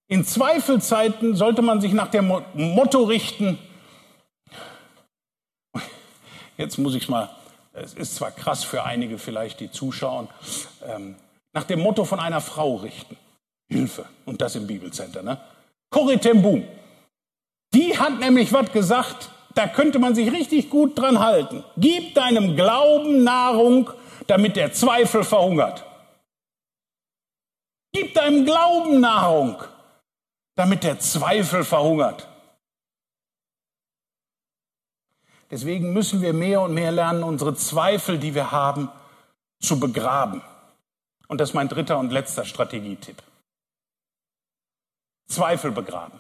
In 0.08 0.26
Zweifelzeiten 0.26 1.36
sollte 1.36 1.62
man 1.62 1.80
sich 1.80 1.94
nach 1.94 2.10
dem 2.10 2.28
Motto 2.54 3.04
richten, 3.04 3.58
jetzt 6.58 6.78
muss 6.78 6.96
ich 6.96 7.08
mal, 7.08 7.30
es 7.74 7.94
ist 7.94 8.16
zwar 8.16 8.32
krass 8.32 8.66
für 8.66 8.84
einige 8.84 9.18
vielleicht, 9.18 9.62
die 9.62 9.72
zuschauen, 9.72 10.28
ähm, 10.86 11.16
nach 11.54 11.64
dem 11.64 11.80
Motto 11.80 12.04
von 12.04 12.20
einer 12.20 12.42
Frau 12.42 12.76
richten. 12.76 13.18
Hilfe. 13.70 14.06
Und 14.26 14.42
das 14.42 14.56
im 14.56 14.68
Bibelcenter. 14.68 15.24
Ne? 15.24 15.40
Corrie 15.90 16.18
ten 16.18 16.42
Boom. 16.42 16.68
Die 17.74 17.98
hat 17.98 18.20
nämlich 18.20 18.52
was 18.52 18.72
gesagt, 18.72 19.30
da 19.56 19.68
könnte 19.68 20.00
man 20.00 20.16
sich 20.16 20.32
richtig 20.32 20.70
gut 20.70 20.98
dran 20.98 21.20
halten. 21.20 21.64
Gib 21.78 22.16
deinem 22.16 22.56
Glauben 22.56 23.24
Nahrung, 23.24 23.90
damit 24.28 24.56
der 24.56 24.74
Zweifel 24.74 25.24
verhungert. 25.24 25.86
Gib 27.94 28.14
deinem 28.14 28.46
Glauben 28.46 29.02
Nahrung, 29.02 29.62
damit 30.56 30.84
der 30.84 31.00
Zweifel 31.00 31.64
verhungert. 31.64 32.28
Deswegen 35.50 35.92
müssen 35.92 36.22
wir 36.22 36.32
mehr 36.32 36.62
und 36.62 36.74
mehr 36.74 36.94
lernen, 36.94 37.24
unsere 37.24 37.54
Zweifel, 37.56 38.18
die 38.18 38.34
wir 38.34 38.52
haben, 38.52 38.90
zu 39.60 39.80
begraben. 39.80 40.42
Und 41.28 41.40
das 41.40 41.50
ist 41.50 41.56
mein 41.56 41.68
dritter 41.68 42.00
und 42.00 42.12
letzter 42.12 42.46
Strategietipp. 42.46 43.22
Zweifel 45.28 45.72
begraben. 45.72 46.20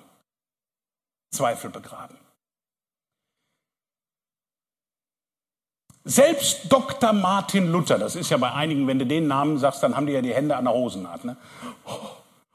Zweifel 1.31 1.69
begraben. 1.69 2.17
Selbst 6.03 6.61
Dr. 6.69 7.13
Martin 7.13 7.71
Luther, 7.71 7.99
das 7.99 8.15
ist 8.15 8.31
ja 8.31 8.37
bei 8.37 8.51
einigen, 8.51 8.87
wenn 8.87 8.97
du 8.97 9.05
den 9.05 9.27
Namen 9.27 9.59
sagst, 9.59 9.83
dann 9.83 9.95
haben 9.95 10.07
die 10.07 10.13
ja 10.13 10.21
die 10.21 10.33
Hände 10.33 10.55
an 10.55 10.65
der 10.65 10.73
Hosennaht. 10.73 11.23
Ne? 11.25 11.37
Oh, 11.85 11.91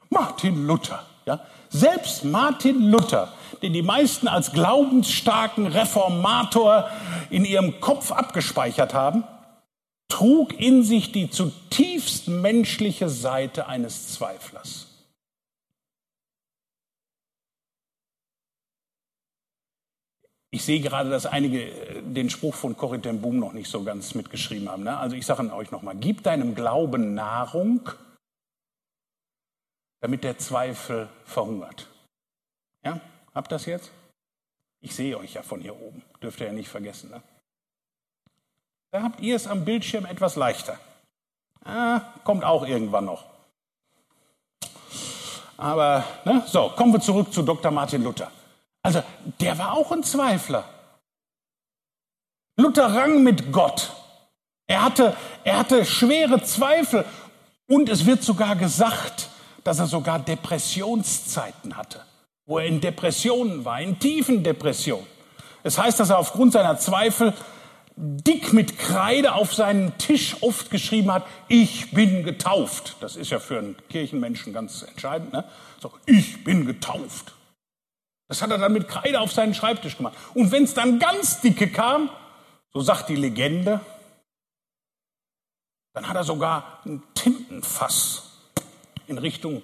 Martin 0.09 0.67
Luther, 0.67 1.03
ja. 1.25 1.39
Selbst 1.69 2.23
Martin 2.23 2.89
Luther, 2.91 3.33
den 3.61 3.73
die 3.73 3.81
meisten 3.81 4.27
als 4.27 4.53
glaubensstarken 4.53 5.67
Reformator 5.67 6.89
in 7.29 7.43
ihrem 7.43 7.79
Kopf 7.81 8.11
abgespeichert 8.11 8.93
haben, 8.93 9.23
trug 10.07 10.57
in 10.57 10.83
sich 10.83 11.11
die 11.11 11.29
zutiefst 11.29 12.29
menschliche 12.29 13.09
Seite 13.09 13.67
eines 13.67 14.13
Zweiflers. 14.13 14.86
Ich 20.49 20.63
sehe 20.63 20.79
gerade, 20.79 21.09
dass 21.09 21.25
einige 21.25 21.63
äh, 21.63 22.01
den 22.01 22.29
Spruch 22.29 22.55
von 22.55 22.77
Corrie 22.77 22.99
ten 22.99 23.21
Boom 23.21 23.39
noch 23.39 23.53
nicht 23.53 23.69
so 23.69 23.83
ganz 23.83 24.15
mitgeschrieben 24.15 24.69
haben. 24.69 24.83
Ne? 24.83 24.97
Also 24.97 25.15
ich 25.15 25.25
sage 25.25 25.53
euch 25.53 25.71
nochmal, 25.71 25.95
gib 25.95 26.23
deinem 26.23 26.55
Glauben 26.55 27.13
Nahrung, 27.13 27.89
damit 30.01 30.23
der 30.23 30.37
Zweifel 30.37 31.09
verhungert. 31.25 31.87
Ja, 32.85 33.01
habt 33.33 33.51
das 33.51 33.65
jetzt? 33.65 33.91
Ich 34.79 34.95
sehe 34.95 35.17
euch 35.17 35.33
ja 35.33 35.43
von 35.43 35.59
hier 35.59 35.79
oben, 35.79 36.03
dürft 36.21 36.39
ihr 36.39 36.47
ja 36.47 36.53
nicht 36.53 36.69
vergessen. 36.69 37.09
Ne? 37.09 37.21
Da 38.91 39.03
habt 39.03 39.19
ihr 39.19 39.35
es 39.35 39.47
am 39.47 39.65
Bildschirm 39.65 40.05
etwas 40.05 40.35
leichter. 40.35 40.79
Ah, 41.65 42.01
kommt 42.23 42.45
auch 42.45 42.65
irgendwann 42.65 43.05
noch. 43.05 43.25
Aber, 45.57 46.05
ne, 46.23 46.43
so, 46.45 46.69
kommen 46.69 46.93
wir 46.93 47.01
zurück 47.01 47.33
zu 47.33 47.41
Dr. 47.41 47.71
Martin 47.71 48.03
Luther. 48.03 48.31
Also, 48.87 49.03
der 49.41 49.57
war 49.57 49.73
auch 49.73 49.91
ein 49.91 50.01
Zweifler. 50.01 50.63
Luther 52.55 52.85
rang 52.85 53.21
mit 53.21 53.51
Gott. 53.51 53.91
Er 54.65 54.81
hatte, 54.81 55.13
er 55.43 55.59
hatte 55.59 55.83
schwere 55.83 56.41
Zweifel 56.41 57.03
und 57.67 57.89
es 57.89 58.05
wird 58.05 58.23
sogar 58.23 58.55
gesagt, 58.55 59.27
dass 59.65 59.79
er 59.79 59.87
sogar 59.87 60.19
Depressionszeiten 60.19 61.75
hatte, 61.75 62.01
wo 62.45 62.59
er 62.59 62.65
in 62.65 62.79
Depressionen 62.79 63.65
war, 63.65 63.81
in 63.81 63.99
tiefen 63.99 64.41
Depressionen. 64.41 65.05
Es 65.63 65.77
heißt, 65.77 65.99
dass 65.99 66.09
er 66.09 66.19
aufgrund 66.19 66.53
seiner 66.53 66.77
Zweifel 66.77 67.33
dick 67.97 68.53
mit 68.53 68.79
Kreide 68.79 69.33
auf 69.33 69.53
seinen 69.53 69.97
Tisch 69.97 70.37
oft 70.39 70.71
geschrieben 70.71 71.11
hat, 71.11 71.25
ich 71.49 71.91
bin 71.91 72.23
getauft. 72.23 72.95
Das 73.01 73.17
ist 73.17 73.31
ja 73.31 73.39
für 73.39 73.57
einen 73.57 73.75
Kirchenmenschen 73.89 74.53
ganz 74.53 74.83
entscheidend. 74.83 75.33
Ne? 75.33 75.43
So, 75.81 75.91
ich 76.05 76.45
bin 76.45 76.65
getauft. 76.65 77.33
Das 78.27 78.41
hat 78.41 78.51
er 78.51 78.57
dann 78.57 78.73
mit 78.73 78.87
Kreide 78.87 79.21
auf 79.21 79.31
seinen 79.31 79.53
Schreibtisch 79.53 79.97
gemacht. 79.97 80.17
Und 80.33 80.51
wenn 80.51 80.63
es 80.63 80.73
dann 80.73 80.99
ganz 80.99 81.41
dicke 81.41 81.71
kam, 81.71 82.09
so 82.73 82.81
sagt 82.81 83.09
die 83.09 83.15
Legende, 83.15 83.79
dann 85.93 86.07
hat 86.07 86.15
er 86.15 86.23
sogar 86.23 86.81
ein 86.85 87.01
Tintenfass 87.15 88.51
in 89.07 89.17
Richtung 89.17 89.63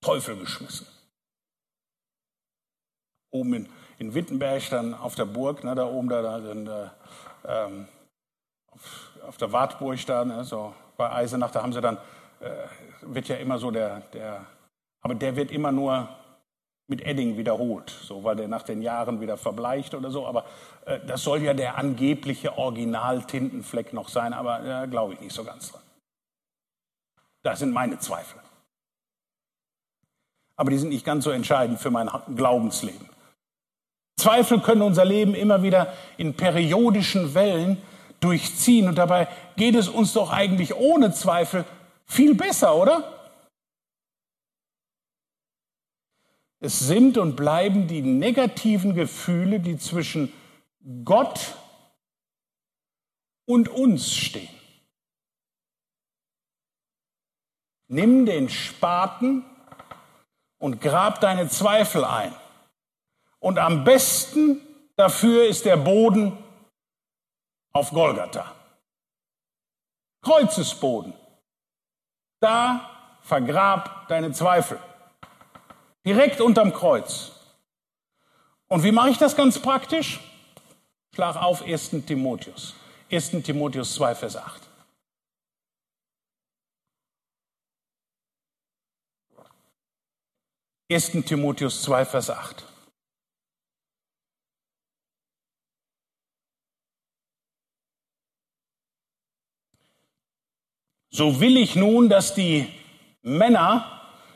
Teufel 0.00 0.36
geschmissen. 0.36 0.86
oben 3.30 3.54
in, 3.54 3.68
in 3.98 4.14
Wittenberg, 4.14 4.68
dann 4.70 4.94
auf 4.94 5.14
der 5.14 5.24
Burg, 5.24 5.64
ne, 5.64 5.74
da 5.74 5.86
oben, 5.86 6.08
da, 6.08 6.22
da, 6.22 6.38
da 6.38 6.94
ähm, 7.44 7.88
auf, 8.70 9.10
auf, 9.26 9.36
der 9.38 9.50
Wartburg 9.50 10.04
da, 10.06 10.24
ne, 10.24 10.44
so 10.44 10.74
bei 10.96 11.10
Eisenach, 11.10 11.50
da 11.50 11.62
haben 11.62 11.72
sie 11.72 11.80
dann, 11.80 11.96
äh, 12.40 12.68
wird 13.00 13.26
ja 13.26 13.36
immer 13.36 13.58
so 13.58 13.70
der, 13.70 14.00
der, 14.12 14.46
aber 15.00 15.14
der 15.14 15.34
wird 15.34 15.50
immer 15.50 15.72
nur 15.72 16.08
mit 16.86 17.00
Edding 17.02 17.36
wiederholt, 17.36 17.90
so 17.90 18.24
weil 18.24 18.36
der 18.36 18.48
nach 18.48 18.62
den 18.62 18.82
Jahren 18.82 19.20
wieder 19.20 19.36
verbleicht 19.36 19.94
oder 19.94 20.10
so. 20.10 20.26
Aber 20.26 20.44
äh, 20.84 21.00
das 21.06 21.22
soll 21.22 21.42
ja 21.42 21.54
der 21.54 21.78
angebliche 21.78 22.58
Original-Tintenfleck 22.58 23.92
noch 23.92 24.08
sein, 24.08 24.32
aber 24.32 24.58
da 24.58 24.84
äh, 24.84 24.88
glaube 24.88 25.14
ich 25.14 25.20
nicht 25.20 25.34
so 25.34 25.44
ganz 25.44 25.72
dran. 25.72 25.82
Das 27.42 27.58
sind 27.58 27.72
meine 27.72 27.98
Zweifel. 27.98 28.40
Aber 30.56 30.70
die 30.70 30.78
sind 30.78 30.90
nicht 30.90 31.04
ganz 31.04 31.24
so 31.24 31.30
entscheidend 31.30 31.80
für 31.80 31.90
mein 31.90 32.08
Glaubensleben. 32.36 33.08
Zweifel 34.16 34.60
können 34.60 34.82
unser 34.82 35.04
Leben 35.04 35.34
immer 35.34 35.62
wieder 35.62 35.92
in 36.16 36.34
periodischen 36.34 37.34
Wellen 37.34 37.82
durchziehen. 38.20 38.88
Und 38.88 38.96
dabei 38.96 39.28
geht 39.56 39.74
es 39.74 39.88
uns 39.88 40.12
doch 40.12 40.30
eigentlich 40.30 40.74
ohne 40.74 41.12
Zweifel 41.12 41.64
viel 42.06 42.34
besser, 42.34 42.76
oder? 42.76 43.13
Es 46.64 46.78
sind 46.78 47.18
und 47.18 47.36
bleiben 47.36 47.88
die 47.88 48.00
negativen 48.00 48.94
Gefühle, 48.94 49.60
die 49.60 49.76
zwischen 49.76 50.32
Gott 51.04 51.58
und 53.44 53.68
uns 53.68 54.14
stehen. 54.14 54.48
Nimm 57.88 58.24
den 58.24 58.48
Spaten 58.48 59.44
und 60.56 60.80
grab 60.80 61.20
deine 61.20 61.50
Zweifel 61.50 62.02
ein. 62.02 62.34
Und 63.40 63.58
am 63.58 63.84
besten 63.84 64.58
dafür 64.96 65.46
ist 65.46 65.66
der 65.66 65.76
Boden 65.76 66.32
auf 67.74 67.90
Golgatha. 67.90 68.54
Kreuzesboden. 70.22 71.12
Da 72.40 73.18
vergrab 73.20 74.08
deine 74.08 74.32
Zweifel. 74.32 74.80
Direkt 76.04 76.40
unterm 76.40 76.72
Kreuz. 76.72 77.32
Und 78.68 78.82
wie 78.82 78.92
mache 78.92 79.10
ich 79.10 79.18
das 79.18 79.36
ganz 79.36 79.58
praktisch? 79.58 80.20
Schlag 81.14 81.36
auf 81.36 81.62
1. 81.62 81.90
Timotheus. 82.06 82.74
1. 83.10 83.30
Timotheus 83.42 83.94
2, 83.94 84.14
Vers 84.14 84.36
8. 84.36 84.62
Ersten 90.88 91.24
Timotheus 91.24 91.82
2, 91.82 92.04
Vers 92.04 92.28
8. 92.28 92.62
So 101.10 101.40
will 101.40 101.56
ich 101.56 101.74
nun, 101.74 102.08
dass 102.08 102.34
die 102.34 102.68
Männer 103.22 103.93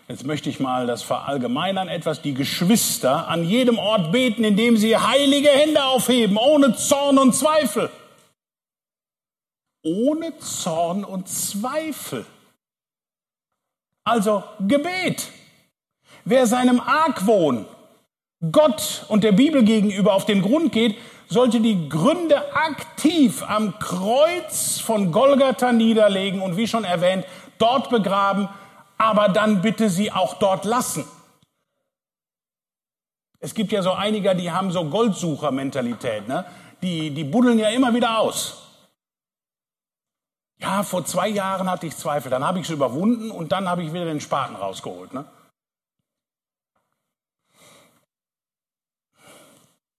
Jetzt 0.09 0.24
möchte 0.24 0.48
ich 0.48 0.59
mal 0.59 0.86
das 0.86 1.02
verallgemeinern 1.02 1.88
etwas. 1.88 2.22
Die 2.22 2.32
Geschwister 2.32 3.28
an 3.28 3.44
jedem 3.44 3.78
Ort 3.78 4.11
beten, 4.11 4.42
indem 4.42 4.78
sie 4.78 4.96
heilige 4.96 5.50
Hände 5.50 5.84
aufheben, 5.84 6.38
ohne 6.38 6.74
Zorn 6.74 7.18
und 7.18 7.34
Zweifel. 7.34 7.90
Ohne 9.82 10.36
Zorn 10.38 11.04
und 11.04 11.28
Zweifel. 11.28 12.24
Also 14.02 14.42
Gebet. 14.66 15.28
Wer 16.24 16.46
seinem 16.46 16.80
Argwohn 16.80 17.66
Gott 18.50 19.04
und 19.09 19.24
der 19.24 19.32
Bibel 19.32 19.62
gegenüber 19.62 20.14
auf 20.14 20.24
den 20.24 20.40
Grund 20.40 20.72
geht, 20.72 20.96
sollte 21.28 21.61
die 21.61 21.90
Gründe 21.90 22.54
aktiv 22.54 23.42
am 23.46 23.78
Kreuz 23.78 24.80
von 24.80 25.12
Golgatha 25.12 25.72
niederlegen 25.72 26.40
und 26.40 26.56
wie 26.56 26.66
schon 26.66 26.84
erwähnt, 26.84 27.26
dort 27.59 27.90
begraben, 27.90 28.48
aber 28.99 29.28
dann 29.28 29.62
bitte 29.62 29.88
sie 29.88 30.12
auch 30.12 30.34
dort 30.34 30.64
lassen. 30.64 31.05
Es 33.40 33.55
gibt 33.55 33.70
ja 33.70 33.82
so 33.82 33.92
einige, 33.92 34.34
die 34.34 34.51
haben 34.51 34.72
so 34.72 34.84
Goldsucher-Mentalität, 34.84 36.26
ne? 36.26 36.44
Die, 36.82 37.11
die 37.11 37.24
buddeln 37.24 37.59
ja 37.59 37.70
immer 37.70 37.94
wieder 37.94 38.18
aus. 38.18 38.68
Ja, 40.61 40.82
vor 40.82 41.05
zwei 41.05 41.28
Jahren 41.28 41.70
hatte 41.70 41.86
ich 41.86 41.96
Zweifel, 41.96 42.30
dann 42.30 42.44
habe 42.44 42.59
ich 42.59 42.64
es 42.64 42.70
überwunden 42.70 43.30
und 43.30 43.53
dann 43.53 43.68
habe 43.68 43.82
ich 43.82 43.92
wieder 43.92 44.05
den 44.05 44.20
Spaten 44.20 44.57
rausgeholt. 44.57 45.14
Ne? 45.14 45.24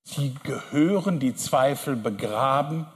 Sie 0.04 0.34
gehören 0.44 1.20
die 1.20 1.36
Zweifel 1.36 1.96
begraben 1.96 2.88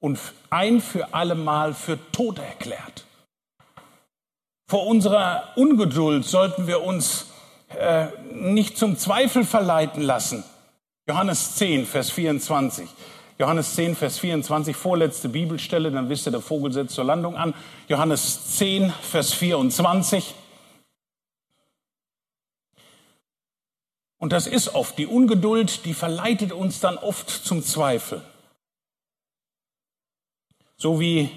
und 0.00 0.18
ein 0.50 0.82
für 0.82 1.14
allemal 1.14 1.72
für 1.72 1.98
tot 2.12 2.38
erklärt. 2.38 3.07
Vor 4.70 4.86
unserer 4.86 5.44
Ungeduld 5.56 6.26
sollten 6.26 6.66
wir 6.66 6.82
uns 6.82 7.28
äh, 7.70 8.08
nicht 8.34 8.76
zum 8.76 8.98
Zweifel 8.98 9.44
verleiten 9.44 10.02
lassen. 10.02 10.44
Johannes 11.06 11.54
10, 11.54 11.86
Vers 11.86 12.10
24. 12.10 12.86
Johannes 13.38 13.74
10, 13.76 13.96
Vers 13.96 14.18
24, 14.18 14.76
vorletzte 14.76 15.30
Bibelstelle, 15.30 15.90
dann 15.90 16.10
wisst 16.10 16.26
ihr, 16.26 16.32
der 16.32 16.42
Vogel 16.42 16.70
setzt 16.70 16.94
zur 16.94 17.04
Landung 17.04 17.34
an. 17.34 17.54
Johannes 17.88 18.56
10, 18.58 18.92
Vers 19.00 19.32
24. 19.32 20.34
Und 24.18 24.32
das 24.34 24.46
ist 24.46 24.74
oft 24.74 24.98
die 24.98 25.06
Ungeduld, 25.06 25.86
die 25.86 25.94
verleitet 25.94 26.52
uns 26.52 26.80
dann 26.80 26.98
oft 26.98 27.30
zum 27.30 27.62
Zweifel. 27.62 28.20
So 30.76 31.00
wie 31.00 31.30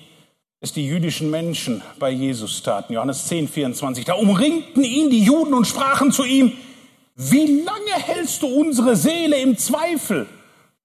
es 0.62 0.74
die 0.74 0.86
jüdischen 0.86 1.32
Menschen 1.32 1.82
bei 1.98 2.12
Jesus 2.12 2.62
taten. 2.62 2.94
Johannes 2.94 3.28
10, 3.28 3.48
24. 3.48 4.06
Da 4.06 4.14
umringten 4.14 4.84
ihn 4.84 5.10
die 5.10 5.24
Juden 5.24 5.56
und 5.56 5.66
sprachen 5.66 6.12
zu 6.12 6.24
ihm, 6.24 6.56
wie 7.16 7.64
lange 7.64 7.94
hältst 7.94 8.44
du 8.44 8.48
unsere 8.48 8.96
Seele 8.96 9.38
im 9.38 9.58
Zweifel? 9.58 10.30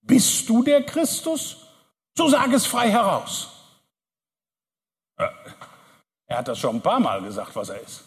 Bist 0.00 0.48
du 0.48 0.62
der 0.62 0.82
Christus? 0.82 1.58
So 2.16 2.28
sag 2.28 2.52
es 2.54 2.64
frei 2.64 2.90
heraus. 2.90 3.50
Äh, 5.18 5.28
er 6.26 6.38
hat 6.38 6.48
das 6.48 6.58
schon 6.58 6.76
ein 6.76 6.82
paar 6.82 7.00
Mal 7.00 7.20
gesagt, 7.22 7.54
was 7.54 7.68
er 7.68 7.80
ist. 7.80 8.04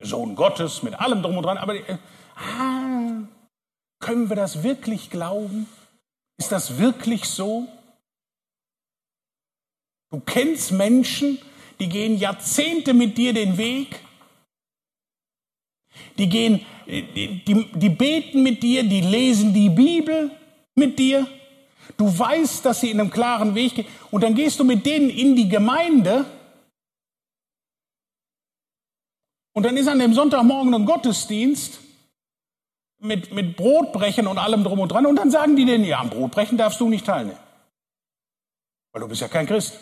Sohn 0.00 0.36
Gottes 0.36 0.84
mit 0.84 0.94
allem 0.94 1.22
drum 1.22 1.36
und 1.36 1.42
dran. 1.42 1.58
Aber 1.58 1.74
äh, 1.74 1.98
ah, 2.36 3.22
können 3.98 4.28
wir 4.28 4.36
das 4.36 4.62
wirklich 4.62 5.10
glauben? 5.10 5.66
Ist 6.36 6.52
das 6.52 6.78
wirklich 6.78 7.24
so? 7.24 7.66
Du 10.10 10.20
kennst 10.20 10.72
Menschen, 10.72 11.38
die 11.80 11.88
gehen 11.88 12.18
Jahrzehnte 12.18 12.94
mit 12.94 13.18
dir 13.18 13.32
den 13.32 13.58
Weg. 13.58 14.00
Die 16.16 16.28
gehen, 16.28 16.64
die, 16.86 17.44
die, 17.44 17.64
die 17.72 17.88
beten 17.88 18.42
mit 18.42 18.62
dir, 18.62 18.82
die 18.82 19.00
lesen 19.00 19.52
die 19.52 19.68
Bibel 19.68 20.30
mit 20.74 20.98
dir. 20.98 21.26
Du 21.96 22.06
weißt, 22.06 22.64
dass 22.64 22.80
sie 22.80 22.90
in 22.90 23.00
einem 23.00 23.10
klaren 23.10 23.54
Weg 23.54 23.74
gehen. 23.74 23.86
Und 24.10 24.22
dann 24.22 24.34
gehst 24.34 24.58
du 24.60 24.64
mit 24.64 24.86
denen 24.86 25.10
in 25.10 25.36
die 25.36 25.48
Gemeinde. 25.48 26.24
Und 29.52 29.64
dann 29.64 29.76
ist 29.76 29.88
an 29.88 29.98
dem 29.98 30.14
Sonntagmorgen 30.14 30.74
ein 30.74 30.84
Gottesdienst 30.84 31.80
mit, 33.00 33.32
mit 33.32 33.56
Brotbrechen 33.56 34.26
und 34.26 34.38
allem 34.38 34.64
drum 34.64 34.80
und 34.80 34.92
dran. 34.92 35.06
Und 35.06 35.16
dann 35.16 35.30
sagen 35.30 35.56
die 35.56 35.64
denen, 35.64 35.84
ja, 35.84 36.00
am 36.00 36.10
Brotbrechen 36.10 36.56
darfst 36.56 36.80
du 36.80 36.88
nicht 36.88 37.06
teilnehmen. 37.06 37.38
Weil 38.92 39.02
du 39.02 39.08
bist 39.08 39.20
ja 39.20 39.28
kein 39.28 39.46
Christ. 39.46 39.78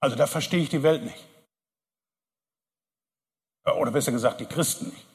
Also 0.00 0.16
da 0.16 0.26
verstehe 0.26 0.60
ich 0.60 0.68
die 0.68 0.82
Welt 0.82 1.04
nicht. 1.04 1.24
Oder 3.64 3.92
besser 3.92 4.12
gesagt, 4.12 4.40
die 4.40 4.46
Christen 4.46 4.86
nicht. 4.86 5.06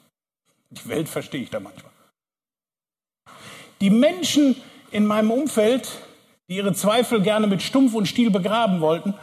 Die 0.70 0.88
Welt 0.88 1.08
verstehe 1.08 1.42
ich 1.42 1.50
da 1.50 1.60
manchmal. 1.60 1.92
Die 3.80 3.90
Menschen 3.90 4.56
in 4.90 5.06
meinem 5.06 5.30
Umfeld, 5.30 5.88
die 6.48 6.56
ihre 6.56 6.72
Zweifel 6.72 7.22
gerne 7.22 7.46
mit 7.46 7.62
Stumpf 7.62 7.94
und 7.94 8.06
Stiel 8.06 8.30
begraben 8.30 8.80
wollten, 8.80 9.14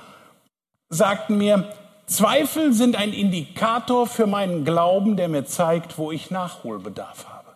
sagten 0.90 1.38
mir, 1.38 1.74
Zweifel 2.06 2.72
sind 2.72 2.96
ein 2.96 3.14
Indikator 3.14 4.06
für 4.06 4.28
meinen 4.28 4.64
Glauben, 4.64 5.18
der 5.18 5.28
mir 5.28 5.46
zeigt, 5.46 5.98
wo 5.98 6.12
ich 6.12 6.30
Nachholbedarf 6.30 7.28
habe. 7.28 7.56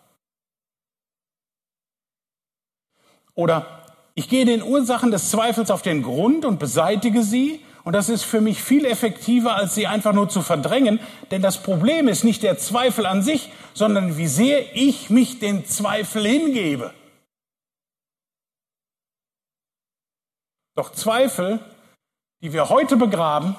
Oder 3.34 3.89
ich 4.14 4.28
gehe 4.28 4.44
den 4.44 4.62
Ursachen 4.62 5.10
des 5.10 5.30
Zweifels 5.30 5.70
auf 5.70 5.82
den 5.82 6.02
Grund 6.02 6.44
und 6.44 6.58
beseitige 6.58 7.22
sie. 7.22 7.60
Und 7.84 7.94
das 7.94 8.08
ist 8.08 8.24
für 8.24 8.40
mich 8.40 8.62
viel 8.62 8.84
effektiver, 8.84 9.54
als 9.54 9.74
sie 9.74 9.86
einfach 9.86 10.12
nur 10.12 10.28
zu 10.28 10.42
verdrängen. 10.42 11.00
Denn 11.30 11.42
das 11.42 11.62
Problem 11.62 12.08
ist 12.08 12.24
nicht 12.24 12.42
der 12.42 12.58
Zweifel 12.58 13.06
an 13.06 13.22
sich, 13.22 13.50
sondern 13.72 14.16
wie 14.16 14.26
sehr 14.26 14.76
ich 14.76 15.10
mich 15.10 15.38
den 15.38 15.64
Zweifel 15.64 16.26
hingebe. 16.26 16.92
Doch 20.74 20.92
Zweifel, 20.92 21.60
die 22.42 22.52
wir 22.52 22.68
heute 22.68 22.96
begraben, 22.96 23.56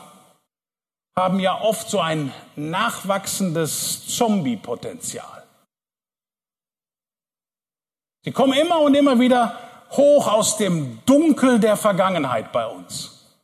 haben 1.16 1.40
ja 1.40 1.60
oft 1.60 1.90
so 1.90 2.00
ein 2.00 2.34
nachwachsendes 2.56 4.08
Zombie-Potenzial. 4.08 5.44
Sie 8.24 8.32
kommen 8.32 8.54
immer 8.54 8.80
und 8.82 8.94
immer 8.96 9.20
wieder 9.20 9.71
hoch 9.92 10.28
aus 10.28 10.58
dem 10.58 11.00
Dunkel 11.06 11.60
der 11.60 11.78
Vergangenheit 11.78 12.52
bei 12.52 12.66
uns. 12.66 13.38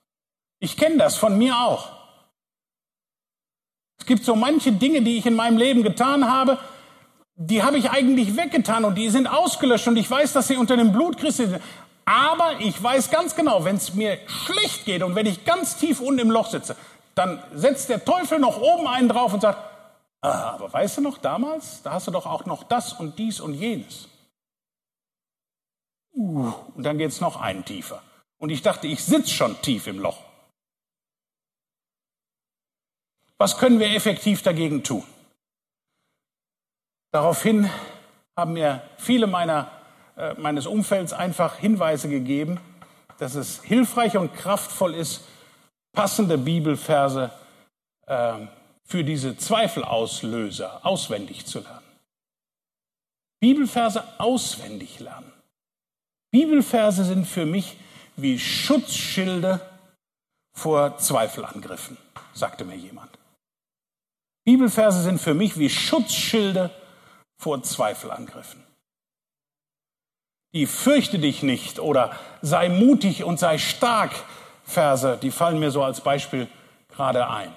Ich 0.59 0.77
kenne 0.77 0.97
das 0.97 1.15
von 1.15 1.37
mir 1.37 1.55
auch. 1.57 1.89
Es 3.99 4.05
gibt 4.05 4.23
so 4.23 4.35
manche 4.35 4.71
Dinge, 4.71 5.01
die 5.01 5.17
ich 5.17 5.25
in 5.25 5.35
meinem 5.35 5.57
Leben 5.57 5.83
getan 5.83 6.29
habe, 6.29 6.57
die 7.35 7.61
habe 7.61 7.77
ich 7.77 7.91
eigentlich 7.91 8.35
weggetan 8.35 8.83
und 8.83 8.95
die 8.95 9.09
sind 9.09 9.27
ausgelöscht 9.27 9.87
und 9.87 9.97
ich 9.97 10.09
weiß, 10.09 10.33
dass 10.33 10.47
sie 10.47 10.57
unter 10.57 10.75
dem 10.75 10.91
Blut 10.91 11.17
Christi 11.17 11.45
sind. 11.45 11.61
Aber 12.05 12.59
ich 12.59 12.81
weiß 12.81 13.11
ganz 13.11 13.35
genau, 13.35 13.63
wenn 13.63 13.75
es 13.75 13.93
mir 13.93 14.17
schlecht 14.27 14.85
geht 14.85 15.03
und 15.03 15.13
wenn 15.13 15.25
ich 15.25 15.45
ganz 15.45 15.77
tief 15.77 15.99
unten 15.99 16.19
im 16.19 16.31
Loch 16.31 16.49
sitze, 16.49 16.75
dann 17.13 17.43
setzt 17.53 17.89
der 17.89 18.03
Teufel 18.03 18.39
noch 18.39 18.59
oben 18.59 18.87
einen 18.87 19.09
drauf 19.09 19.33
und 19.33 19.41
sagt, 19.41 19.59
ah, 20.21 20.51
aber 20.51 20.71
weißt 20.71 20.97
du 20.97 21.01
noch 21.01 21.17
damals, 21.17 21.83
da 21.83 21.91
hast 21.91 22.07
du 22.07 22.11
doch 22.11 22.25
auch 22.25 22.45
noch 22.45 22.63
das 22.63 22.93
und 22.93 23.19
dies 23.19 23.39
und 23.39 23.53
jenes. 23.53 24.07
Uh, 26.17 26.51
und 26.73 26.83
dann 26.83 26.97
geht 26.97 27.11
es 27.11 27.21
noch 27.21 27.39
einen 27.39 27.63
tiefer. 27.63 28.01
Und 28.39 28.49
ich 28.49 28.63
dachte, 28.63 28.87
ich 28.87 29.03
sitze 29.03 29.29
schon 29.29 29.61
tief 29.61 29.85
im 29.85 29.99
Loch. 29.99 30.17
Was 33.37 33.59
können 33.59 33.79
wir 33.79 33.93
effektiv 33.93 34.41
dagegen 34.41 34.83
tun? 34.83 35.03
Daraufhin 37.11 37.69
haben 38.35 38.53
mir 38.53 38.81
viele 38.97 39.27
meiner, 39.27 39.71
äh, 40.15 40.33
meines 40.33 40.65
Umfelds 40.65 41.13
einfach 41.13 41.57
Hinweise 41.57 42.09
gegeben, 42.09 42.59
dass 43.19 43.35
es 43.35 43.61
hilfreich 43.61 44.17
und 44.17 44.33
kraftvoll 44.33 44.95
ist, 44.95 45.23
passende 45.93 46.39
Bibelverse 46.39 47.31
äh, 48.07 48.47
für 48.83 49.03
diese 49.03 49.37
Zweifelauslöser 49.37 50.83
auswendig 50.83 51.45
zu 51.45 51.59
lernen. 51.59 51.85
Bibelverse 53.39 54.03
auswendig 54.17 54.99
lernen. 54.99 55.31
Bibelverse 56.39 57.03
sind 57.03 57.25
für 57.25 57.47
mich 57.47 57.77
wie 58.15 58.37
Schutzschilde 58.37 59.59
vor 60.53 60.99
Zweifelangriffen, 60.99 61.97
sagte 62.31 62.63
mir 62.63 62.75
jemand. 62.75 63.17
Bibelverse 64.45 65.01
sind 65.01 65.19
für 65.19 65.33
mich 65.33 65.57
wie 65.57 65.71
Schutzschilde 65.71 66.69
vor 67.39 67.63
Zweifelangriffen. 67.63 68.63
Die 70.53 70.67
fürchte 70.67 71.17
dich 71.17 71.41
nicht 71.41 71.79
oder 71.79 72.15
sei 72.43 72.69
mutig 72.69 73.23
und 73.23 73.39
sei 73.39 73.57
stark 73.57 74.11
Verse, 74.63 75.17
die 75.19 75.31
fallen 75.31 75.57
mir 75.57 75.71
so 75.71 75.83
als 75.83 76.01
Beispiel 76.01 76.47
gerade 76.89 77.31
ein. 77.31 77.51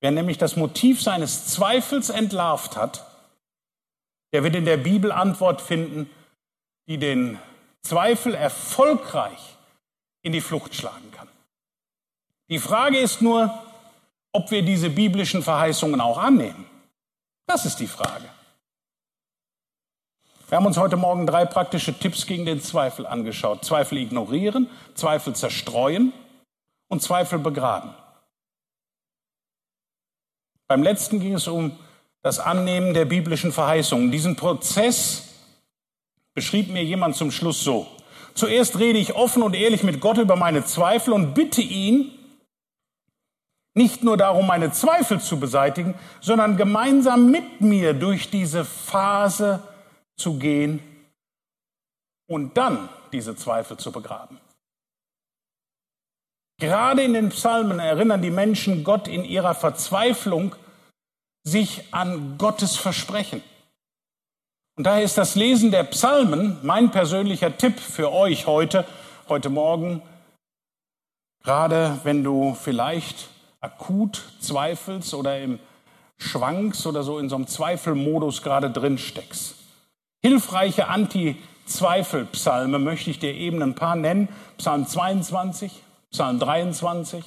Wer 0.00 0.12
nämlich 0.12 0.38
das 0.38 0.54
Motiv 0.54 1.02
seines 1.02 1.48
Zweifels 1.48 2.10
entlarvt 2.10 2.76
hat, 2.76 3.04
der 4.32 4.44
wird 4.44 4.54
in 4.54 4.66
der 4.66 4.76
Bibel 4.76 5.10
Antwort 5.10 5.60
finden, 5.60 6.08
die 6.90 6.98
den 6.98 7.38
Zweifel 7.82 8.34
erfolgreich 8.34 9.56
in 10.22 10.32
die 10.32 10.40
Flucht 10.40 10.74
schlagen 10.74 11.12
kann. 11.12 11.28
Die 12.48 12.58
Frage 12.58 12.98
ist 12.98 13.22
nur, 13.22 13.56
ob 14.32 14.50
wir 14.50 14.62
diese 14.62 14.90
biblischen 14.90 15.44
Verheißungen 15.44 16.00
auch 16.00 16.18
annehmen. 16.18 16.66
Das 17.46 17.64
ist 17.64 17.78
die 17.78 17.86
Frage. 17.86 18.24
Wir 20.48 20.56
haben 20.56 20.66
uns 20.66 20.78
heute 20.78 20.96
Morgen 20.96 21.28
drei 21.28 21.44
praktische 21.44 21.96
Tipps 21.96 22.26
gegen 22.26 22.44
den 22.44 22.60
Zweifel 22.60 23.06
angeschaut. 23.06 23.64
Zweifel 23.64 23.98
ignorieren, 23.98 24.68
Zweifel 24.96 25.36
zerstreuen 25.36 26.12
und 26.88 27.04
Zweifel 27.04 27.38
begraben. 27.38 27.94
Beim 30.66 30.82
letzten 30.82 31.20
ging 31.20 31.34
es 31.34 31.46
um 31.46 31.78
das 32.22 32.40
Annehmen 32.40 32.94
der 32.94 33.04
biblischen 33.04 33.52
Verheißungen. 33.52 34.10
Diesen 34.10 34.34
Prozess 34.34 35.29
beschrieb 36.34 36.68
mir 36.70 36.84
jemand 36.84 37.16
zum 37.16 37.30
Schluss 37.30 37.62
so. 37.62 37.86
Zuerst 38.34 38.78
rede 38.78 38.98
ich 38.98 39.14
offen 39.14 39.42
und 39.42 39.54
ehrlich 39.54 39.82
mit 39.82 40.00
Gott 40.00 40.18
über 40.18 40.36
meine 40.36 40.64
Zweifel 40.64 41.12
und 41.12 41.34
bitte 41.34 41.60
ihn, 41.60 42.12
nicht 43.74 44.02
nur 44.02 44.16
darum, 44.16 44.46
meine 44.46 44.72
Zweifel 44.72 45.20
zu 45.20 45.38
beseitigen, 45.38 45.94
sondern 46.20 46.56
gemeinsam 46.56 47.30
mit 47.30 47.60
mir 47.60 47.94
durch 47.94 48.30
diese 48.30 48.64
Phase 48.64 49.62
zu 50.16 50.38
gehen 50.38 50.80
und 52.28 52.56
dann 52.56 52.88
diese 53.12 53.36
Zweifel 53.36 53.76
zu 53.76 53.92
begraben. 53.92 54.40
Gerade 56.60 57.02
in 57.02 57.14
den 57.14 57.30
Psalmen 57.30 57.78
erinnern 57.78 58.22
die 58.22 58.30
Menschen 58.30 58.84
Gott 58.84 59.08
in 59.08 59.24
ihrer 59.24 59.54
Verzweiflung 59.54 60.54
sich 61.42 61.92
an 61.92 62.36
Gottes 62.36 62.76
Versprechen. 62.76 63.42
Und 64.80 64.84
daher 64.84 65.02
ist 65.02 65.18
das 65.18 65.34
Lesen 65.34 65.70
der 65.72 65.84
Psalmen 65.84 66.56
mein 66.62 66.90
persönlicher 66.90 67.54
Tipp 67.54 67.78
für 67.78 68.14
euch 68.14 68.46
heute, 68.46 68.86
heute 69.28 69.50
Morgen, 69.50 70.00
gerade 71.44 72.00
wenn 72.04 72.24
du 72.24 72.54
vielleicht 72.54 73.28
akut 73.60 74.22
zweifelst 74.40 75.12
oder 75.12 75.38
im 75.38 75.58
Schwanks 76.16 76.86
oder 76.86 77.02
so 77.02 77.18
in 77.18 77.28
so 77.28 77.36
einem 77.36 77.46
Zweifelmodus 77.46 78.40
gerade 78.40 78.70
drin 78.70 78.96
steckst. 78.96 79.56
Hilfreiche 80.22 80.88
Anti-Zweifel-Psalme 80.88 82.78
möchte 82.78 83.10
ich 83.10 83.18
dir 83.18 83.34
eben 83.34 83.62
ein 83.62 83.74
paar 83.74 83.96
nennen. 83.96 84.30
Psalm 84.56 84.86
22, 84.86 85.72
Psalm 86.10 86.38
23, 86.38 87.22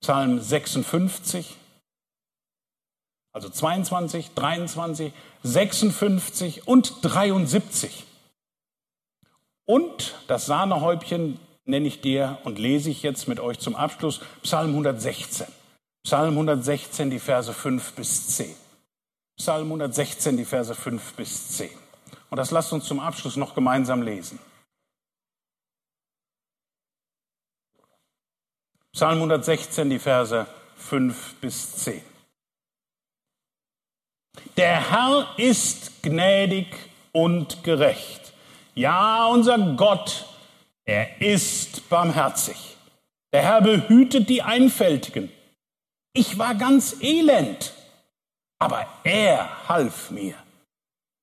Psalm 0.00 0.40
56, 0.40 1.58
also 3.36 3.50
22, 3.50 4.30
23, 4.34 5.12
56 5.46 6.66
und 6.66 6.94
73. 7.02 8.04
Und 9.64 10.14
das 10.28 10.46
Sahnehäubchen 10.46 11.38
nenne 11.64 11.88
ich 11.88 12.00
dir 12.00 12.38
und 12.44 12.58
lese 12.58 12.90
ich 12.90 13.02
jetzt 13.02 13.28
mit 13.28 13.40
euch 13.40 13.58
zum 13.58 13.76
Abschluss 13.76 14.20
Psalm 14.42 14.70
116. 14.70 15.46
Psalm 16.04 16.34
116, 16.34 17.10
die 17.10 17.18
Verse 17.18 17.52
5 17.52 17.92
bis 17.94 18.28
10. 18.36 18.54
Psalm 19.36 19.66
116, 19.66 20.36
die 20.36 20.44
Verse 20.44 20.74
5 20.74 21.14
bis 21.14 21.48
10. 21.56 21.70
Und 22.30 22.36
das 22.36 22.50
lasst 22.50 22.72
uns 22.72 22.84
zum 22.84 23.00
Abschluss 23.00 23.36
noch 23.36 23.54
gemeinsam 23.54 24.02
lesen. 24.02 24.38
Psalm 28.92 29.16
116, 29.16 29.90
die 29.90 29.98
Verse 29.98 30.46
5 30.76 31.34
bis 31.40 31.76
10. 31.76 32.15
Der 34.56 34.90
Herr 34.90 35.26
ist 35.36 36.02
gnädig 36.02 36.66
und 37.12 37.62
gerecht. 37.64 38.32
Ja, 38.74 39.26
unser 39.26 39.58
Gott, 39.76 40.26
er 40.84 41.20
ist 41.20 41.88
barmherzig. 41.88 42.76
Der 43.32 43.42
Herr 43.42 43.60
behütet 43.60 44.28
die 44.28 44.42
Einfältigen. 44.42 45.30
Ich 46.12 46.38
war 46.38 46.54
ganz 46.54 46.96
elend 47.00 47.72
aber 48.58 48.86
er 49.04 49.68
half 49.68 50.10
mir. 50.10 50.34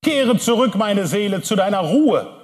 Kehre 0.03 0.37
zurück, 0.37 0.75
meine 0.75 1.07
Seele, 1.07 1.41
zu 1.41 1.55
deiner 1.55 1.79
Ruhe, 1.79 2.41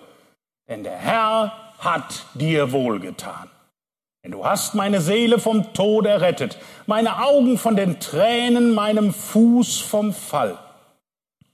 denn 0.68 0.84
der 0.84 0.98
Herr 0.98 1.74
hat 1.80 2.26
dir 2.34 2.72
wohlgetan. 2.72 3.50
Denn 4.24 4.32
du 4.32 4.46
hast 4.46 4.76
meine 4.76 5.00
Seele 5.00 5.40
vom 5.40 5.74
Tod 5.74 6.06
errettet, 6.06 6.58
meine 6.88 7.24
Augen 7.24 7.58
von 7.58 7.76
den 7.76 8.00
Tränen, 8.00 8.74
meinem 8.74 9.14
Fuß 9.14 9.80
vom 9.80 10.14
Fall. 10.14 10.58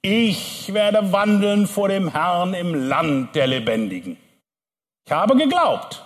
Ich 0.02 0.74
werde 0.74 1.12
wandeln 1.12 1.68
vor 1.68 1.90
dem 1.90 2.12
Herrn 2.12 2.54
im 2.54 2.88
Land 2.88 3.36
der 3.36 3.48
Lebendigen. 3.48 4.18
Ich 5.06 5.12
habe 5.12 5.36
geglaubt, 5.36 6.04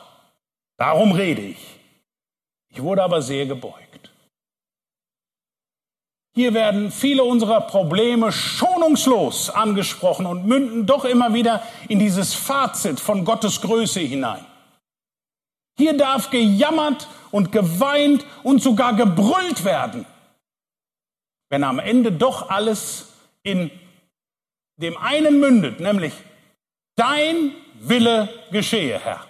darum 0.78 1.14
rede 1.14 1.41
ich. 1.41 1.80
Ich 2.72 2.82
wurde 2.82 3.03
aber 3.03 3.22
sehr 3.22 3.45
gebeugt. 3.45 4.12
Hier 6.36 6.53
werden 6.53 6.91
viele 6.91 7.24
unserer 7.24 7.62
Probleme 7.62 8.32
schonungslos 8.32 9.49
angesprochen 9.49 10.26
und 10.26 10.45
münden 10.45 10.86
doch 10.86 11.03
immer 11.03 11.34
wieder 11.34 11.62
in 11.88 11.99
dieses 11.99 12.34
Fazit 12.34 12.99
von 12.99 13.26
Gottes 13.26 13.60
Größe 13.62 13.99
hinein. 13.99 14.45
Hier 15.80 15.96
darf 15.96 16.30
gejammert 16.30 17.08
und 17.32 17.54
geweint 17.54 18.26
und 18.44 18.62
sogar 18.62 18.98
gebrüllt 18.98 19.64
werden, 19.64 20.06
wenn 21.50 21.64
am 21.64 21.80
Ende 21.80 22.12
doch 22.12 22.50
alles 22.50 23.14
in 23.44 23.72
dem 24.76 24.98
einen 24.98 25.40
mündet, 25.40 25.80
nämlich 25.80 26.12
dein 26.98 27.54
Wille 27.80 28.28
geschehe, 28.52 29.00
Herr. 29.00 29.26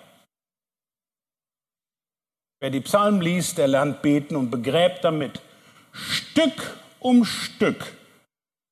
Wer 2.60 2.72
die 2.72 2.82
Psalmen 2.82 3.22
liest, 3.22 3.60
der 3.60 3.68
lernt 3.68 4.02
beten 4.02 4.36
und 4.36 4.50
begräbt 4.50 5.04
damit 5.04 5.44
Stück 5.92 6.80
um 7.00 7.26
Stück 7.26 7.94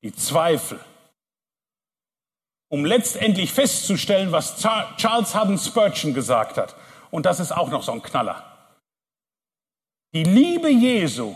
die 0.03 0.13
Zweifel, 0.13 0.79
um 2.69 2.85
letztendlich 2.85 3.53
festzustellen, 3.53 4.31
was 4.31 4.57
Charles 4.57 5.35
Haddon 5.35 5.59
Spurgeon 5.59 6.15
gesagt 6.15 6.57
hat. 6.57 6.75
Und 7.11 7.25
das 7.25 7.39
ist 7.39 7.51
auch 7.51 7.69
noch 7.69 7.83
so 7.83 7.91
ein 7.91 8.01
Knaller. 8.01 8.43
Die 10.13 10.23
Liebe 10.23 10.69
Jesu, 10.69 11.35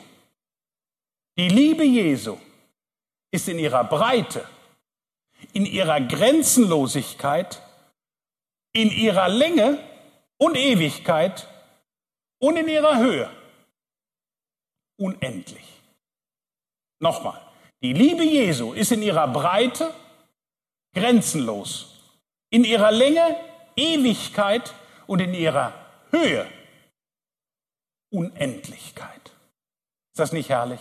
die 1.37 1.49
Liebe 1.49 1.83
Jesu 1.83 2.37
ist 3.31 3.47
in 3.47 3.59
ihrer 3.59 3.83
Breite, 3.83 4.47
in 5.53 5.65
ihrer 5.65 6.01
Grenzenlosigkeit, 6.01 7.61
in 8.73 8.89
ihrer 8.89 9.29
Länge 9.29 9.77
und 10.37 10.55
Ewigkeit 10.55 11.47
und 12.39 12.57
in 12.57 12.67
ihrer 12.67 12.97
Höhe 12.97 13.29
unendlich. 14.97 15.65
Nochmal, 16.99 17.41
die 17.81 17.93
Liebe 17.93 18.23
Jesu 18.23 18.73
ist 18.73 18.91
in 18.91 19.01
ihrer 19.01 19.27
Breite 19.27 19.93
grenzenlos, 20.93 21.99
in 22.49 22.63
ihrer 22.63 22.91
Länge 22.91 23.35
Ewigkeit 23.75 24.73
und 25.11 25.19
in 25.19 25.33
ihrer 25.33 25.73
Höhe 26.11 26.47
Unendlichkeit. 28.13 29.33
Ist 30.13 30.19
das 30.19 30.31
nicht 30.31 30.47
herrlich? 30.47 30.79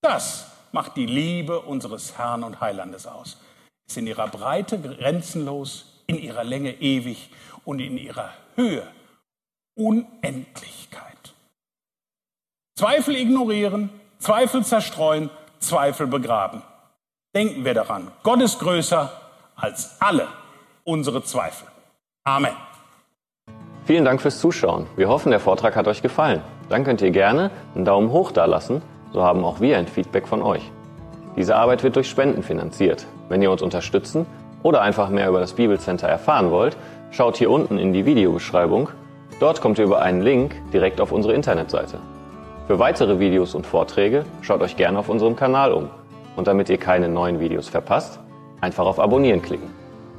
Das 0.00 0.50
macht 0.72 0.96
die 0.96 1.04
Liebe 1.04 1.60
unseres 1.60 2.16
Herrn 2.16 2.44
und 2.44 2.62
Heilandes 2.62 3.06
aus. 3.06 3.36
Ist 3.86 3.98
in 3.98 4.06
ihrer 4.06 4.28
Breite 4.28 4.80
grenzenlos, 4.80 6.02
in 6.06 6.16
ihrer 6.16 6.44
Länge 6.44 6.80
ewig 6.80 7.28
und 7.66 7.80
in 7.80 7.98
ihrer 7.98 8.32
Höhe 8.54 8.90
Unendlichkeit. 9.74 11.34
Zweifel 12.74 13.16
ignorieren, 13.16 13.90
Zweifel 14.18 14.64
zerstreuen, 14.64 15.28
Zweifel 15.58 16.06
begraben. 16.06 16.62
Denken 17.34 17.66
wir 17.66 17.74
daran, 17.74 18.10
Gott 18.22 18.40
ist 18.40 18.60
größer 18.60 19.12
als 19.56 20.00
alle 20.00 20.26
unsere 20.84 21.22
Zweifel. 21.22 21.68
Amen. 22.24 22.56
Vielen 23.86 24.04
Dank 24.04 24.20
fürs 24.20 24.40
Zuschauen. 24.40 24.88
Wir 24.96 25.08
hoffen, 25.08 25.30
der 25.30 25.38
Vortrag 25.38 25.76
hat 25.76 25.86
euch 25.86 26.02
gefallen. 26.02 26.42
Dann 26.68 26.82
könnt 26.82 27.02
ihr 27.02 27.12
gerne 27.12 27.52
einen 27.76 27.84
Daumen 27.84 28.10
hoch 28.10 28.32
da 28.32 28.44
lassen, 28.44 28.82
so 29.12 29.22
haben 29.22 29.44
auch 29.44 29.60
wir 29.60 29.78
ein 29.78 29.86
Feedback 29.86 30.26
von 30.26 30.42
euch. 30.42 30.72
Diese 31.36 31.54
Arbeit 31.54 31.84
wird 31.84 31.94
durch 31.94 32.10
Spenden 32.10 32.42
finanziert. 32.42 33.06
Wenn 33.28 33.42
ihr 33.42 33.50
uns 33.52 33.62
unterstützen 33.62 34.26
oder 34.64 34.82
einfach 34.82 35.08
mehr 35.08 35.28
über 35.28 35.38
das 35.38 35.52
Bibelcenter 35.52 36.08
erfahren 36.08 36.50
wollt, 36.50 36.76
schaut 37.12 37.36
hier 37.36 37.48
unten 37.48 37.78
in 37.78 37.92
die 37.92 38.04
Videobeschreibung. 38.04 38.88
Dort 39.38 39.60
kommt 39.60 39.78
ihr 39.78 39.84
über 39.84 40.02
einen 40.02 40.20
Link 40.20 40.56
direkt 40.72 41.00
auf 41.00 41.12
unsere 41.12 41.34
Internetseite. 41.34 42.00
Für 42.66 42.80
weitere 42.80 43.20
Videos 43.20 43.54
und 43.54 43.68
Vorträge 43.68 44.24
schaut 44.40 44.62
euch 44.62 44.76
gerne 44.76 44.98
auf 44.98 45.08
unserem 45.08 45.36
Kanal 45.36 45.72
um. 45.72 45.90
Und 46.34 46.48
damit 46.48 46.68
ihr 46.70 46.78
keine 46.78 47.08
neuen 47.08 47.38
Videos 47.38 47.68
verpasst, 47.68 48.18
einfach 48.60 48.84
auf 48.84 48.98
Abonnieren 48.98 49.42
klicken. 49.42 49.70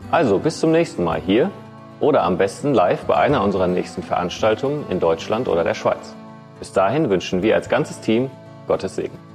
Also 0.09 0.39
bis 0.39 0.57
zum 0.57 0.71
nächsten 0.71 1.03
Mal 1.03 1.19
hier 1.19 1.51
oder 1.99 2.23
am 2.23 2.37
besten 2.37 2.73
live 2.73 3.05
bei 3.05 3.15
einer 3.15 3.43
unserer 3.43 3.67
nächsten 3.67 4.03
Veranstaltungen 4.03 4.85
in 4.89 4.99
Deutschland 4.99 5.47
oder 5.47 5.63
der 5.63 5.73
Schweiz. 5.73 6.15
Bis 6.59 6.71
dahin 6.71 7.09
wünschen 7.09 7.41
wir 7.41 7.55
als 7.55 7.69
ganzes 7.69 7.99
Team 8.01 8.29
Gottes 8.67 8.95
Segen. 8.95 9.26